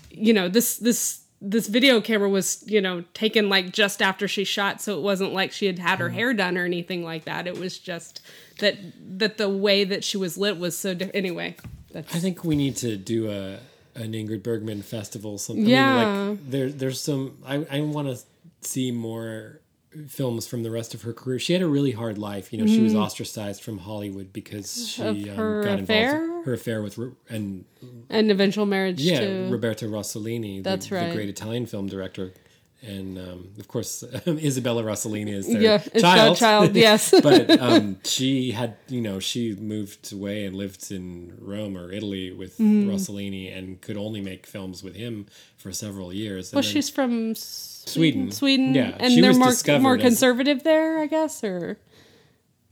you 0.09 0.33
know, 0.33 0.49
this 0.49 0.77
this 0.77 1.21
this 1.39 1.67
video 1.67 2.01
camera 2.01 2.27
was, 2.27 2.63
you 2.65 2.81
know, 2.81 3.03
taken 3.13 3.47
like 3.47 3.73
just 3.73 4.01
after 4.01 4.27
she 4.27 4.43
shot, 4.43 4.81
so 4.81 4.97
it 4.97 5.01
wasn't 5.01 5.31
like 5.31 5.51
she 5.51 5.67
had 5.67 5.77
had 5.77 5.99
her 5.99 6.09
hair 6.09 6.33
done 6.33 6.57
or 6.57 6.65
anything 6.65 7.03
like 7.03 7.25
that. 7.25 7.45
It 7.45 7.59
was 7.59 7.77
just 7.77 8.21
that 8.57 8.75
that 9.19 9.37
the 9.37 9.49
way 9.49 9.83
that 9.83 10.03
she 10.03 10.17
was 10.17 10.35
lit 10.35 10.57
was 10.57 10.75
so 10.75 10.95
different. 10.95 11.15
Anyway, 11.15 11.57
that's 11.91 12.15
I 12.15 12.17
think 12.17 12.43
we 12.43 12.55
need 12.55 12.75
to 12.77 12.97
do 12.97 13.29
a 13.29 13.59
an 13.99 14.13
Ingrid 14.13 14.41
Bergman 14.43 14.81
festival. 14.81 15.37
Something. 15.37 15.65
Yeah. 15.65 15.95
I 15.95 16.05
mean, 16.15 16.29
like 16.29 16.49
there 16.51 16.69
there's 16.69 16.99
some. 17.01 17.37
I 17.45 17.65
I 17.71 17.81
want 17.81 18.07
to 18.07 18.19
see 18.67 18.91
more 18.91 19.61
films 20.07 20.45
from 20.45 20.61
the 20.61 20.69
rest 20.69 20.93
of 20.93 21.01
her 21.01 21.13
career. 21.13 21.39
She 21.39 21.53
had 21.53 21.61
a 21.63 21.67
really 21.67 21.91
hard 21.91 22.17
life. 22.19 22.53
You 22.53 22.59
know, 22.59 22.67
she 22.67 22.79
was 22.81 22.93
ostracized 22.93 23.63
from 23.63 23.79
Hollywood 23.79 24.31
because 24.31 24.87
she 24.89 25.01
Mm. 25.01 25.37
Um, 25.39 25.63
got 25.63 25.79
affair? 25.79 26.21
involved. 26.23 26.45
Her 26.45 26.53
affair 26.53 26.81
with 26.83 26.99
and 27.29 27.65
an 28.09 28.29
eventual 28.29 28.65
marriage 28.65 29.01
yeah, 29.01 29.19
to 29.19 29.49
Roberto 29.51 29.87
Rossellini, 29.87 30.57
the, 30.57 30.61
That's 30.69 30.87
the 30.89 30.95
right. 30.95 31.13
great 31.13 31.27
Italian 31.29 31.65
film 31.65 31.87
director. 31.87 32.33
And 32.81 33.17
um, 33.17 33.49
of 33.59 33.67
course, 33.67 34.03
Isabella 34.27 34.83
Rossellini 34.83 35.33
is 35.33 35.47
their 35.47 35.61
Yeah, 35.61 35.77
child. 35.79 36.37
child, 36.37 36.75
yes. 36.87 37.11
but 37.11 37.59
um, 37.61 37.97
she 38.05 38.51
had, 38.51 38.77
you 38.87 39.01
know, 39.01 39.19
she 39.19 39.53
moved 39.55 40.13
away 40.13 40.45
and 40.45 40.55
lived 40.55 40.89
in 40.89 41.35
Rome 41.41 41.77
or 41.77 41.91
Italy 41.91 42.31
with 42.31 42.57
Mm-hmm. 42.57 42.89
Rossellini 42.89 43.55
and 43.57 43.81
could 43.81 43.97
only 43.97 44.21
make 44.21 44.45
films 44.45 44.81
with 44.81 44.95
him 44.95 45.25
for 45.57 45.73
several 45.73 46.13
years. 46.13 46.51
And 46.53 46.57
Well, 46.57 46.63
she's 46.63 46.89
from 46.89 47.35
Sweden. 47.35 48.31
Sweden. 48.31 48.31
Sweden. 48.31 48.73
Yeah, 48.75 48.95
and 48.99 49.21
they're 49.23 49.33
more 49.33 49.53
more 49.81 49.95
as- 49.95 50.01
conservative 50.01 50.63
there, 50.63 50.99
I 50.99 51.07
guess, 51.07 51.43
or 51.43 51.77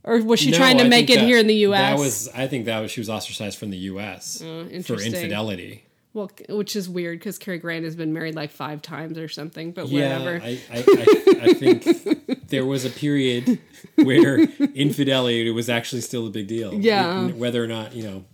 or 0.04 0.22
was 0.22 0.40
she 0.40 0.52
No, 0.52 0.56
trying 0.56 0.78
to 0.78 0.84
I 0.84 0.88
make 0.88 1.10
it 1.10 1.16
that- 1.16 1.24
here 1.26 1.38
in 1.38 1.46
the 1.48 1.56
U.S.? 1.68 1.80
That 1.80 1.98
was, 1.98 2.28
I 2.34 2.46
think 2.46 2.64
that 2.64 2.78
was 2.80 2.90
she 2.90 3.00
was 3.00 3.10
ostracized 3.10 3.58
from 3.58 3.68
the 3.70 3.78
U.S. 3.92 4.38
for 4.40 4.46
Oh, 4.46 4.68
interesting. 4.70 5.12
infidelity. 5.12 5.84
Well, 6.18 6.30
which 6.58 6.76
is 6.76 6.88
weird 6.88 7.18
because 7.18 7.38
Cary 7.38 7.58
Grant 7.58 7.84
has 7.84 7.96
been 7.96 8.12
married 8.12 8.34
like 8.34 8.50
five 8.50 8.82
times 8.82 9.16
or 9.18 9.28
something. 9.28 9.72
But 9.72 9.88
Yeah, 9.88 10.18
whatever. 10.18 10.44
I, 10.44 10.58
I, 10.70 10.76
I, 10.78 11.38
I 11.42 11.52
think 11.54 12.48
there 12.48 12.66
was 12.66 12.84
a 12.84 12.90
period 12.90 13.58
where 13.96 14.38
infidelity 14.38 15.50
was 15.50 15.68
actually 15.68 16.00
still 16.02 16.26
a 16.26 16.30
big 16.30 16.46
deal. 16.48 16.74
Yeah. 16.74 17.28
whether 17.28 17.62
or 17.62 17.66
not 17.66 17.94
you 17.94 18.02
know. 18.02 18.24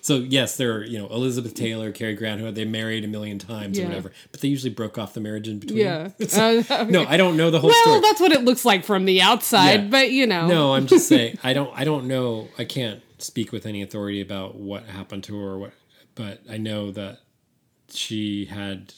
So 0.00 0.16
yes, 0.18 0.58
there 0.58 0.74
are 0.74 0.84
you 0.84 0.98
know 0.98 1.06
Elizabeth 1.08 1.54
Taylor, 1.54 1.90
Cary 1.90 2.14
Grant, 2.14 2.38
who 2.40 2.50
they 2.52 2.66
married 2.66 3.04
a 3.04 3.08
million 3.08 3.38
times 3.38 3.78
Yeah. 3.78 3.84
or 3.84 3.88
whatever, 3.88 4.12
but 4.32 4.40
they 4.42 4.48
usually 4.48 4.72
broke 4.72 4.98
off 4.98 5.14
the 5.14 5.20
marriage 5.20 5.48
in 5.48 5.58
between. 5.60 5.78
yeah. 5.80 6.10
Uh, 6.34 6.84
No, 6.90 7.06
I 7.06 7.16
don't 7.16 7.38
know 7.38 7.50
the 7.50 7.58
whole 7.58 7.70
well, 7.70 7.82
story. 7.84 8.00
that's 8.00 8.20
what 8.20 8.32
it 8.32 8.42
looks 8.44 8.66
like 8.66 8.84
from 8.84 9.06
the 9.06 9.22
outside, 9.22 9.84
Yeah. 9.84 9.88
but 9.88 10.10
you 10.10 10.26
know. 10.26 10.46
No, 10.46 10.74
I'm 10.74 10.86
just 10.86 11.08
saying 11.08 11.38
I 11.42 11.54
don't 11.54 11.70
I 11.74 11.84
don't 11.84 12.06
know 12.06 12.48
I 12.58 12.64
can't 12.64 13.00
speak 13.16 13.50
with 13.50 13.64
any 13.64 13.80
authority 13.80 14.20
about 14.20 14.56
what 14.56 14.84
happened 14.84 15.24
to 15.24 15.38
her 15.40 15.46
or 15.52 15.58
what 15.58 15.72
but 16.14 16.40
I 16.50 16.56
know 16.56 16.90
that 16.92 17.20
she 17.88 18.46
had 18.46 18.92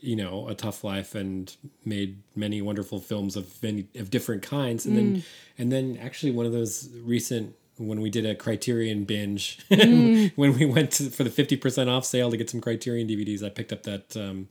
you 0.00 0.14
know 0.14 0.48
a 0.48 0.54
tough 0.54 0.84
life 0.84 1.14
and 1.14 1.56
made 1.84 2.22
many 2.36 2.62
wonderful 2.62 3.00
films 3.00 3.36
of 3.36 3.60
many 3.62 3.86
of 3.96 4.10
different 4.10 4.42
kinds 4.42 4.86
and 4.86 4.96
then 4.96 5.24
and 5.56 5.72
then 5.72 5.98
actually 6.00 6.30
one 6.30 6.46
of 6.46 6.52
those 6.52 6.88
recent 7.02 7.54
when 7.78 8.00
we 8.00 8.10
did 8.10 8.24
a 8.24 8.34
criterion 8.34 9.04
binge 9.04 9.58
when 9.68 10.32
we 10.36 10.64
went 10.66 10.92
to, 10.92 11.10
for 11.10 11.24
the 11.24 11.30
50% 11.30 11.88
off 11.88 12.04
sale 12.04 12.30
to 12.30 12.36
get 12.36 12.48
some 12.48 12.60
criterion 12.60 13.08
dvds 13.08 13.42
i 13.42 13.48
picked 13.48 13.72
up 13.72 13.82
that 13.82 14.16
um, 14.16 14.48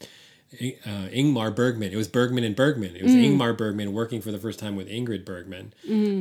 uh, 0.54 1.10
Ingmar 1.12 1.54
Bergman. 1.54 1.92
It 1.92 1.98
was 1.98 2.08
Bergman 2.08 2.46
and 2.46 2.56
Bergman. 2.56 2.96
It 2.96 3.04
was 3.04 3.12
Ingmar 3.12 3.58
Bergman 3.58 3.92
working 3.92 4.22
for 4.22 4.32
the 4.32 4.38
first 4.38 4.60
time 4.60 4.78
with 4.78 4.88
Ingrid 4.88 5.26
Bergman. 5.26 5.74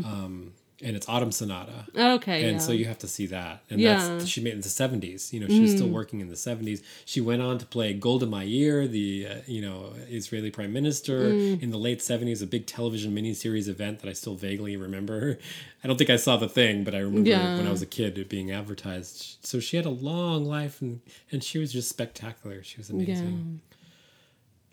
Um, 0.05 0.53
and 0.83 0.95
it's 0.95 1.09
Autumn 1.09 1.33
Sonata. 1.33 1.87
Okay. 1.97 2.45
And 2.45 2.53
yeah. 2.53 2.59
so 2.59 2.73
you 2.73 2.85
have 2.85 2.99
to 2.99 3.09
see 3.09 3.27
that. 3.29 3.63
And 3.71 3.81
Yeah. 3.81 3.97
that's 4.19 4.27
she 4.27 4.43
made 4.43 4.51
it 4.51 4.57
in 4.57 4.61
the 4.61 4.69
70s. 4.69 5.33
You 5.33 5.41
know, 5.41 5.49
she 5.49 5.61
was 5.63 5.71
still 5.73 5.89
working 5.89 6.21
in 6.21 6.29
the 6.29 6.35
70s. 6.37 6.83
She 7.07 7.21
went 7.21 7.41
on 7.41 7.57
to 7.59 7.67
play 7.67 7.95
Golda 7.95 8.27
Meir, 8.27 8.87
the, 8.87 9.27
uh, 9.27 9.35
you 9.47 9.63
know, 9.63 9.95
Israeli 10.09 10.51
prime 10.51 10.73
minister 10.75 11.29
in 11.29 11.71
the 11.71 11.79
late 11.79 12.01
70s, 12.01 12.43
a 12.43 12.47
big 12.47 12.67
television 12.67 13.15
miniseries 13.15 13.69
event 13.69 14.01
that 14.01 14.11
I 14.11 14.13
still 14.13 14.35
vaguely 14.35 14.77
remember. 14.77 15.39
I 15.83 15.87
don't 15.89 15.97
think 15.97 16.11
I 16.11 16.17
saw 16.17 16.37
the 16.37 16.49
thing, 16.49 16.85
but 16.85 16.95
I 16.95 16.99
remember 16.99 17.31
Yeah. 17.31 17.57
when 17.57 17.67
I 17.67 17.71
was 17.71 17.81
a 17.81 17.87
kid 17.87 18.19
it 18.19 18.29
being 18.29 18.51
advertised. 18.51 19.39
So 19.47 19.61
she 19.61 19.77
had 19.79 19.87
a 19.87 19.91
long 19.91 20.45
life 20.45 20.83
and, 20.83 21.01
and 21.33 21.43
she 21.43 21.59
was 21.59 21.73
just 21.73 21.89
spectacular. 21.89 22.63
She 22.63 22.77
was 22.77 22.91
amazing 22.91 23.61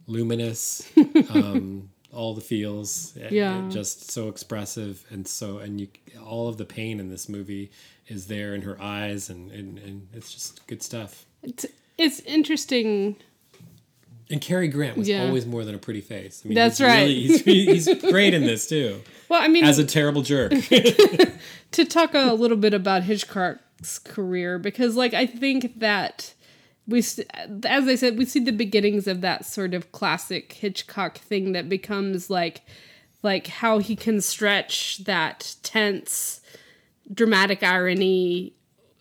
luminous, 0.08 0.86
um, 1.30 1.90
all 2.14 2.34
the 2.36 2.42
feels, 2.42 3.18
eh, 3.20 3.28
Yeah. 3.32 3.68
just 3.70 4.12
so 4.12 4.28
expressive 4.30 5.04
and 5.10 5.28
so 5.28 5.58
and 5.58 5.82
you 5.82 5.88
all 6.24 6.48
of 6.48 6.58
the 6.58 6.66
pain 6.66 7.00
in 7.00 7.10
this 7.10 7.28
movie 7.28 7.72
is 8.08 8.28
there 8.28 8.54
in 8.54 8.62
her 8.62 8.80
eyes 8.82 9.30
and 9.30 9.52
and, 9.52 9.80
and 9.80 10.08
it's 10.14 10.32
just 10.34 10.66
good 10.68 10.82
stuff. 10.84 11.26
it's, 11.42 11.66
it's 11.98 12.20
interesting. 12.22 13.16
And 14.30 14.40
Cary 14.42 14.68
Grant 14.70 14.98
was 14.98 15.08
Yeah. 15.10 15.26
always 15.26 15.46
more 15.46 15.64
than 15.66 15.76
a 15.76 15.78
pretty 15.78 16.02
face. 16.02 16.42
I 16.44 16.48
mean, 16.48 16.56
That's 16.56 16.78
he's 16.78 16.88
right. 16.88 17.02
Really, 17.02 17.22
he's, 17.28 17.42
he's 17.88 18.02
great 18.10 18.34
in 18.34 18.44
this 18.44 18.68
too, 18.68 19.02
Well, 19.30 19.42
I 19.42 19.48
mean, 19.48 19.64
as 19.66 19.80
a 19.80 19.84
terrible 19.86 20.22
jerk. 20.22 20.52
to 21.72 21.86
talk 21.86 22.14
a 22.14 22.34
little 22.34 22.58
bit 22.58 22.74
about 22.74 23.04
Hitchcock's 23.04 24.00
career 24.00 24.58
because, 24.60 24.96
like, 24.96 25.14
I 25.14 25.26
think 25.26 25.80
that 25.80 26.34
we, 26.88 27.00
as 27.00 27.88
I 27.88 27.96
said, 27.96 28.18
we 28.18 28.26
see 28.26 28.40
the 28.40 28.52
beginnings 28.52 29.08
of 29.08 29.22
that 29.22 29.46
sort 29.46 29.74
of 29.74 29.92
classic 29.92 30.54
Hitchcock 30.54 31.18
thing 31.18 31.54
that 31.54 31.70
becomes 31.70 32.30
like, 32.30 32.62
like 33.22 33.48
how 33.48 33.80
he 33.80 33.96
can 33.96 34.20
stretch 34.20 35.00
that 35.06 35.56
tense, 35.64 36.42
dramatic 37.14 37.64
irony. 37.64 38.54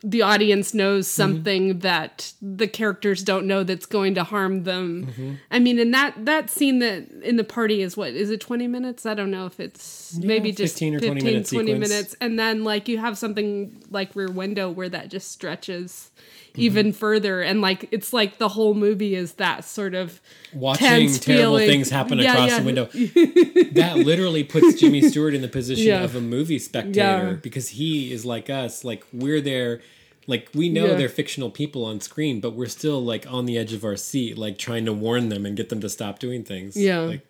The 0.04 0.22
audience 0.22 0.74
knows 0.74 1.06
mm-hmm. 1.06 1.22
something 1.22 1.78
that 1.80 2.32
the 2.40 2.68
characters 2.68 3.22
don't 3.22 3.46
know 3.46 3.64
that's 3.64 3.86
going 3.86 4.14
to 4.14 4.24
harm 4.24 4.62
them. 4.62 5.06
Mm-hmm. 5.06 5.34
I 5.50 5.58
mean, 5.58 5.78
and 5.78 5.94
that 5.94 6.24
that 6.24 6.50
scene 6.50 6.80
that 6.80 7.08
in 7.22 7.36
the 7.36 7.44
party 7.44 7.82
is 7.82 7.96
what 7.96 8.10
is 8.10 8.30
it 8.30 8.40
twenty 8.40 8.66
minutes? 8.66 9.06
I 9.06 9.14
don't 9.14 9.30
know 9.30 9.46
if 9.46 9.60
it's 9.60 10.16
maybe 10.16 10.50
just 10.50 10.74
15 10.74 10.96
or 10.96 11.00
20 11.00 11.22
minute 11.22 11.48
20 11.48 11.74
minutes, 11.74 12.16
and 12.20 12.36
then 12.36 12.64
like 12.64 12.88
you 12.88 12.98
have 12.98 13.16
something 13.16 13.80
like 13.90 14.16
Rear 14.16 14.30
Window 14.30 14.70
where 14.70 14.88
that 14.88 15.08
just 15.08 15.30
stretches 15.30 16.10
Mm-hmm. 16.52 16.60
even 16.60 16.92
further, 16.92 17.40
and 17.40 17.60
like 17.62 17.88
it's 17.90 18.12
like 18.12 18.36
the 18.38 18.48
whole 18.48 18.74
movie 18.74 19.14
is 19.14 19.34
that 19.34 19.64
sort 19.64 19.94
of 19.94 20.20
watching 20.52 20.86
tense 20.86 21.18
terrible 21.18 21.56
feeling. 21.58 21.68
things 21.68 21.88
happen 21.90 22.18
Yeah, 22.18 22.32
across 22.32 22.50
yeah. 22.50 22.58
the 22.58 22.64
window. 22.64 22.84
that 23.72 23.94
literally 24.04 24.44
puts 24.44 24.78
Jimmy 24.78 25.00
Stewart 25.02 25.34
in 25.34 25.42
the 25.42 25.48
position 25.48 25.86
Yeah. 25.86 26.02
of 26.04 26.14
a 26.14 26.20
movie 26.20 26.58
spectator 26.58 27.38
because 27.42 27.70
he 27.70 28.12
is 28.12 28.24
like 28.26 28.50
us. 28.50 28.84
Like 28.84 29.04
we're 29.12 29.40
there. 29.40 29.80
Like 30.28 30.48
we 30.54 30.68
know 30.68 30.86
Yeah. 30.86 30.94
they're 30.94 31.08
fictional 31.08 31.50
people 31.50 31.84
on 31.84 32.00
screen, 32.00 32.40
but 32.40 32.52
we're 32.54 32.66
still 32.66 33.02
like 33.02 33.26
on 33.32 33.46
the 33.46 33.58
edge 33.58 33.72
of 33.72 33.82
our 33.84 33.96
seat, 33.96 34.38
like 34.38 34.56
trying 34.58 34.84
to 34.84 34.92
warn 34.92 35.30
them 35.30 35.44
and 35.46 35.56
get 35.56 35.68
them 35.68 35.80
to 35.80 35.88
stop 35.88 36.18
doing 36.20 36.44
things. 36.44 36.76
Yeah. 36.76 36.98
Like, 37.00 37.26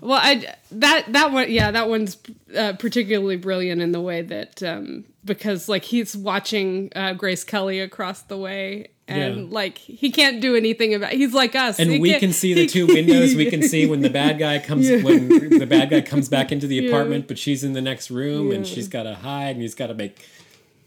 Well, 0.00 0.18
I 0.22 0.54
that 0.72 1.12
that 1.12 1.32
one, 1.32 1.50
yeah, 1.50 1.70
that 1.72 1.88
one's 1.88 2.16
uh, 2.56 2.72
particularly 2.78 3.36
brilliant 3.36 3.82
in 3.82 3.92
the 3.92 4.00
way 4.00 4.22
that 4.22 4.62
um, 4.62 5.04
because 5.24 5.68
like 5.68 5.84
he's 5.84 6.16
watching 6.16 6.90
uh, 6.96 7.12
Grace 7.14 7.44
Kelly 7.44 7.80
across 7.80 8.22
the 8.22 8.38
way, 8.38 8.88
and 9.08 9.36
Yeah. 9.48 9.54
like 9.54 9.76
he 9.78 10.10
can't 10.10 10.40
do 10.40 10.56
anything 10.56 10.94
about. 10.94 11.12
He's 11.12 11.34
like 11.34 11.54
us, 11.54 11.78
and 11.78 11.90
He 11.90 11.98
we 11.98 12.18
can't- 12.18 12.34
see 12.34 12.54
the 12.54 12.66
two 12.66 12.86
windows. 12.86 13.34
We 13.34 13.50
can 13.50 13.62
see 13.68 13.86
when 13.86 14.00
the 14.00 14.10
bad 14.10 14.38
guy 14.38 14.58
comes 14.58 14.88
Yeah. 14.88 15.02
when 15.02 15.28
the 15.58 15.66
bad 15.66 15.90
guy 15.90 16.00
comes 16.00 16.28
back 16.28 16.50
into 16.50 16.66
the 16.66 16.76
Yeah. 16.76 16.88
apartment, 16.88 17.28
but 17.28 17.38
she's 17.38 17.62
in 17.62 17.74
the 17.74 17.82
next 17.82 18.10
room 18.10 18.50
and 18.52 18.66
she's 18.66 18.88
got 18.88 19.02
to 19.02 19.14
hide 19.16 19.50
and 19.56 19.62
he's 19.62 19.74
got 19.74 19.88
to 19.88 19.94
make 19.94 20.18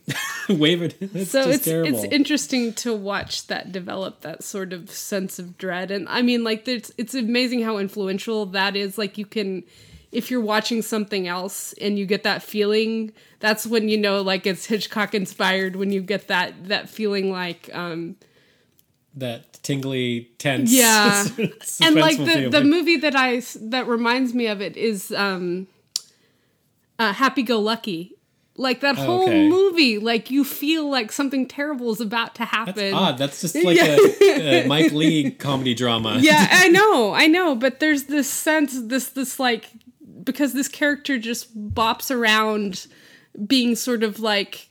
wave 0.49 0.81
it. 0.81 0.95
It's 0.99 1.31
so 1.31 1.43
just 1.45 1.55
it's 1.55 1.65
terrible. 1.65 1.95
it's 2.03 2.03
interesting 2.13 2.73
to 2.73 2.93
watch 2.93 3.47
that 3.47 3.71
develop 3.71 4.21
that 4.21 4.43
sort 4.43 4.73
of 4.73 4.89
sense 4.91 5.39
of 5.39 5.57
dread 5.57 5.91
and 5.91 6.07
i 6.09 6.21
mean 6.21 6.43
like 6.43 6.65
there's 6.65 6.91
it's 6.97 7.15
amazing 7.15 7.61
how 7.61 7.77
influential 7.77 8.45
that 8.47 8.75
is 8.75 8.97
like 8.97 9.17
you 9.17 9.25
can 9.25 9.63
if 10.11 10.29
you're 10.29 10.41
watching 10.41 10.81
something 10.81 11.27
else 11.27 11.73
and 11.81 11.97
you 11.97 12.05
get 12.05 12.23
that 12.23 12.43
feeling 12.43 13.13
that's 13.39 13.65
when 13.65 13.87
you 13.87 13.97
know 13.97 14.21
like 14.21 14.45
it's 14.45 14.65
hitchcock 14.65 15.15
inspired 15.15 15.75
when 15.77 15.91
you 15.91 16.01
get 16.01 16.27
that 16.27 16.67
that 16.67 16.89
feeling 16.89 17.31
like 17.31 17.69
um 17.73 18.15
that 19.15 19.61
tingly, 19.61 20.31
tense, 20.39 20.73
Yeah. 20.73 21.23
and 21.81 21.95
like 21.95 22.17
the 22.17 22.49
the 22.51 22.63
movie 22.63 22.97
that 22.97 23.15
i 23.15 23.41
that 23.61 23.87
reminds 23.87 24.33
me 24.33 24.47
of 24.47 24.59
it 24.59 24.75
is 24.75 25.11
um 25.11 25.67
uh 26.99 27.13
happy 27.13 27.43
go 27.43 27.59
lucky 27.59 28.15
like 28.55 28.81
that 28.81 28.97
oh, 28.99 29.03
whole 29.05 29.19
Oh, 29.21 29.27
okay. 29.27 29.49
movie 29.49 29.97
like 29.97 30.29
you 30.29 30.43
feel 30.43 30.87
like 30.89 31.11
something 31.11 31.47
terrible 31.47 31.91
is 31.91 31.99
about 31.99 32.35
to 32.35 32.45
happen 32.45 32.75
That's 32.75 32.93
odd. 32.95 33.17
That's 33.17 33.41
just 33.41 33.55
like 33.63 33.77
Yeah. 33.77 33.97
a, 34.21 34.65
a 34.65 34.67
Mike 34.67 34.91
Leigh 34.91 35.31
comedy 35.39 35.73
drama. 35.73 36.17
yeah 36.21 36.47
i 36.51 36.67
know 36.69 37.13
i 37.13 37.25
know 37.27 37.55
but 37.55 37.79
there's 37.79 38.03
this 38.05 38.29
sense 38.29 38.79
this 38.83 39.09
this 39.09 39.39
like 39.39 39.69
because 40.23 40.53
this 40.53 40.67
character 40.67 41.17
just 41.17 41.57
bops 41.73 42.09
around 42.15 42.85
being 43.47 43.75
sort 43.75 44.03
of 44.03 44.19
like 44.19 44.69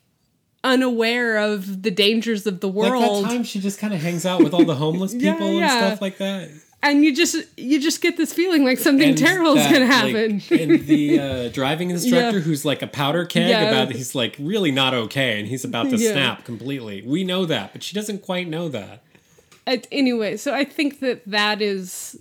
unaware 0.64 1.39
of 1.39 1.83
the 1.83 1.91
dangers 1.91 2.47
of 2.47 2.61
the 2.61 2.68
Like 2.68 2.91
world 2.93 3.24
that 3.24 3.28
time 3.30 3.43
she 3.45 3.59
just 3.61 3.80
kind 3.80 3.93
of 3.93 4.01
hangs 4.01 4.24
out 4.24 4.43
with 4.45 4.55
all 4.55 4.64
the 4.64 4.76
homeless 4.76 5.12
Yeah, 5.12 5.33
people 5.33 5.59
and 5.59 5.70
stuff 5.70 6.01
like 6.01 6.18
that. 6.18 6.51
And 6.83 7.05
you 7.05 7.14
just 7.14 7.37
you 7.57 7.80
just 7.80 8.01
get 8.03 8.16
this 8.16 8.33
feeling 8.33 8.64
like 8.64 8.78
something 8.78 9.11
And 9.11 9.18
terrible 9.18 9.57
is 9.57 9.64
gonna 9.66 9.80
like, 9.80 9.89
happen 9.89 10.43
and 10.51 10.87
the 10.87 11.18
uh, 11.20 11.49
driving 11.51 11.91
instructor, 11.91 12.39
Yeah. 12.39 12.43
who's 12.45 12.64
like 12.64 12.83
a 12.83 12.87
powder 12.87 13.24
keg, 13.24 13.49
Yeah. 13.51 13.62
about 13.68 13.93
he's 13.93 14.14
like 14.14 14.37
really 14.39 14.70
not 14.70 14.95
okay, 14.95 15.39
and 15.39 15.49
he's 15.49 15.64
about 15.64 15.91
to 15.91 15.97
Yeah. 15.97 16.12
snap 16.12 16.45
completely. 16.45 17.03
We 17.03 17.24
know 17.24 17.45
that, 17.47 17.72
but 17.72 17.83
she 17.83 17.95
doesn't 17.95 18.22
quite 18.22 18.49
know 18.49 18.68
that. 18.68 19.03
At- 19.66 19.87
anyway, 19.93 20.37
so 20.37 20.53
I 20.55 20.64
think 20.64 21.01
that 21.01 21.22
that 21.26 21.62
is. 21.62 22.18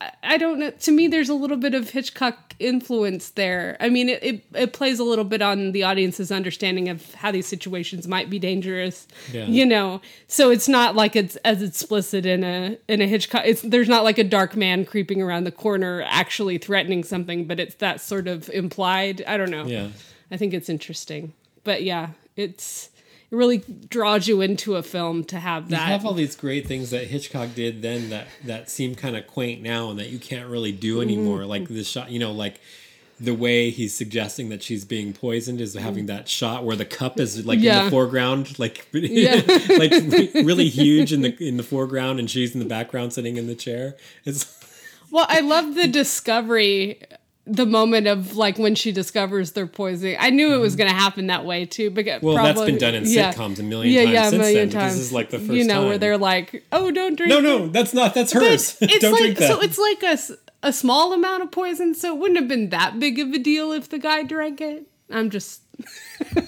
I- 0.00 0.12
I 0.22 0.36
don't 0.38 0.58
know. 0.58 0.70
To 0.70 0.92
me, 0.92 1.08
there's 1.08 1.28
a 1.28 1.34
little 1.34 1.56
bit 1.56 1.74
of 1.74 1.90
Hitchcock 1.90 2.47
influence 2.58 3.30
there. 3.30 3.76
I 3.80 3.88
mean, 3.88 4.08
it, 4.08 4.22
it, 4.22 4.44
it 4.54 4.72
plays 4.72 4.98
a 4.98 5.04
little 5.04 5.24
bit 5.24 5.42
on 5.42 5.72
the 5.72 5.84
audience's 5.84 6.32
understanding 6.32 6.88
of 6.88 7.14
how 7.14 7.30
these 7.30 7.46
situations 7.46 8.08
might 8.08 8.28
be 8.30 8.38
dangerous. 8.38 9.06
Yeah. 9.32 9.46
You 9.46 9.66
know, 9.66 10.00
so 10.26 10.50
it's 10.50 10.68
not 10.68 10.96
like 10.96 11.16
it's 11.16 11.36
as 11.36 11.62
explicit 11.62 12.26
in 12.26 12.44
a 12.44 12.78
in 12.88 13.00
a 13.00 13.06
Hitchcock. 13.06 13.42
It's 13.44 13.62
there's 13.62 13.88
not 13.88 14.04
like 14.04 14.18
a 14.18 14.24
dark 14.24 14.56
man 14.56 14.84
creeping 14.84 15.22
around 15.22 15.44
the 15.44 15.52
corner 15.52 16.02
actually 16.06 16.58
threatening 16.58 17.04
something, 17.04 17.46
but 17.46 17.60
it's 17.60 17.76
that 17.76 18.00
sort 18.00 18.28
of 18.28 18.48
implied. 18.50 19.22
I 19.26 19.36
don't 19.36 19.50
know. 19.50 19.64
Yeah. 19.64 19.88
I 20.30 20.36
think 20.36 20.52
it's 20.52 20.68
interesting, 20.68 21.32
but 21.64 21.82
yeah, 21.82 22.10
it's 22.36 22.90
it 23.30 23.36
really 23.36 23.58
draws 23.90 24.26
you 24.26 24.40
into 24.40 24.76
a 24.76 24.82
film 24.82 25.22
to 25.24 25.38
have 25.38 25.68
that. 25.68 25.86
You 25.86 25.92
have 25.92 26.06
all 26.06 26.14
these 26.14 26.34
great 26.36 26.66
things 26.66 26.90
that 26.90 27.04
Hitchcock 27.08 27.54
did 27.54 27.82
then 27.82 28.10
that 28.10 28.26
that 28.44 28.70
seem 28.70 28.94
kind 28.94 29.16
of 29.16 29.26
quaint 29.26 29.62
now 29.62 29.90
and 29.90 29.98
that 29.98 30.08
you 30.10 30.18
can't 30.18 30.48
really 30.48 30.72
do 30.72 30.94
Mm-hmm. 30.94 31.02
anymore. 31.02 31.44
Like 31.46 31.68
the 31.68 31.84
shot, 31.84 32.10
you 32.10 32.18
know, 32.18 32.32
like 32.32 32.60
the 33.20 33.34
way 33.34 33.70
he's 33.70 33.92
suggesting 33.94 34.48
that 34.50 34.62
she's 34.62 34.84
being 34.84 35.12
poisoned 35.12 35.60
is 35.60 35.74
having 35.74 36.06
that 36.06 36.28
shot 36.28 36.64
where 36.64 36.76
the 36.76 36.84
cup 36.84 37.18
is 37.18 37.44
like 37.44 37.58
in 37.58 37.84
the 37.84 37.90
foreground, 37.90 38.58
like 38.58 38.86
Yeah. 38.92 39.42
like 39.68 39.92
really 40.34 40.68
huge 40.68 41.12
in 41.12 41.22
the 41.22 41.36
in 41.44 41.56
the 41.56 41.64
foreground, 41.64 42.20
and 42.20 42.30
she's 42.30 42.54
in 42.54 42.60
the 42.60 42.66
background 42.66 43.12
sitting 43.12 43.36
in 43.36 43.46
the 43.48 43.56
chair. 43.56 43.96
It's 44.24 44.46
Well, 45.10 45.26
I 45.28 45.40
love 45.40 45.74
the 45.74 45.88
discovery, 45.88 47.00
the 47.50 47.64
moment 47.66 48.06
of 48.06 48.36
like 48.36 48.58
when 48.58 48.74
she 48.74 48.92
discovers 48.92 49.52
they're 49.52 49.66
poisoning. 49.66 50.16
I 50.18 50.30
knew 50.30 50.54
it 50.54 50.58
was 50.58 50.76
going 50.76 50.88
to 50.90 50.94
happen 50.96 51.28
that 51.28 51.44
way 51.44 51.64
too. 51.64 51.90
Because 51.90 52.18
Mm-hmm. 52.18 52.26
well, 52.26 52.36
that's 52.36 52.52
probably- 52.56 52.72
been 52.72 52.80
done 52.80 52.94
in 52.94 53.04
yeah. 53.06 53.32
sitcoms 53.32 53.58
a 53.58 53.62
million 53.62 53.94
Yeah, 53.94 54.02
times 54.04 54.12
yeah, 54.14 54.20
a 54.26 54.30
since 54.30 54.40
million 54.40 54.68
then. 54.68 54.80
times. 54.80 54.92
This 54.94 55.02
is 55.02 55.12
like 55.12 55.30
the 55.30 55.38
first 55.38 55.52
you 55.52 55.64
know 55.64 55.74
time. 55.80 55.88
where 55.88 55.98
they're 55.98 56.18
like, 56.18 56.64
"Oh, 56.72 56.90
don't 56.90 57.16
drink." 57.16 57.30
no, 57.30 57.38
it." 57.38 57.42
no, 57.42 57.68
that's 57.68 57.94
not 57.94 58.14
that's 58.14 58.32
hers. 58.32 58.76
it's 58.82 58.98
Don't 59.00 59.12
like 59.12 59.20
drink 59.22 59.38
that. 59.38 59.48
so. 59.48 59.60
It's 59.60 59.78
like 59.78 60.02
a 60.02 60.18
a 60.68 60.72
small 60.72 61.12
amount 61.12 61.42
of 61.44 61.50
poison, 61.50 61.94
so 61.94 62.14
it 62.14 62.18
wouldn't 62.20 62.38
have 62.38 62.48
been 62.48 62.68
that 62.70 62.98
big 62.98 63.18
of 63.18 63.32
a 63.32 63.38
deal 63.38 63.72
if 63.72 63.88
the 63.88 63.98
guy 63.98 64.22
drank 64.24 64.60
it. 64.60 64.86
I'm 65.10 65.30
just 65.30 65.62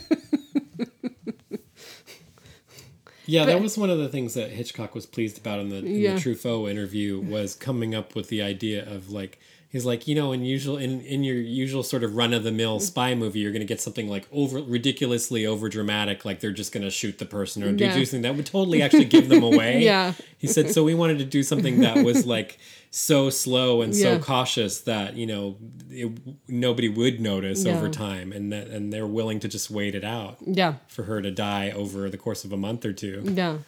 Yeah, 3.26 3.44
that 3.44 3.60
was 3.62 3.78
one 3.78 3.90
of 3.90 3.98
the 3.98 4.08
things 4.08 4.34
that 4.34 4.50
Hitchcock 4.50 4.92
was 4.94 5.06
pleased 5.06 5.38
about 5.38 5.60
in 5.60 5.68
the, 5.68 5.76
in 5.76 5.86
Yeah. 6.00 6.14
the 6.14 6.20
Truffaut 6.20 6.68
interview 6.68 7.20
was 7.20 7.54
coming 7.54 7.94
up 7.94 8.16
with 8.16 8.28
the 8.28 8.42
idea 8.42 8.84
of 8.90 9.10
like 9.10 9.38
he's 9.70 9.86
like 9.86 10.06
you 10.06 10.14
know 10.14 10.32
in 10.32 10.44
usual 10.44 10.76
in 10.76 11.00
in 11.02 11.22
your 11.24 11.36
usual 11.36 11.82
sort 11.82 12.02
of 12.04 12.14
run 12.16 12.34
of 12.34 12.42
the 12.42 12.52
mill 12.52 12.76
mm-hmm. 12.76 12.84
spy 12.84 13.14
movie 13.14 13.38
you're 13.38 13.52
going 13.52 13.60
to 13.60 13.66
get 13.66 13.80
something 13.80 14.08
like 14.08 14.26
over 14.32 14.60
ridiculously 14.60 15.46
over 15.46 15.68
dramatic 15.68 16.24
like 16.24 16.40
they're 16.40 16.52
just 16.52 16.72
going 16.72 16.82
to 16.82 16.90
shoot 16.90 17.18
the 17.18 17.24
person 17.24 17.62
or 17.62 17.72
do 17.72 17.84
Yeah. 17.84 17.94
something 17.94 18.22
that 18.22 18.36
would 18.36 18.46
totally 18.46 18.82
actually 18.82 19.04
give 19.06 19.28
them 19.28 19.42
away. 19.50 19.82
Yeah. 19.82 20.12
he 20.38 20.46
said 20.46 20.70
so 20.70 20.84
we 20.84 20.94
wanted 20.94 21.18
to 21.20 21.24
do 21.24 21.42
something 21.42 21.80
that 21.80 22.04
was 22.04 22.26
like 22.36 22.58
so 22.90 23.30
slow 23.30 23.82
and 23.82 23.94
so 23.94 24.18
cautious 24.18 24.80
that 24.80 25.14
you 25.14 25.26
know 25.26 25.56
it, 25.90 26.10
nobody 26.48 26.88
would 26.88 27.20
notice 27.20 27.64
over 27.64 27.88
time 27.88 28.32
and 28.32 28.52
that 28.52 28.66
and 28.66 28.92
they're 28.92 29.06
willing 29.06 29.38
to 29.40 29.48
just 29.48 29.70
wait 29.70 29.94
it 29.94 30.02
out 30.04 30.38
yeah, 30.44 30.74
for 30.88 31.04
her 31.04 31.22
to 31.22 31.30
die 31.30 31.70
over 31.70 32.10
the 32.10 32.18
course 32.18 32.44
of 32.44 32.52
a 32.52 32.56
month 32.56 32.84
or 32.84 32.92
two. 32.92 33.22
yeah. 33.24 33.58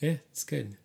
Yeah, 0.00 0.16
it's 0.30 0.44
good. 0.44 0.76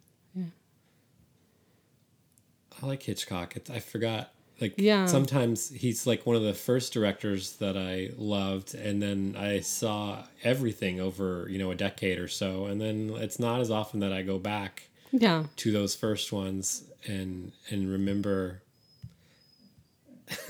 I 2.84 2.88
like 2.88 3.04
Hitchcock. 3.04 3.56
It's, 3.56 3.70
I 3.70 3.80
forgot. 3.80 4.32
Like, 4.62 4.76
Yeah. 4.78 5.06
sometimes 5.08 5.70
he's 5.70 6.06
like 6.06 6.26
one 6.26 6.36
of 6.36 6.44
the 6.44 6.54
first 6.54 6.94
directors 6.94 7.54
that 7.54 7.76
I 7.78 8.12
loved, 8.18 8.76
and 8.76 9.02
then 9.02 9.36
I 9.38 9.62
saw 9.62 10.24
everything 10.44 11.00
over 11.00 11.48
you 11.50 11.58
know 11.58 11.72
a 11.72 11.76
decade 11.76 12.20
or 12.20 12.28
so, 12.28 12.66
and 12.66 12.80
then 12.80 13.12
it's 13.16 13.40
not 13.40 13.62
as 13.62 13.72
often 13.72 14.00
that 14.02 14.14
I 14.14 14.22
go 14.22 14.38
back 14.38 14.90
Yeah. 15.12 15.46
to 15.58 15.72
those 15.72 15.96
first 15.96 16.32
ones 16.32 16.84
and 17.08 17.52
and 17.70 17.90
remember. 17.92 18.62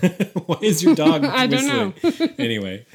Why 0.46 0.58
is 0.62 0.82
your 0.82 0.94
dog? 1.04 1.24
I 1.24 1.46
don't 1.46 1.94
whistling? 1.94 2.30
anyway, 2.38 2.86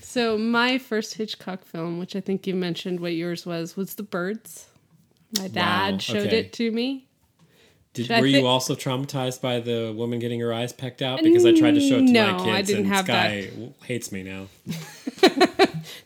So 0.00 0.38
my 0.38 0.78
first 0.78 1.14
Hitchcock 1.14 1.64
film, 1.64 1.98
which 1.98 2.14
I 2.16 2.20
think 2.20 2.46
you 2.46 2.54
mentioned 2.54 3.00
what 3.00 3.12
yours 3.14 3.46
was, 3.46 3.76
was 3.76 3.94
The 3.94 4.02
Birds. 4.02 4.66
My 5.38 5.48
dad 5.48 5.92
Wow, 5.94 5.98
showed 5.98 6.26
okay. 6.28 6.38
it 6.40 6.52
to 6.54 6.70
me. 6.70 7.06
Did, 7.92 8.10
I 8.10 8.20
were 8.20 8.26
you 8.26 8.46
also 8.46 8.74
traumatized 8.76 9.40
by 9.40 9.58
the 9.58 9.92
woman 9.96 10.20
getting 10.20 10.38
her 10.40 10.52
eyes 10.54 10.72
pecked 10.72 11.02
out? 11.02 11.22
Because 11.22 11.44
I 11.44 11.52
tried 11.58 11.72
to 11.74 11.80
show 11.80 11.96
it 11.96 12.06
to 12.06 12.12
No, 12.12 12.32
my 12.38 12.38
I 12.38 12.56
kids, 12.56 12.68
didn't 12.68 12.84
and 12.86 12.94
have 12.94 13.04
Sky 13.06 13.46
w- 13.50 13.72
hates 13.84 14.12
me 14.12 14.22
now. 14.22 14.46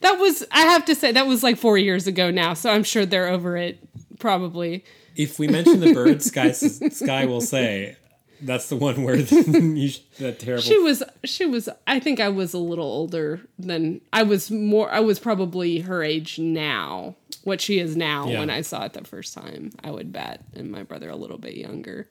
That 0.01 0.19
was 0.19 0.45
I 0.51 0.63
have 0.63 0.85
to 0.87 0.95
say 0.95 1.13
that 1.13 1.27
was 1.27 1.43
like 1.43 1.57
4 1.57 1.79
years 1.79 2.07
ago 2.07 2.31
now, 2.31 2.55
so 2.55 2.71
I'm 2.71 2.85
sure 2.85 3.05
they're 3.07 3.29
over 3.29 3.57
it 3.57 3.79
probably. 4.19 4.85
If 5.17 5.39
we 5.39 5.49
mention 5.49 5.81
the 5.81 5.93
bird, 5.95 6.23
Sky 6.23 6.53
Sky 6.53 7.27
will 7.27 7.41
say, 7.41 7.97
That's 8.41 8.69
the 8.69 8.77
one 8.77 9.03
where 9.03 9.17
you, 9.17 9.91
that 10.19 10.39
terrible. 10.41 10.63
She 10.63 10.79
was 10.79 11.03
she 11.25 11.47
was 11.47 11.69
I 11.87 12.01
think 12.01 12.21
I 12.21 12.29
was 12.29 12.55
a 12.55 12.59
little 12.59 12.85
older 12.87 13.41
than 13.59 14.01
I 14.13 14.23
was 14.23 14.51
more 14.51 14.91
I 14.91 15.01
was 15.01 15.19
probably 15.19 15.81
her 15.81 16.03
age 16.03 16.39
now. 16.39 17.17
What 17.45 17.61
she 17.61 17.79
is 17.79 17.97
now 17.97 18.29
Yeah. 18.29 18.41
when 18.41 18.51
I 18.51 18.61
saw 18.63 18.85
it 18.85 18.93
the 18.95 19.05
first 19.05 19.33
time, 19.35 19.71
I 19.83 19.91
would 19.91 20.13
bet, 20.13 20.43
and 20.55 20.71
my 20.71 20.83
brother 20.83 21.09
a 21.09 21.17
little 21.17 21.39
bit 21.39 21.55
younger. 21.57 22.09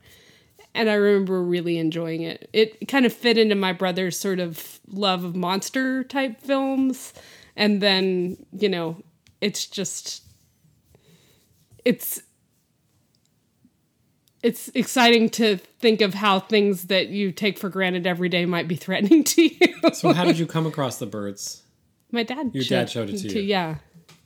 And 0.75 0.89
I 0.89 0.93
remember 0.93 1.43
really 1.43 1.77
enjoying 1.77 2.21
it. 2.21 2.49
It 2.53 2.87
kind 2.87 3.05
of 3.05 3.13
fit 3.13 3.37
into 3.37 3.53
my 3.55 3.73
brother's 3.73 4.17
sort 4.19 4.39
of 4.39 4.79
love 4.87 5.23
of 5.23 5.35
monster 5.35 6.03
type 6.03 6.41
films. 6.41 7.13
And 7.55 7.81
then, 7.81 8.37
you 8.51 8.69
know, 8.69 8.97
it's 9.41 9.65
just 9.67 10.23
it's 11.85 12.21
it's 14.41 14.69
exciting 14.73 15.29
to 15.29 15.57
think 15.57 16.01
of 16.01 16.13
how 16.13 16.39
things 16.39 16.85
that 16.87 17.07
you 17.09 17.31
take 17.31 17.57
for 17.57 17.69
granted 17.69 18.05
every 18.05 18.29
day 18.29 18.45
might 18.45 18.67
be 18.67 18.75
threatening 18.85 19.23
to 19.23 19.43
you. 19.43 19.73
so 19.93 20.11
how 20.13 20.25
did 20.25 20.37
you 20.37 20.45
come 20.45 20.65
across 20.65 20.97
the 20.97 21.05
birds? 21.05 21.63
My 22.11 22.23
dad. 22.23 22.51
Your 22.53 22.63
dad 22.63 22.89
showed 22.89 23.09
it 23.09 23.17
to 23.19 23.29
you. 23.39 23.41
Yeah, 23.41 23.75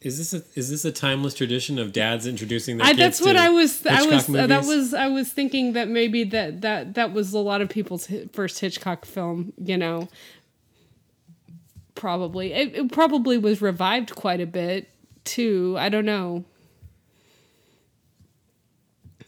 Is 0.02 0.18
this 0.20 0.34
a 0.34 0.44
is 0.58 0.70
this 0.70 0.86
a 0.86 0.92
timeless 0.92 1.34
tradition 1.34 1.80
of 1.80 1.92
dads 1.92 2.28
introducing 2.28 2.78
their 2.78 2.86
I, 2.86 2.90
kids 2.92 3.00
that's 3.00 3.22
what 3.22 3.36
I 3.36 3.50
was. 3.50 3.86
I 3.86 4.06
was. 4.06 4.30
Uh, 4.30 4.46
that 4.46 4.66
was. 4.66 4.94
I 4.94 5.08
was 5.08 5.32
thinking 5.32 5.74
that 5.74 5.88
maybe 5.88 6.24
that 6.26 6.62
that 6.62 6.94
that 6.94 7.14
was 7.14 7.34
a 7.34 7.40
lot 7.40 7.62
of 7.62 7.70
people's 7.70 8.08
first 8.32 8.60
Hitchcock 8.60 9.06
film. 9.06 9.54
You 9.58 9.76
know, 9.76 10.08
probably 11.96 12.54
it, 12.54 12.76
it 12.76 12.92
probably 12.92 13.40
was 13.40 13.60
revived 13.60 14.14
quite 14.14 14.40
a 14.40 14.46
bit 14.46 14.88
too. 15.24 15.76
I 15.80 15.90
don't 15.90 16.06
know. 16.06 16.46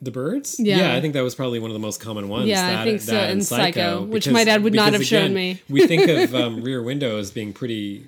The 0.01 0.11
birds? 0.11 0.59
Yeah. 0.59 0.95
I 0.95 1.01
think 1.01 1.13
that 1.13 1.24
was 1.24 1.36
probably 1.36 1.59
one 1.59 1.72
of 1.72 1.74
the 1.74 1.80
most 1.80 1.99
common 1.99 2.30
ones. 2.30 2.47
Yeah, 2.47 2.80
I 2.80 2.86
think 2.86 3.01
so, 3.01 3.11
that 3.11 3.32
and 3.32 3.45
Psycho, 3.45 4.03
which 4.03 4.30
my 4.30 4.45
dad 4.45 4.63
would 4.63 4.74
not 4.74 4.91
because 4.91 5.01
have 5.01 5.07
shown 5.07 5.32
again, 5.32 5.34
me. 5.34 5.61
we 5.67 5.88
think 5.88 6.07
of 6.07 6.34
um, 6.41 6.63
Rear 6.63 6.82
Window 6.82 7.17
as 7.17 7.32
being 7.32 7.51
pretty, 7.51 8.07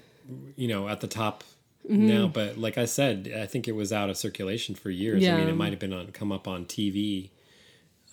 you 0.55 0.69
know, 0.69 0.87
at 0.87 1.01
the 1.01 1.07
top 1.07 1.43
Mm-hmm. 1.89 2.07
now, 2.07 2.27
but 2.27 2.57
like 2.57 2.77
I 2.77 2.85
said, 2.85 3.33
I 3.35 3.45
think 3.47 3.67
it 3.67 3.71
was 3.71 3.91
out 3.91 4.09
of 4.09 4.17
circulation 4.17 4.75
for 4.75 4.89
years. 4.91 5.27
I 5.27 5.35
mean, 5.37 5.47
it 5.49 5.55
might 5.55 5.71
have 5.71 5.79
been 5.79 5.93
on 5.93 6.11
come 6.11 6.31
up 6.31 6.47
on 6.47 6.65
TV, 6.65 7.31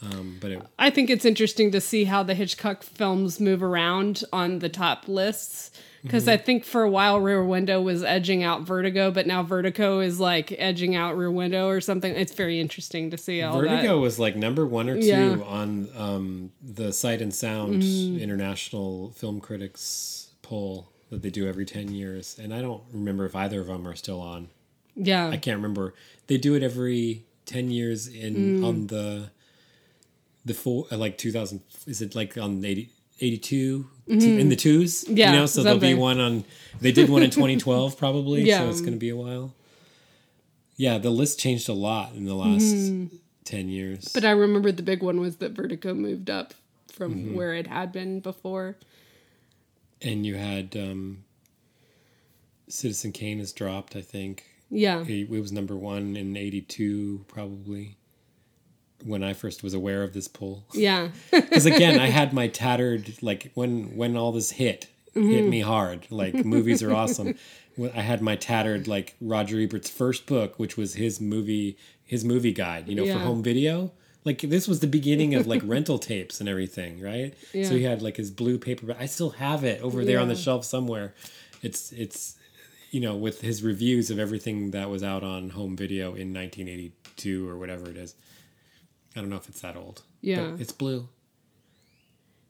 um, 0.01 0.39
but 0.41 0.51
it, 0.53 0.63
I 0.79 0.91
think 0.91 1.11
it's 1.11 1.25
interesting 1.25 1.71
to 1.73 1.81
see 1.81 2.05
how 2.05 2.23
the 2.23 2.35
Hitchcock 2.35 2.83
films 2.83 3.41
move 3.41 3.63
around 3.63 4.25
on 4.33 4.61
the 4.61 4.69
top 4.69 5.07
lists. 5.09 5.71
Because 6.03 6.23
Mm-hmm. 6.23 6.31
I 6.31 6.37
think 6.37 6.65
for 6.65 6.83
a 6.85 6.89
while 6.89 7.19
Rear 7.19 7.45
Window 7.45 7.83
was 7.83 8.05
edging 8.05 8.45
out 8.45 8.63
Vertigo, 8.63 9.11
but 9.11 9.27
now 9.27 9.43
Vertigo 9.43 9.99
is 9.99 10.21
like 10.21 10.55
edging 10.57 10.95
out 10.95 11.17
Rear 11.19 11.31
Window 11.31 11.67
or 11.69 11.81
something. 11.81 12.15
It's 12.15 12.33
very 12.33 12.61
interesting 12.61 13.11
to 13.11 13.19
see 13.19 13.43
all 13.43 13.61
Vertigo 13.61 13.99
was 13.99 14.17
like 14.19 14.37
number 14.37 14.65
one 14.65 14.89
or 14.89 14.95
two 15.01 15.07
Yeah. 15.09 15.25
Mm-hmm. 15.31 15.43
on 15.43 15.89
um, 15.97 16.53
the 16.63 16.93
Sight 16.93 17.21
and 17.21 17.35
Sound 17.35 17.83
International 17.83 19.11
Film 19.11 19.41
Critics 19.41 20.31
poll 20.43 20.89
that 21.11 21.23
they 21.23 21.31
do 21.31 21.47
every 21.49 21.65
ten 21.67 21.93
years, 21.93 22.39
and 22.39 22.53
I 22.55 22.61
don't 22.61 22.83
remember 22.93 23.25
if 23.27 23.35
either 23.37 23.61
of 23.61 23.67
them 23.69 23.87
are 23.89 23.95
still 23.97 24.21
on. 24.21 24.49
Yeah. 24.95 25.29
I 25.29 25.37
can't 25.37 25.57
remember. 25.57 25.95
They 26.27 26.37
do 26.39 26.55
it 26.55 26.63
every 26.63 27.25
ten 27.47 27.71
years 27.71 28.07
in 28.09 28.35
Mm. 28.61 28.67
on 28.67 28.87
the 28.89 29.31
the 30.45 30.55
full 30.55 30.87
uh, 30.91 30.97
like 30.97 31.19
two 31.19 31.33
thousand. 31.33 31.61
Is 31.87 32.01
it 32.03 32.15
like 32.15 32.37
on 32.39 32.65
80, 32.65 32.91
82 33.21 33.87
in 34.07 34.49
the 34.49 34.57
twos? 34.57 35.05
Mm-hmm. 35.05 35.17
Yeah, 35.17 35.33
you 35.33 35.39
know, 35.39 35.47
so 35.47 35.63
there'll 35.63 35.79
be 35.79 35.95
one 35.95 36.19
on. 36.21 36.45
They 36.81 36.93
did 36.93 37.09
one 37.11 37.23
in 37.23 37.31
twenty 37.39 37.57
twelve 37.57 37.97
probably. 37.99 38.43
Yeah. 38.43 38.59
so 38.59 38.69
it's 38.71 38.81
going 38.81 38.93
to 38.95 38.99
be 38.99 39.11
a 39.11 39.17
while. 39.17 39.55
Yeah, 40.77 40.99
the 40.99 41.11
list 41.11 41.41
changed 41.41 41.69
a 41.69 41.73
lot 41.73 42.15
in 42.15 42.25
the 42.25 42.35
last 42.35 42.75
ten 43.45 43.69
years. 43.69 44.01
Mm-hmm. 44.07 44.11
But 44.19 44.25
I 44.25 44.31
remember 44.31 44.71
the 44.73 44.83
big 44.83 45.03
one 45.03 45.21
was 45.21 45.37
that 45.37 45.53
Vertigo 45.53 45.95
moved 45.95 46.31
up 46.31 46.55
from 46.93 47.15
Mm-hmm. 47.15 47.35
where 47.35 47.55
it 47.55 47.67
had 47.67 47.93
been 47.93 48.21
before. 48.21 48.77
And 50.03 50.25
you 50.27 50.37
had 50.37 50.77
um, 50.77 51.25
Citizen 52.69 53.13
Kane 53.13 53.39
has 53.39 53.53
dropped. 53.53 53.97
I 53.97 54.03
think 54.03 54.45
Yeah. 54.71 55.01
it, 55.03 55.31
it 55.31 55.41
was 55.41 55.53
number 55.53 55.77
one 55.77 56.17
in 56.17 56.37
eighty 56.37 56.61
two 56.61 57.25
probably. 57.29 57.97
When 59.05 59.23
I 59.23 59.33
first 59.33 59.63
was 59.63 59.75
aware 59.75 60.03
of 60.03 60.13
this 60.13 60.27
poll. 60.27 60.65
Yeah. 60.75 61.11
because 61.31 61.67
again 61.67 62.01
i 62.01 62.07
had 62.09 62.33
my 62.33 62.49
tattered 62.63 63.15
like 63.23 63.53
when 63.55 63.97
when 63.97 64.17
all 64.17 64.33
this 64.33 64.51
hit 64.53 64.89
hit 65.15 65.49
me 65.49 65.61
hard 65.61 66.07
like 66.11 66.35
movies 66.45 66.83
are 66.83 66.93
awesome 66.93 67.35
i 67.95 68.01
had 68.03 68.21
my 68.23 68.37
tattered 68.37 68.87
like 68.87 69.17
roger 69.21 69.59
ebert's 69.61 69.91
first 69.91 70.27
book 70.27 70.59
which 70.59 70.77
was 70.77 70.95
his 70.95 71.21
movie 71.21 71.77
his 72.05 72.25
movie 72.25 72.53
guide 72.53 72.89
you 72.89 72.95
know 72.95 73.05
for 73.07 73.19
home 73.21 73.43
video 73.43 73.91
like 74.25 74.41
this 74.41 74.67
was 74.69 74.81
the 74.81 74.87
beginning 74.87 75.35
of 75.35 75.47
like 75.47 75.63
rental 75.65 75.99
tapes 75.99 76.41
and 76.41 76.49
everything 76.49 77.01
right? 77.01 77.35
Yeah. 77.55 77.65
so 77.69 77.75
he 77.77 77.85
had 77.85 78.03
like 78.03 78.17
his 78.17 78.31
blue 78.31 78.59
paper 78.59 78.95
i 78.99 79.07
still 79.07 79.31
have 79.31 79.65
it 79.65 79.81
over 79.83 80.05
there 80.05 80.19
on 80.21 80.29
the 80.29 80.35
shelf 80.37 80.65
somewhere. 80.65 81.15
It's 81.63 81.93
it's 81.93 82.37
you 82.91 83.01
know 83.01 83.17
with 83.17 83.41
his 83.43 83.63
reviews 83.63 84.11
of 84.11 84.19
everything 84.19 84.71
that 84.73 84.89
was 84.91 85.03
out 85.03 85.23
on 85.25 85.51
home 85.51 85.77
video 85.77 86.09
in 86.15 86.33
1982 86.35 87.49
or 87.49 87.57
whatever 87.59 87.91
it 87.91 87.97
is. 87.97 88.15
I 89.17 89.21
don't 89.21 89.31
know 89.31 89.37
if 89.37 89.49
it's 89.49 89.61
that 89.63 89.77
old 89.77 90.03
Yeah. 90.21 90.51
but 90.53 90.61
it's 90.61 90.73
blue. 90.73 91.09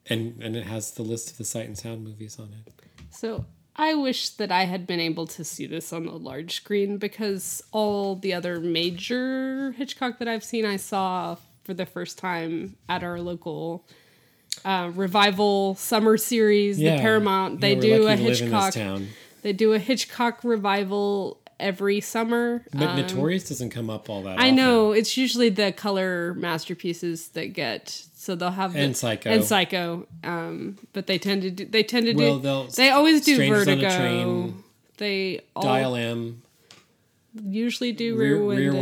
And 0.07 0.41
and 0.41 0.55
it 0.55 0.65
has 0.65 0.91
the 0.91 1.03
list 1.03 1.31
of 1.31 1.37
the 1.37 1.45
sight 1.45 1.65
and 1.67 1.77
sound 1.77 2.03
movies 2.03 2.39
on 2.39 2.49
it. 2.65 2.73
So 3.11 3.45
I 3.75 3.93
wish 3.95 4.29
that 4.31 4.51
I 4.51 4.65
had 4.65 4.85
been 4.85 4.99
able 4.99 5.25
to 5.27 5.43
see 5.43 5.65
this 5.65 5.93
on 5.93 6.05
the 6.05 6.11
large 6.11 6.55
screen 6.55 6.97
because 6.97 7.61
all 7.71 8.15
the 8.15 8.33
other 8.33 8.59
major 8.59 9.71
Hitchcock 9.77 10.19
that 10.19 10.27
I've 10.27 10.43
seen, 10.43 10.65
I 10.65 10.75
saw 10.77 11.37
for 11.69 11.75
the 11.75 11.85
first 11.85 12.17
time 12.17 12.75
at 12.89 13.03
our 13.03 13.19
local 13.21 13.85
uh, 14.65 14.89
revival 14.95 15.75
summer 15.75 16.17
series, 16.17 16.77
the 16.79 16.97
Paramount. 16.97 17.61
They 17.61 17.75
Yeah, 17.75 17.79
do 17.81 17.87
a 17.87 17.99
lucky 17.99 17.99
to 17.99 18.03
live 18.05 18.19
in 18.19 18.25
this 18.25 18.39
Hitchcock. 18.39 19.01
They 19.43 19.53
do 19.53 19.73
a 19.73 19.77
Hitchcock 19.79 20.43
revival 20.43 21.39
every 21.59 21.99
summer. 22.01 22.65
but 22.73 22.95
notorious 22.95 23.49
doesn't 23.49 23.69
come 23.69 23.87
up 23.91 24.09
all 24.09 24.23
that 24.23 24.31
Um, 24.31 24.39
I 24.39 24.45
often. 24.45 24.55
know 24.55 24.91
it's 24.93 25.15
usually 25.15 25.49
the 25.49 25.71
color 25.71 26.33
masterpieces 26.33 27.27
that 27.29 27.53
get 27.53 27.89
so 28.15 28.33
they'll 28.33 28.49
have 28.49 28.73
the, 28.73 28.79
And 28.79 28.97
Psycho. 28.97 29.29
and 29.29 29.43
Psycho. 29.43 30.07
Um, 30.23 30.79
but 30.93 31.05
they 31.05 31.19
tend 31.19 31.43
to 31.43 31.51
do, 31.51 31.65
they 31.65 31.83
tend 31.83 32.07
to 32.07 32.13
Well, 32.15 32.37
do 32.39 32.41
they'll- 32.75 32.93
always 32.95 33.23
do 33.23 33.35
Strangers 33.35 33.67
on 33.67 33.73
a 33.73 33.75
Vertigo. 33.75 33.95
Train, 33.95 34.63
They 34.97 35.41
all 35.55 35.61
dial 35.61 35.95
m 35.95 36.41
usually 37.45 37.91
do 37.91 38.15
Rear- 38.17 38.37
Rear, 38.37 38.57
Rear 38.57 38.73
Window. 38.73 38.81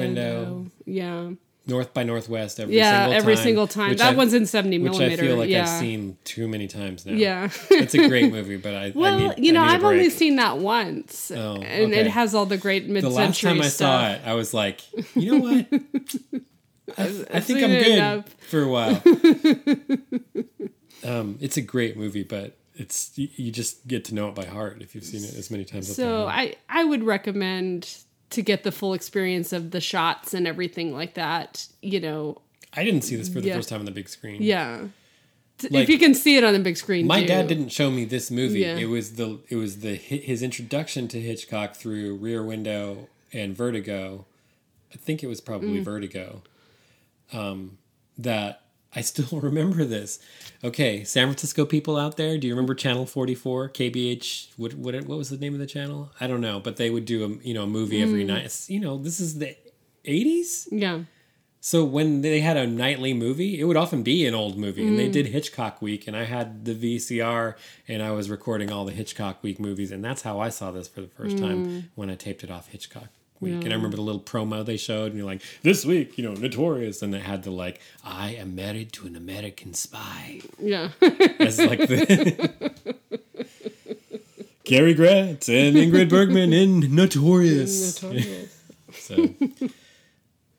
Window. 0.54 0.72
Yeah, 0.86 1.32
north 1.68 1.94
by 1.94 2.04
northwest 2.04 2.60
every 2.60 2.76
yeah, 2.78 3.04
single 3.04 3.14
every 3.18 3.36
time, 3.36 3.44
single 3.44 3.68
time. 3.68 3.90
which 3.90 4.00
That 4.00 4.14
I- 4.14 4.18
one's 4.18 4.34
in 4.34 4.46
seventy 4.46 4.80
which 4.80 4.94
millimeter. 4.94 5.24
i 5.24 5.28
feel 5.28 5.38
like 5.38 5.50
yeah. 5.50 5.64
i've 5.64 5.70
seen 5.80 6.18
too 6.24 6.48
many 6.48 6.68
times 6.68 7.06
now 7.06 7.14
Yeah. 7.14 7.50
it's 7.70 7.94
a 7.94 8.08
great 8.08 8.32
movie 8.32 8.58
but 8.58 8.74
i 8.74 8.92
Well, 8.96 9.14
I 9.14 9.18
need, 9.36 9.46
you 9.46 9.52
know, 9.54 9.62
I 9.62 9.68
need 9.68 9.72
a 9.72 9.76
I've 9.76 9.84
only 9.84 10.10
seen 10.10 10.38
that 10.38 10.58
once, 10.60 11.32
Oh, 11.36 11.58
and 11.62 11.94
it 11.94 12.08
has 12.08 12.34
all 12.34 12.46
the 12.46 12.58
great 12.58 12.88
mid-century 12.88 13.12
The 13.12 13.16
last 13.28 13.42
time 13.42 13.62
i 13.62 13.68
stuff. 13.68 14.02
saw 14.02 14.10
it 14.12 14.22
i 14.26 14.34
was 14.34 14.54
like 14.54 14.82
you 15.16 15.32
know 15.32 15.40
what 15.40 15.68
I, 16.98 17.04
I 17.34 17.40
think 17.42 17.62
i'm 17.64 17.70
good 17.70 17.88
enough. 17.88 18.26
for 18.40 18.62
a 18.62 18.68
while 18.70 19.02
um, 21.04 21.38
it's 21.42 21.58
a 21.58 21.62
great 21.62 21.98
movie 21.98 22.24
but 22.24 22.58
it's 22.76 23.12
you, 23.18 23.28
you 23.36 23.52
just 23.52 23.88
get 23.88 24.06
to 24.06 24.16
know 24.16 24.30
it 24.30 24.36
by 24.36 24.46
heart 24.46 24.82
if 24.82 24.96
you've 24.96 25.04
seen 25.04 25.24
it 25.24 25.36
as 25.36 25.52
many 25.52 25.66
times 25.66 25.90
as 25.90 25.96
So 25.96 26.28
I 26.28 26.56
I 26.70 26.84
would 26.84 27.04
recommend 27.04 27.98
to 28.32 28.42
get 28.42 28.64
the 28.64 28.72
full 28.72 28.94
experience 28.94 29.54
of 29.54 29.72
the 29.72 29.80
shots 29.82 30.34
and 30.34 30.46
everything 30.48 30.92
like 30.94 31.14
that. 31.16 31.68
You 31.82 32.00
know, 32.00 32.42
I 32.74 32.84
didn't 32.84 33.02
see 33.04 33.16
this 33.16 33.30
for 33.30 33.40
the 33.42 33.48
Yeah. 33.50 33.56
first 33.56 33.70
time 33.70 33.80
on 33.80 33.86
the 33.86 33.92
big 33.92 34.10
screen. 34.10 34.42
yeah. 34.42 34.88
Like, 35.72 35.84
if 35.84 35.90
you 35.90 35.98
can 35.98 36.14
see 36.14 36.38
it 36.38 36.44
on 36.44 36.54
the 36.54 36.60
big 36.60 36.78
screen, 36.78 37.08
My 37.08 37.22
do. 37.22 37.28
dad 37.28 37.48
didn't 37.48 37.70
show 37.70 37.90
me 37.90 38.06
this 38.06 38.30
movie. 38.30 38.60
Yeah. 38.60 38.78
It 38.78 38.86
was 38.90 39.14
the 39.14 39.40
it 39.50 39.56
was 39.56 39.80
the 39.80 39.96
his 39.96 40.44
introduction 40.44 41.08
to 41.08 41.20
Hitchcock 41.20 41.76
through 41.76 42.16
Rear 42.18 42.44
Window 42.44 43.10
and 43.34 43.56
Vertigo. 43.58 44.26
I 44.94 44.98
think 44.98 45.24
it 45.24 45.28
was 45.28 45.42
Mm. 45.42 45.46
probably 45.46 45.80
Vertigo. 45.80 46.44
Um, 47.34 47.80
that 48.20 48.62
I 48.98 49.02
still 49.02 49.40
remember 49.50 49.86
this. 49.86 50.20
Okay, 50.64 51.04
San 51.04 51.28
Francisco 51.28 51.66
people 51.66 51.98
out 51.98 52.18
there, 52.18 52.38
do 52.38 52.48
you 52.48 52.54
remember 52.54 52.74
Channel 52.76 53.06
Forty 53.06 53.36
Four 53.36 53.70
KBH? 53.70 54.50
What 54.58 54.74
what 54.74 54.96
what 55.06 55.18
was 55.18 55.30
the 55.30 55.38
name 55.38 55.54
of 55.54 55.60
the 55.60 55.68
channel? 55.68 56.12
I 56.20 56.26
don't 56.28 56.42
know, 56.42 56.60
but 56.60 56.78
they 56.78 56.90
would 56.90 57.06
do 57.06 57.24
a 57.26 57.30
you 57.48 57.54
know 57.54 57.64
a 57.64 57.68
movie 57.68 58.02
every 58.02 58.24
Mm. 58.24 58.28
night. 58.28 58.66
You 58.68 58.80
know, 58.80 58.98
this 58.98 59.20
is 59.20 59.38
the 59.38 59.56
eighties. 60.06 60.68
Yeah, 60.72 61.02
So 61.60 61.84
when 61.84 62.22
they 62.22 62.40
had 62.40 62.56
a 62.58 62.66
nightly 62.66 63.14
movie, 63.14 63.60
it 63.60 63.66
would 63.66 63.76
often 63.78 64.02
be 64.04 64.26
an 64.26 64.34
old 64.34 64.58
movie, 64.58 64.84
and 64.88 64.94
Mm. 64.94 64.98
they 65.02 65.10
did 65.10 65.28
Hitchcock 65.28 65.82
Week, 65.82 66.08
and 66.08 66.16
I 66.16 66.24
had 66.24 66.66
the 66.66 66.74
VCR, 66.74 67.56
and 67.88 68.02
I 68.02 68.12
was 68.12 68.30
recording 68.30 68.72
all 68.72 68.86
the 68.86 68.94
Hitchcock 68.94 69.44
Week 69.44 69.60
movies, 69.60 69.92
and 69.92 70.04
that's 70.04 70.22
how 70.22 70.40
I 70.40 70.50
saw 70.50 70.72
this 70.72 70.88
for 70.88 71.02
the 71.02 71.08
first 71.20 71.36
Mm. 71.38 71.42
time 71.46 71.60
when 71.96 72.10
I 72.10 72.16
taped 72.16 72.44
it 72.44 72.52
off 72.52 72.70
Hitchcock 72.70 73.10
Week. 73.40 73.64
And 73.64 73.72
I 73.72 73.76
remember 73.76 73.98
the 73.98 74.04
little 74.04 74.22
promo 74.22 74.66
they 74.66 74.78
showed, 74.78 75.08
and 75.08 75.16
you're 75.16 75.26
like, 75.26 75.42
"This 75.62 75.86
week, 75.86 76.18
you 76.18 76.24
know, 76.24 76.34
Notorious," 76.34 77.02
and 77.02 77.14
it 77.14 77.22
had 77.22 77.44
the 77.44 77.52
like, 77.52 77.80
"I 78.04 78.32
am 78.32 78.56
married 78.56 78.94
to 78.94 79.08
an 79.08 79.16
American 79.16 79.74
spy," 79.74 80.42
yeah. 80.60 80.90
as 81.40 81.60
like 81.60 81.80
the. 81.80 82.74
Cary 84.64 84.94
Grant 84.94 85.48
and 85.48 85.78
Ingrid 85.78 86.10
Bergman 86.10 86.52
in 86.52 86.94
Notorious. 86.94 88.02
Notorious. 88.04 88.54
So, 88.94 89.30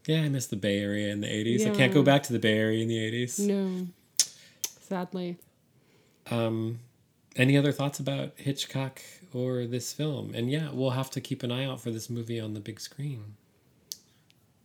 yeah, 0.07 0.23
I 0.23 0.29
miss 0.29 0.47
the 0.47 0.57
Bay 0.57 0.81
Area 0.81 1.13
in 1.13 1.21
the 1.21 1.27
80s. 1.27 1.67
I 1.67 1.75
can't 1.75 1.93
go 1.93 2.03
back 2.03 2.23
to 2.25 2.33
the 2.33 2.39
Bay 2.39 2.57
Area 2.57 2.83
in 2.83 2.89
the 2.89 2.97
80s. 2.97 3.41
no. 3.41 3.89
sadly. 4.81 5.37
Um, 6.31 6.79
any 7.37 7.59
other 7.59 7.73
thoughts 7.73 8.01
about 8.01 8.33
Hitchcock 8.37 9.03
or 9.35 9.67
this 9.67 9.93
film? 9.93 10.33
And 10.35 10.51
yeah, 10.51 10.71
we'll 10.73 10.91
have 10.91 11.11
to 11.11 11.21
keep 11.21 11.43
an 11.43 11.53
eye 11.53 11.65
out 11.65 11.81
for 11.81 11.91
this 11.91 12.09
movie 12.09 12.41
on 12.41 12.55
the 12.55 12.61
big 12.61 12.81
screen. 12.81 13.37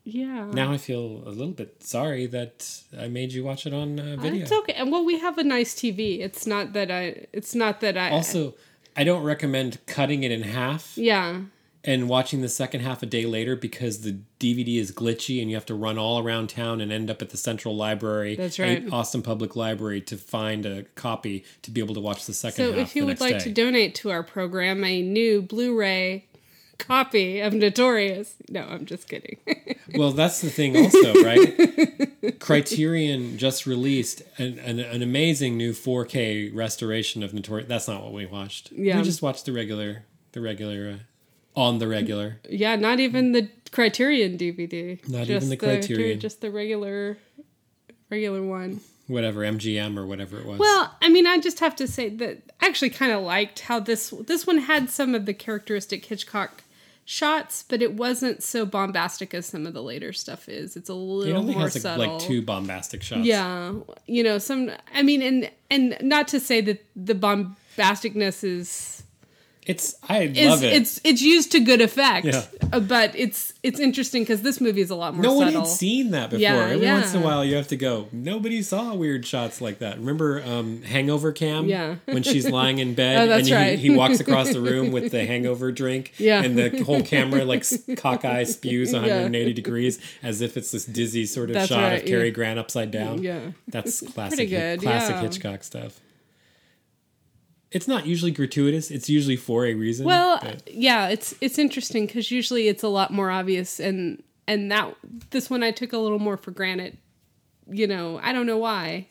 Yeah. 0.06 0.50
Now 0.52 0.72
I 0.72 0.78
feel 0.78 1.24
a 1.26 1.30
little 1.30 1.54
bit 1.54 1.82
sorry 1.82 2.26
that 2.28 2.82
I 2.98 3.08
made 3.08 3.32
you 3.32 3.44
watch 3.44 3.66
it 3.66 3.74
on 3.74 4.00
uh, 4.00 4.18
video. 4.20 4.42
It's 4.42 4.52
okay. 4.52 4.74
And 4.74 4.92
well, 4.92 5.06
we 5.06 5.20
have 5.20 5.38
a 5.38 5.44
nice 5.44 5.74
TV. 5.74 6.20
It's 6.20 6.46
not 6.46 6.74
that 6.74 6.92
I. 6.92 7.28
It's 7.32 7.56
not 7.56 7.80
that 7.82 7.98
I. 7.98 8.10
Also, 8.10 8.56
I 8.98 9.04
don't 9.06 9.24
recommend 9.24 9.80
cutting 9.86 10.24
it 10.24 10.32
in 10.32 10.44
half 10.44 10.98
Yeah. 10.98 11.42
And 11.86 12.08
watching 12.08 12.42
the 12.42 12.48
second 12.50 12.82
half 12.82 13.04
a 13.04 13.06
day 13.06 13.26
later 13.26 13.56
because 13.56 14.02
the 14.02 14.18
DVD 14.40 14.78
is 14.80 14.92
glitchy 14.92 15.42
and 15.42 15.50
you 15.50 15.56
have 15.58 15.66
to 15.66 15.76
run 15.76 15.98
all 15.98 16.20
around 16.20 16.50
town 16.50 16.80
and 16.80 16.92
end 16.92 17.10
up 17.12 17.22
at 17.22 17.30
the 17.32 17.38
Central 17.38 17.76
Library, 17.76 18.36
That's 18.36 18.58
right. 18.60 18.86
Austin 18.92 19.22
Public 19.22 19.56
Library, 19.56 20.00
to 20.02 20.16
find 20.18 20.66
a 20.66 20.84
copy 20.96 21.44
to 21.64 21.72
be 21.72 21.82
able 21.82 21.94
to 21.96 22.00
watch 22.02 22.26
the 22.26 22.34
second 22.34 22.56
So 22.66 22.72
half. 22.74 22.82
if 22.90 22.96
you 22.96 23.06
would 23.06 23.20
like 23.20 23.40
day. 23.40 23.44
to 23.46 23.52
donate 23.52 23.96
to 23.96 24.12
our 24.12 24.24
program, 24.24 24.84
a 24.86 25.02
new 25.02 25.42
Blu-ray 25.42 26.26
copy 26.78 27.40
of 27.42 27.54
Notorious. 27.54 28.36
No, 28.50 28.62
I'm 28.64 28.86
just 28.86 29.08
kidding. 29.10 29.38
Well, 29.96 30.12
that's 30.12 30.42
the 30.42 30.50
thing, 30.50 30.76
also, 30.78 31.14
right? 31.24 32.40
Criterion 32.40 33.38
just 33.38 33.68
released 33.68 34.24
an, 34.38 34.58
an, 34.60 34.80
an 34.80 35.04
amazing 35.04 35.56
new 35.58 35.74
4K 35.74 36.56
restoration 36.56 37.22
of 37.22 37.34
Notorious. 37.34 37.68
That's 37.68 37.88
not 37.88 38.02
what 38.02 38.14
we 38.14 38.26
watched. 38.26 38.72
Yeah. 38.72 38.98
we 38.98 39.04
just 39.04 39.22
watched 39.22 39.46
the 39.46 39.52
regular, 39.52 40.06
the 40.32 40.42
regular, 40.42 40.90
uh, 40.90 40.98
on 41.56 41.80
the 41.80 41.88
regular. 41.88 42.40
yeah, 42.50 42.76
not 42.76 43.00
even 43.00 43.32
the 43.32 43.50
Criterion 43.72 44.38
DVD. 44.38 45.08
Not 45.10 45.30
even 45.30 45.50
the 45.50 45.58
Criterion. 45.58 46.20
Just 46.20 46.42
the 46.42 46.52
regular, 46.52 47.18
regular 48.10 48.42
one. 48.44 48.82
whatever 49.08 49.42
MGM 49.42 49.98
or 49.98 50.06
whatever 50.06 50.38
it 50.40 50.46
was. 50.46 50.60
Well, 50.60 50.96
I 51.02 51.10
mean, 51.10 51.28
I 51.28 51.40
just 51.40 51.60
have 51.60 51.76
to 51.78 51.88
say 51.88 52.10
that 52.10 52.40
I 52.62 52.68
actually 52.68 52.92
kind 52.92 53.12
of 53.12 53.22
liked 53.24 53.62
how 53.62 53.80
this 53.80 54.12
this 54.28 54.46
one 54.48 54.60
had 54.60 54.90
some 54.90 55.14
of 55.16 55.26
the 55.26 55.34
characteristic 55.34 56.06
Hitchcock 56.06 56.64
shots, 57.06 57.66
but 57.68 57.82
it 57.82 57.94
wasn't 57.96 58.42
so 58.42 58.66
bombastic 58.66 59.34
as 59.34 59.46
some 59.46 59.68
of 59.68 59.74
the 59.74 59.84
later 59.84 60.14
stuff 60.14 60.48
is. 60.48 60.76
It's 60.78 60.90
a 60.90 60.94
it 60.94 60.96
little 60.96 61.38
only 61.40 61.54
more 61.54 61.64
has 61.64 61.76
like, 61.76 61.82
subtle. 61.82 62.14
like 62.18 62.22
two 62.22 62.42
bombastic 62.42 63.04
shots. 63.04 63.26
Yeah, 63.26 63.74
you 64.08 64.24
know, 64.24 64.38
some. 64.38 64.72
I 64.94 65.04
mean, 65.04 65.22
and 65.22 65.52
and 65.70 65.98
not 66.02 66.28
to 66.30 66.40
say 66.40 66.62
that 66.62 66.86
the 66.96 67.16
bombasticness 67.16 68.44
is 68.44 69.03
it's 69.66 69.96
I 70.08 70.24
is 70.24 70.48
love 70.50 70.64
it. 70.64 70.74
it's 70.74 71.00
it's 71.04 71.22
used 71.22 71.52
to 71.54 71.60
good 71.60 71.82
effect. 71.82 72.26
Yeah. 72.26 72.44
uh, 72.72 72.80
but 72.80 73.16
it's 73.16 73.54
it's 73.64 73.80
interesting 73.80 74.24
because 74.24 74.42
this 74.42 74.60
movie 74.60 74.82
is 74.82 74.90
a 74.90 74.96
lot 74.96 75.14
more 75.14 75.24
no 75.24 75.34
one 75.34 75.54
had 75.54 75.68
seen 75.68 76.12
that 76.12 76.30
before. 76.30 76.42
Yeah, 76.42 76.56
Every 76.66 76.86
once 76.88 77.14
in 77.14 77.22
a 77.22 77.26
while, 77.26 77.46
you 77.46 77.56
have 77.56 77.68
to 77.70 77.78
go. 77.78 78.08
Nobody 78.12 78.62
saw 78.62 78.94
weird 78.94 79.26
shots 79.26 79.62
like 79.62 79.80
that. 79.80 79.98
Remember 80.00 80.42
um, 80.44 80.82
Hangover 80.82 81.32
Cam? 81.32 81.66
Yeah. 81.68 81.96
when 82.06 82.24
she's 82.24 82.50
lying 82.60 82.80
in 82.80 82.94
bed 82.94 83.30
Oh, 83.30 83.34
and 83.34 83.48
he, 83.48 83.54
right. 83.54 83.80
he 83.80 83.90
walks 83.90 84.20
across 84.20 84.52
the 84.52 84.60
room 84.62 84.92
with 84.92 85.12
the 85.12 85.26
hangover 85.26 85.72
drink. 85.72 86.14
Yeah. 86.24 86.44
and 86.44 86.58
the 86.58 86.84
whole 86.84 87.02
camera 87.02 87.44
like 87.46 87.66
cockeye 87.98 88.44
spews 88.46 88.94
180 88.94 89.54
degrees 89.54 90.00
as 90.22 90.42
if 90.42 90.56
it's 90.58 90.72
this 90.72 90.86
dizzy 90.86 91.26
sort 91.26 91.50
of 91.50 91.56
That's 91.56 91.68
shot 91.70 91.82
right, 91.82 92.02
of 92.02 92.08
Cary 92.08 92.26
yeah. 92.28 92.30
Grant 92.32 92.60
upside 92.60 92.92
down. 92.92 93.22
Yeah. 93.24 93.52
that's 93.68 94.02
classic. 94.02 94.38
Pretty 94.38 94.50
good, 94.52 94.82
classic 94.82 95.16
yeah. 95.16 95.22
Hitchcock 95.22 95.64
stuff. 95.64 96.00
It's 97.74 97.88
not 97.88 98.06
usually 98.06 98.32
gratuitous. 98.32 98.90
It's 98.92 99.10
usually 99.10 99.36
for 99.36 99.66
a 99.66 99.74
reason. 99.74 100.06
Well, 100.06 100.40
but- 100.42 100.74
yeah, 100.74 101.10
it's 101.10 101.36
it's 101.42 101.58
interesting 101.58 102.06
because 102.06 102.32
usually 102.32 102.68
it's 102.68 102.84
a 102.84 102.88
lot 102.88 103.12
more 103.12 103.30
obvious, 103.32 103.80
and 103.80 104.22
and 104.48 104.72
that 104.72 104.96
this 105.32 105.50
one 105.50 105.64
I 105.64 105.72
took 105.72 105.92
a 105.94 105.98
little 105.98 106.20
more 106.20 106.38
for 106.38 106.52
granted. 106.52 106.98
You 107.70 107.88
know, 107.88 108.20
I 108.22 108.34
don't 108.34 108.46
know 108.46 108.58
why. 108.58 109.08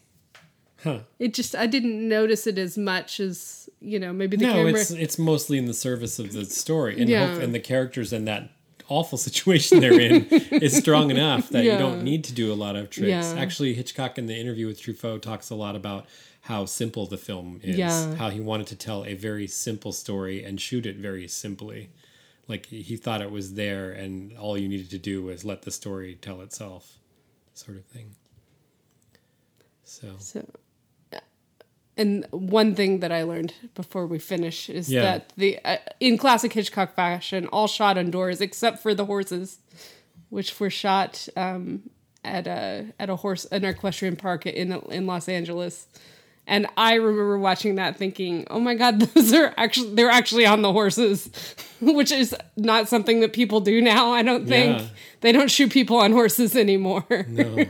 huh? 0.85 1.01
It 1.19 1.35
just 1.35 1.55
I 1.57 1.67
didn't 1.67 2.07
notice 2.09 2.47
it 2.47 2.59
as 2.59 2.77
much 2.79 3.19
as 3.21 3.69
you 3.81 3.99
know 3.99 4.13
maybe 4.13 4.37
the 4.37 4.47
no, 4.47 4.53
camera. 4.53 4.73
it's 4.81 4.91
it's 4.91 5.19
mostly 5.19 5.59
in 5.59 5.67
the 5.67 5.75
service 5.75 6.19
of 6.19 6.33
the 6.33 6.45
story, 6.45 7.01
and 7.01 7.09
Yeah. 7.09 7.35
hope, 7.35 7.43
and 7.43 7.55
the 7.55 7.61
characters 7.61 8.13
in 8.13 8.25
that 8.27 8.51
awful 8.89 9.17
situation 9.17 9.81
they're 9.81 9.99
in 9.99 10.25
is 10.61 10.77
strong 10.77 11.11
enough 11.11 11.49
that 11.49 11.65
Yeah. 11.65 11.73
you 11.73 11.79
don't 11.79 12.03
need 12.05 12.25
to 12.25 12.33
do 12.35 12.53
a 12.53 12.55
lot 12.55 12.77
of 12.77 12.91
tricks. 12.91 13.09
Yeah. 13.09 13.35
Actually, 13.41 13.73
Hitchcock 13.75 14.19
in 14.19 14.27
the 14.27 14.37
interview 14.37 14.67
with 14.67 14.81
Truffaut 14.83 15.23
talks 15.23 15.49
a 15.51 15.55
lot 15.55 15.75
about 15.77 16.05
how 16.43 16.65
simple 16.65 17.07
the 17.07 17.17
film 17.17 17.61
is. 17.63 17.77
Yeah. 17.79 18.15
How 18.17 18.31
he 18.31 18.41
wanted 18.41 18.67
to 18.69 18.77
tell 18.77 19.05
a 19.05 19.15
very 19.15 19.47
simple 19.47 19.93
story 19.93 20.43
and 20.45 20.61
shoot 20.61 20.87
it 20.87 20.97
very 20.97 21.29
simply. 21.29 21.91
Like 22.49 22.67
he 22.67 22.97
thought 22.97 23.23
it 23.23 23.31
was 23.31 23.55
there, 23.55 23.93
and 23.93 24.37
all 24.37 24.59
you 24.59 24.69
needed 24.69 24.91
to 24.91 24.99
do 24.99 25.23
was 25.23 25.45
let 25.45 25.63
the 25.63 25.71
story 25.71 26.17
tell 26.21 26.41
itself, 26.41 26.99
sort 27.55 27.77
of 27.79 27.85
thing. 27.85 28.17
So 29.85 30.09
So, 30.19 30.45
and 31.97 32.27
one 32.31 32.75
thing 32.75 33.01
that 33.01 33.13
I 33.13 33.23
learned 33.23 33.55
before 33.75 34.07
we 34.07 34.19
finish 34.19 34.69
is 34.69 34.91
Yeah. 34.91 35.03
that 35.03 35.33
the 35.37 35.59
uh, 35.65 35.77
in 36.01 36.19
classic 36.19 36.53
Hitchcock 36.53 36.95
fashion, 36.97 37.47
all 37.49 37.69
shot 37.69 37.97
indoors 37.99 38.41
except 38.41 38.81
for 38.81 38.95
the 38.95 39.05
horses, 39.05 39.59
which 40.31 40.59
were 40.59 40.71
shot 40.71 41.29
um, 41.37 41.91
at 42.25 42.47
a 42.47 42.87
at 42.99 43.11
a 43.11 43.17
horse 43.17 43.45
an 43.47 43.65
equestrian 43.65 44.17
park 44.17 44.47
in 44.47 44.73
in 44.91 45.07
Los 45.07 45.29
Angeles. 45.29 45.87
And 46.47 46.67
I 46.77 46.95
remember 46.95 47.39
watching 47.39 47.77
that 47.77 47.97
thinking, 47.97 48.47
"Oh 48.51 48.59
my 48.59 48.75
God, 48.75 49.01
those 49.15 49.33
are 49.33 49.55
actually 49.57 49.95
they're 49.95 50.11
actually 50.11 50.45
on 50.45 50.63
the 50.63 50.73
horses," 50.73 51.31
which 51.81 52.11
is 52.11 52.35
not 52.57 52.89
something 52.89 53.21
that 53.21 53.33
people 53.33 53.61
do 53.61 53.81
now. 53.81 54.11
I 54.11 54.23
don't 54.23 54.47
think 54.49 54.81
Yeah. 54.81 54.87
they 55.21 55.31
don't 55.33 55.51
shoot 55.51 55.71
people 55.71 55.99
on 55.99 56.11
horses 56.13 56.57
anymore. 56.67 57.05
no, 57.29 57.65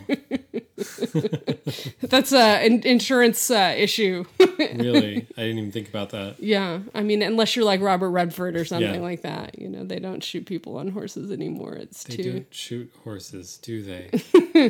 That's 2.01 2.33
an 2.33 2.83
insurance 2.85 3.51
uh, 3.51 3.75
issue. 3.77 4.25
really, 4.41 5.27
I 5.37 5.43
didn't 5.43 5.59
even 5.59 5.73
think 5.73 5.89
about 5.89 6.11
that. 6.11 6.37
yeah, 6.41 6.81
I 6.95 7.03
mean, 7.03 7.23
unless 7.23 7.55
you're 7.55 7.64
like 7.64 7.81
Robert 7.81 8.11
Redford 8.11 8.57
or 8.57 8.64
something 8.64 8.95
Yeah. 8.95 9.01
like 9.01 9.23
that, 9.23 9.59
you 9.59 9.68
know, 9.68 9.85
they 9.85 9.99
don't 9.99 10.23
shoot 10.25 10.47
people 10.47 10.77
on 10.79 10.89
horses 10.89 11.31
anymore. 11.31 11.75
It's 11.75 12.05
They 12.05 12.16
too. 12.16 12.33
don't 12.33 12.55
shoot 12.55 12.91
horses, 13.05 13.59
do 13.59 13.83
they? 13.83 14.11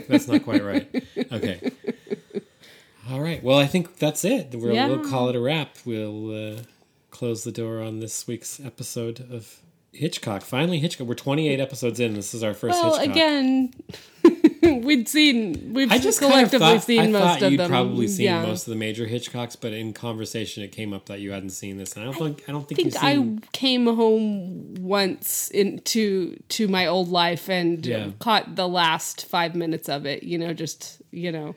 that's 0.08 0.28
not 0.28 0.42
quite 0.44 0.62
right. 0.64 1.04
Okay. 1.32 1.70
All 3.10 3.20
right. 3.20 3.42
Well, 3.42 3.58
I 3.58 3.66
think 3.66 3.98
that's 3.98 4.24
it. 4.24 4.50
We'll, 4.54 4.74
Yeah. 4.74 4.86
we'll 4.88 5.08
call 5.08 5.28
it 5.28 5.36
a 5.36 5.40
wrap. 5.40 5.76
We'll 5.84 6.56
uh, 6.56 6.60
close 7.10 7.44
the 7.44 7.52
door 7.52 7.80
on 7.82 8.00
this 8.00 8.26
week's 8.28 8.60
episode 8.60 9.20
of 9.32 9.56
Hitchcock. 9.92 10.42
Finally, 10.42 10.78
Hitchcock. 10.78 11.06
We're 11.08 11.14
28 11.14 11.58
episodes 11.60 12.00
in. 12.00 12.14
This 12.14 12.32
is 12.32 12.42
our 12.42 12.54
first 12.54 12.80
Well, 12.80 12.98
Hitchcock. 12.98 13.14
again, 13.14 13.74
we'd 14.84 15.08
seen 15.08 15.74
we've 15.74 15.90
I 15.92 15.98
just 15.98 16.20
kind 16.20 16.32
of 16.44 16.50
collectively 16.50 16.74
thought, 16.78 16.82
seen 16.84 17.00
I 17.00 17.06
most 17.08 17.22
thought 17.22 17.42
of 17.42 17.52
you'd 17.52 17.60
them. 17.60 17.70
probably 17.70 18.06
seen 18.08 18.24
yeah. 18.26 18.42
most 18.42 18.66
of 18.66 18.70
the 18.70 18.78
major 18.78 19.06
Hitchcocks, 19.06 19.56
but 19.60 19.72
in 19.74 19.92
conversation, 19.92 20.62
it 20.62 20.68
came 20.72 20.94
up 20.94 21.06
that 21.06 21.20
you 21.20 21.32
hadn't 21.32 21.50
seen 21.50 21.76
this, 21.76 21.94
and 21.94 22.02
I 22.04 22.06
don't 22.06 22.16
think 22.18 22.48
I 22.48 22.52
don't 22.52 22.66
think, 22.68 22.80
I 22.96 23.16
think 23.16 23.44
I 23.44 23.48
came 23.52 23.84
home 23.86 24.74
once 24.76 25.50
into 25.50 26.36
to 26.50 26.68
my 26.68 26.86
old 26.86 27.08
life 27.08 27.50
and 27.50 27.84
Yeah. 27.84 28.10
caught 28.20 28.54
the 28.56 28.68
last 28.68 29.26
five 29.26 29.54
minutes 29.54 29.88
of 29.90 30.06
it. 30.06 30.22
You 30.22 30.38
know, 30.38 30.54
just 30.54 31.02
you 31.10 31.30
know, 31.32 31.54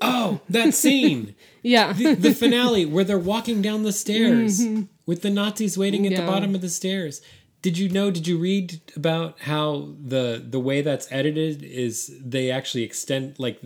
Oh, 0.00 0.40
that 0.48 0.74
scene. 0.74 1.34
yeah, 1.62 1.92
the, 1.92 2.14
the 2.14 2.34
finale 2.34 2.84
where 2.84 3.04
they're 3.04 3.18
walking 3.18 3.62
down 3.62 3.82
the 3.84 3.92
stairs 3.92 4.62
with 5.06 5.22
the 5.22 5.30
Nazis 5.30 5.78
waiting 5.78 6.06
at 6.06 6.10
the 6.10 6.16
Mm-hmm. 6.18 6.26
Bottom 6.26 6.54
of 6.54 6.60
the 6.60 6.68
stairs. 6.68 7.20
Did 7.62 7.78
you 7.78 7.88
know? 7.88 8.10
Did 8.10 8.26
you 8.26 8.36
read 8.36 8.80
about 8.94 9.40
how 9.40 9.94
the 9.98 10.44
the 10.46 10.60
way 10.60 10.82
that's 10.82 11.10
edited 11.10 11.62
is 11.62 12.12
they 12.22 12.50
actually 12.50 12.82
extend 12.82 13.38
like 13.38 13.60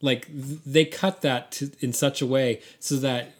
like 0.00 0.26
they 0.30 0.84
cut 0.84 1.20
that 1.20 1.52
to, 1.52 1.70
in 1.80 1.92
such 1.92 2.22
a 2.22 2.26
way 2.26 2.60
so 2.78 2.96
that 2.96 3.34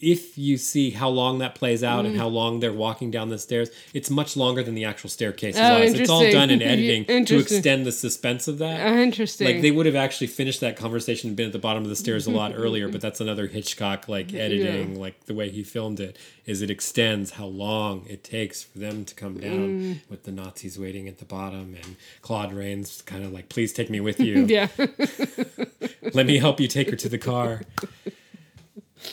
if 0.00 0.38
you 0.38 0.56
see 0.56 0.90
how 0.90 1.08
long 1.08 1.38
that 1.38 1.54
plays 1.56 1.82
out 1.82 2.04
Mm. 2.04 2.08
and 2.10 2.16
how 2.18 2.28
long 2.28 2.60
they're 2.60 2.72
walking 2.72 3.10
down 3.10 3.30
the 3.30 3.38
stairs, 3.38 3.68
it's 3.92 4.08
much 4.10 4.36
longer 4.36 4.62
than 4.62 4.74
the 4.76 4.84
actual 4.84 5.10
staircase 5.10 5.56
Oh, 5.58 5.80
was. 5.80 5.94
It's 5.94 6.08
all 6.08 6.30
done 6.30 6.50
in 6.50 6.62
editing 6.72 7.24
to 7.26 7.38
extend 7.38 7.84
the 7.84 7.90
suspense 7.90 8.46
of 8.46 8.58
that. 8.58 8.86
Uh, 8.86 8.98
interesting. 9.00 9.46
Like 9.46 9.60
they 9.60 9.72
would 9.72 9.86
have 9.86 9.96
actually 9.96 10.28
finished 10.28 10.60
that 10.60 10.76
conversation 10.76 11.28
and 11.30 11.36
been 11.36 11.46
at 11.46 11.52
the 11.52 11.58
bottom 11.58 11.82
of 11.82 11.88
the 11.88 11.96
stairs 11.96 12.26
a 12.26 12.30
lot 12.30 12.52
earlier, 12.54 12.88
but 12.88 13.00
that's 13.00 13.20
another 13.20 13.48
Hitchcock 13.48 14.08
like 14.08 14.32
editing, 14.32 15.00
like 15.00 15.24
the 15.26 15.34
way 15.34 15.50
he 15.50 15.64
filmed 15.64 15.98
it, 15.98 16.16
is 16.46 16.62
it 16.62 16.70
extends 16.70 17.32
how 17.32 17.46
long 17.46 18.06
it 18.08 18.22
takes 18.22 18.62
for 18.62 18.78
them 18.78 19.04
to 19.04 19.14
come 19.16 19.38
down 19.40 19.58
Mm. 19.68 20.00
with 20.08 20.22
the 20.22 20.30
Nazis 20.32 20.78
waiting 20.78 21.08
at 21.08 21.18
the 21.18 21.24
bottom 21.24 21.74
and 21.74 21.96
Claude 22.22 22.52
Rains 22.52 23.02
kind 23.02 23.24
of 23.24 23.32
like, 23.32 23.48
please 23.48 23.72
take 23.72 23.90
me 23.90 23.98
with 23.98 24.20
you. 24.28 24.46
yeah, 24.46 24.68
Let 26.14 26.26
me 26.26 26.38
help 26.38 26.60
you 26.60 26.68
take 26.68 26.88
her 26.90 26.96
to 26.96 27.08
the 27.08 27.18
car. 27.18 27.62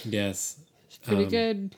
Yes. 0.04 0.58
Pretty 1.06 1.24
Um, 1.26 1.30
good. 1.30 1.76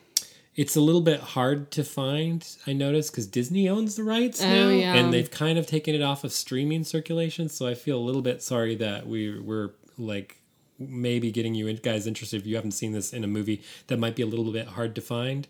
It's 0.56 0.74
a 0.74 0.80
little 0.80 1.00
bit 1.02 1.20
hard 1.20 1.70
to 1.72 1.84
find, 1.84 2.44
I 2.66 2.72
noticed, 2.72 3.12
because 3.12 3.28
Disney 3.28 3.68
owns 3.68 3.94
the 3.94 4.02
rights 4.02 4.42
Oh, 4.42 4.48
now, 4.48 4.68
yeah. 4.70 4.94
and 4.94 5.12
they've 5.12 5.30
kind 5.30 5.56
of 5.56 5.68
taken 5.68 5.94
it 5.94 6.02
off 6.02 6.24
of 6.24 6.32
streaming 6.32 6.82
circulation. 6.82 7.48
So 7.48 7.68
I 7.68 7.74
feel 7.74 7.96
a 7.96 8.02
little 8.02 8.22
bit 8.22 8.42
sorry 8.42 8.74
that 8.76 9.06
we 9.06 9.38
we're 9.38 9.70
like 9.96 10.36
maybe 10.80 11.30
getting 11.30 11.54
you 11.54 11.72
guys 11.74 12.06
interested 12.06 12.40
if 12.40 12.46
you 12.46 12.56
haven't 12.56 12.70
seen 12.72 12.92
this 12.92 13.12
in 13.12 13.22
a 13.24 13.26
movie 13.28 13.62
that 13.88 13.98
might 13.98 14.14
be 14.16 14.22
a 14.22 14.26
little 14.26 14.50
bit 14.52 14.66
hard 14.68 14.94
to 14.96 15.00
find. 15.00 15.46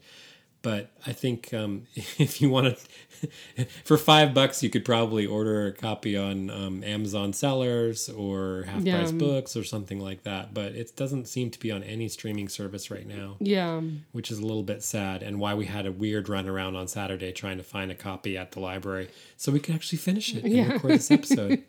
But 0.68 0.90
I 1.06 1.14
think 1.14 1.54
um, 1.54 1.86
if 1.94 2.42
you 2.42 2.50
want 2.50 2.76
to, 2.76 3.64
for 3.84 3.96
five 3.96 4.34
bucks, 4.34 4.62
you 4.62 4.68
could 4.68 4.84
probably 4.84 5.24
order 5.24 5.66
a 5.68 5.72
copy 5.72 6.14
on 6.14 6.50
um, 6.50 6.84
Amazon 6.84 7.32
Sellers 7.32 8.10
or 8.10 8.64
Half 8.66 8.82
Yeah. 8.82 8.98
Price 8.98 9.12
Books 9.12 9.56
or 9.56 9.64
something 9.64 9.98
like 9.98 10.24
that. 10.24 10.52
But 10.52 10.72
it 10.72 10.94
doesn't 10.94 11.26
seem 11.26 11.50
to 11.52 11.58
be 11.58 11.70
on 11.70 11.82
any 11.82 12.08
streaming 12.10 12.50
service 12.50 12.90
right 12.90 13.06
now, 13.06 13.36
Yeah. 13.40 13.80
which 14.12 14.30
is 14.30 14.40
a 14.40 14.42
little 14.42 14.62
bit 14.62 14.82
sad. 14.82 15.22
And 15.22 15.40
why 15.40 15.54
we 15.54 15.64
had 15.64 15.86
a 15.86 15.92
weird 15.92 16.28
run 16.28 16.46
around 16.46 16.76
on 16.76 16.86
Saturday 16.86 17.32
trying 17.32 17.56
to 17.56 17.64
find 17.64 17.90
a 17.90 17.94
copy 17.94 18.36
at 18.36 18.52
the 18.52 18.60
library 18.60 19.08
so 19.38 19.50
we 19.50 19.60
could 19.60 19.74
actually 19.74 19.98
finish 19.98 20.34
it 20.34 20.44
and 20.44 20.52
Yeah. 20.52 20.72
record 20.72 20.90
this 20.90 21.10
episode. 21.10 21.62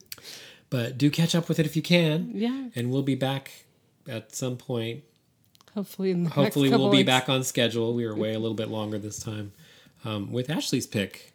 but 0.70 0.98
do 0.98 1.10
catch 1.12 1.36
up 1.36 1.48
with 1.48 1.60
it 1.60 1.66
if 1.66 1.76
you 1.76 1.82
can. 1.82 2.32
Yeah. 2.34 2.70
And 2.74 2.90
we'll 2.90 3.02
be 3.04 3.14
back 3.14 3.66
at 4.08 4.34
some 4.34 4.56
point 4.56 5.04
Hopefully 5.74 6.10
in 6.10 6.24
the 6.24 6.30
hopefully 6.30 6.68
we'll 6.68 6.90
be 6.90 6.98
weeks. 6.98 7.06
back 7.06 7.28
on 7.28 7.44
schedule. 7.44 7.94
We 7.94 8.06
were 8.06 8.14
way 8.14 8.34
a 8.34 8.38
little 8.38 8.56
bit 8.56 8.68
longer 8.68 8.98
this 8.98 9.18
time 9.18 9.52
um, 10.04 10.30
with 10.30 10.50
Ashley's 10.50 10.86
pick, 10.86 11.32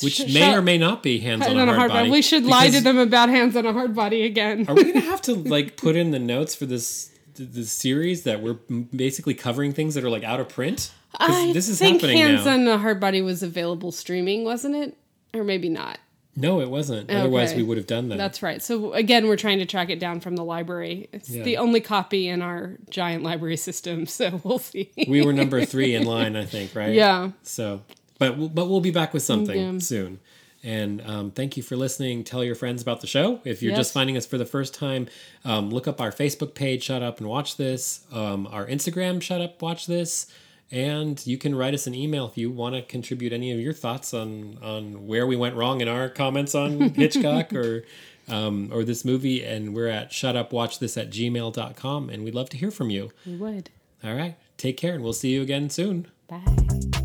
which 0.00 0.14
Sh- 0.14 0.32
may 0.32 0.54
or 0.54 0.62
may 0.62 0.78
not 0.78 1.02
be 1.02 1.18
hands 1.18 1.46
on 1.46 1.58
a 1.58 1.74
hard, 1.74 1.90
body. 1.90 2.10
We 2.10 2.22
should 2.22 2.44
lie 2.44 2.70
to 2.70 2.80
them 2.80 2.98
about 2.98 3.28
Hands 3.28 3.54
on 3.54 3.66
a 3.66 3.72
Hardbody 3.72 4.24
again. 4.24 4.64
Are 4.68 4.74
we 4.74 4.84
gonna 4.84 5.00
have 5.12 5.20
to 5.22 5.34
like 5.34 5.76
put 5.76 5.96
in 5.96 6.12
the 6.12 6.18
notes 6.18 6.54
for 6.54 6.64
this 6.66 7.10
th- 7.34 7.50
this 7.50 7.70
series 7.72 8.22
that 8.22 8.40
we're 8.42 8.54
basically 8.54 9.34
covering 9.34 9.72
things 9.72 9.94
that 9.94 10.04
are 10.04 10.10
like 10.10 10.24
out 10.24 10.40
of 10.40 10.48
print? 10.48 10.92
I 11.18 11.52
this 11.52 11.68
is 11.68 11.78
think 11.78 12.00
happening 12.00 12.16
hands 12.22 12.46
now. 12.46 12.54
on 12.54 12.66
a 12.68 12.78
hard 12.78 13.00
body 13.00 13.20
was 13.20 13.42
available 13.42 13.92
streaming, 13.92 14.44
wasn't 14.44 14.76
it? 14.76 14.96
Or 15.34 15.44
maybe 15.44 15.68
not. 15.68 15.98
No, 16.34 16.60
it 16.60 16.70
wasn't. 16.70 17.10
Otherwise, 17.10 17.54
we 17.54 17.62
would 17.62 17.76
have 17.76 17.86
done 17.86 18.08
that. 18.08 18.18
That's 18.18 18.42
right. 18.42 18.62
So 18.62 18.92
again, 18.94 19.26
we're 19.28 19.36
trying 19.36 19.58
to 19.58 19.66
track 19.66 19.90
it 19.90 19.98
down 20.00 20.20
from 20.20 20.36
the 20.36 20.44
library. 20.44 21.08
It's 21.12 21.28
Yeah. 21.28 21.42
the 21.42 21.58
only 21.58 21.80
copy 21.80 22.28
in 22.28 22.40
our 22.42 22.78
giant 22.90 23.22
library 23.22 23.56
system, 23.58 24.06
so 24.18 24.40
we'll 24.44 24.58
see. 24.58 24.90
we 25.08 25.24
were 25.24 25.32
number 25.32 25.64
three 25.64 25.94
in 25.94 26.04
line, 26.06 26.36
I 26.36 26.44
think, 26.46 26.74
right? 26.74 26.94
yeah. 26.94 27.32
So, 27.42 27.82
but 28.18 28.38
we'll, 28.38 28.48
but 28.48 28.68
we'll 28.68 28.80
be 28.80 28.90
back 28.90 29.12
with 29.12 29.22
something 29.22 29.74
Yeah. 29.74 29.78
soon. 29.80 30.20
And 30.64 31.02
um, 31.04 31.30
thank 31.32 31.56
you 31.56 31.62
for 31.64 31.76
listening. 31.76 32.22
Tell 32.22 32.44
your 32.44 32.54
friends 32.54 32.82
about 32.82 33.00
the 33.00 33.08
show. 33.08 33.40
If 33.44 33.62
you're 33.64 33.74
just 33.74 33.92
finding 33.92 34.16
us 34.16 34.24
for 34.26 34.38
the 34.38 34.44
first 34.46 34.74
time, 34.74 35.08
um, 35.44 35.70
look 35.70 35.88
up 35.88 36.00
our 36.00 36.12
Facebook 36.12 36.54
page, 36.54 36.84
Shut 36.84 37.02
Up 37.02 37.18
and 37.18 37.28
Watch 37.28 37.56
This. 37.56 38.06
Um, 38.12 38.46
our 38.46 38.64
Instagram, 38.68 39.20
Shut 39.20 39.40
Up, 39.40 39.60
Watch 39.60 39.86
This. 39.86 40.28
And 40.72 41.24
you 41.26 41.36
can 41.36 41.54
write 41.54 41.74
us 41.74 41.86
an 41.86 41.94
email 41.94 42.26
if 42.26 42.38
you 42.38 42.50
want 42.50 42.74
to 42.74 42.82
contribute 42.82 43.32
any 43.32 43.52
of 43.52 43.60
your 43.60 43.74
thoughts 43.74 44.14
on 44.14 44.58
on 44.62 45.06
where 45.06 45.26
we 45.26 45.36
went 45.36 45.54
wrong 45.54 45.80
in 45.82 45.88
our 45.88 46.08
comments 46.08 46.54
on 46.54 46.80
Hitchcock 46.94 47.52
or 47.52 47.84
um, 48.28 48.70
or 48.72 48.82
this 48.82 49.04
movie. 49.04 49.44
And 49.44 49.74
we're 49.74 49.88
at 49.88 50.10
shutupwatchthis 50.10 51.00
at 51.00 51.10
gmail.com. 51.10 52.08
And 52.10 52.24
we'd 52.24 52.34
love 52.34 52.48
to 52.50 52.56
hear 52.56 52.70
from 52.70 52.88
you. 52.88 53.10
We 53.26 53.36
would. 53.36 53.70
All 54.02 54.14
right. 54.14 54.36
Take 54.56 54.76
care, 54.76 54.94
and 54.94 55.02
we'll 55.02 55.12
see 55.12 55.30
you 55.30 55.42
again 55.42 55.70
soon. 55.70 56.06
Bye. 56.28 57.01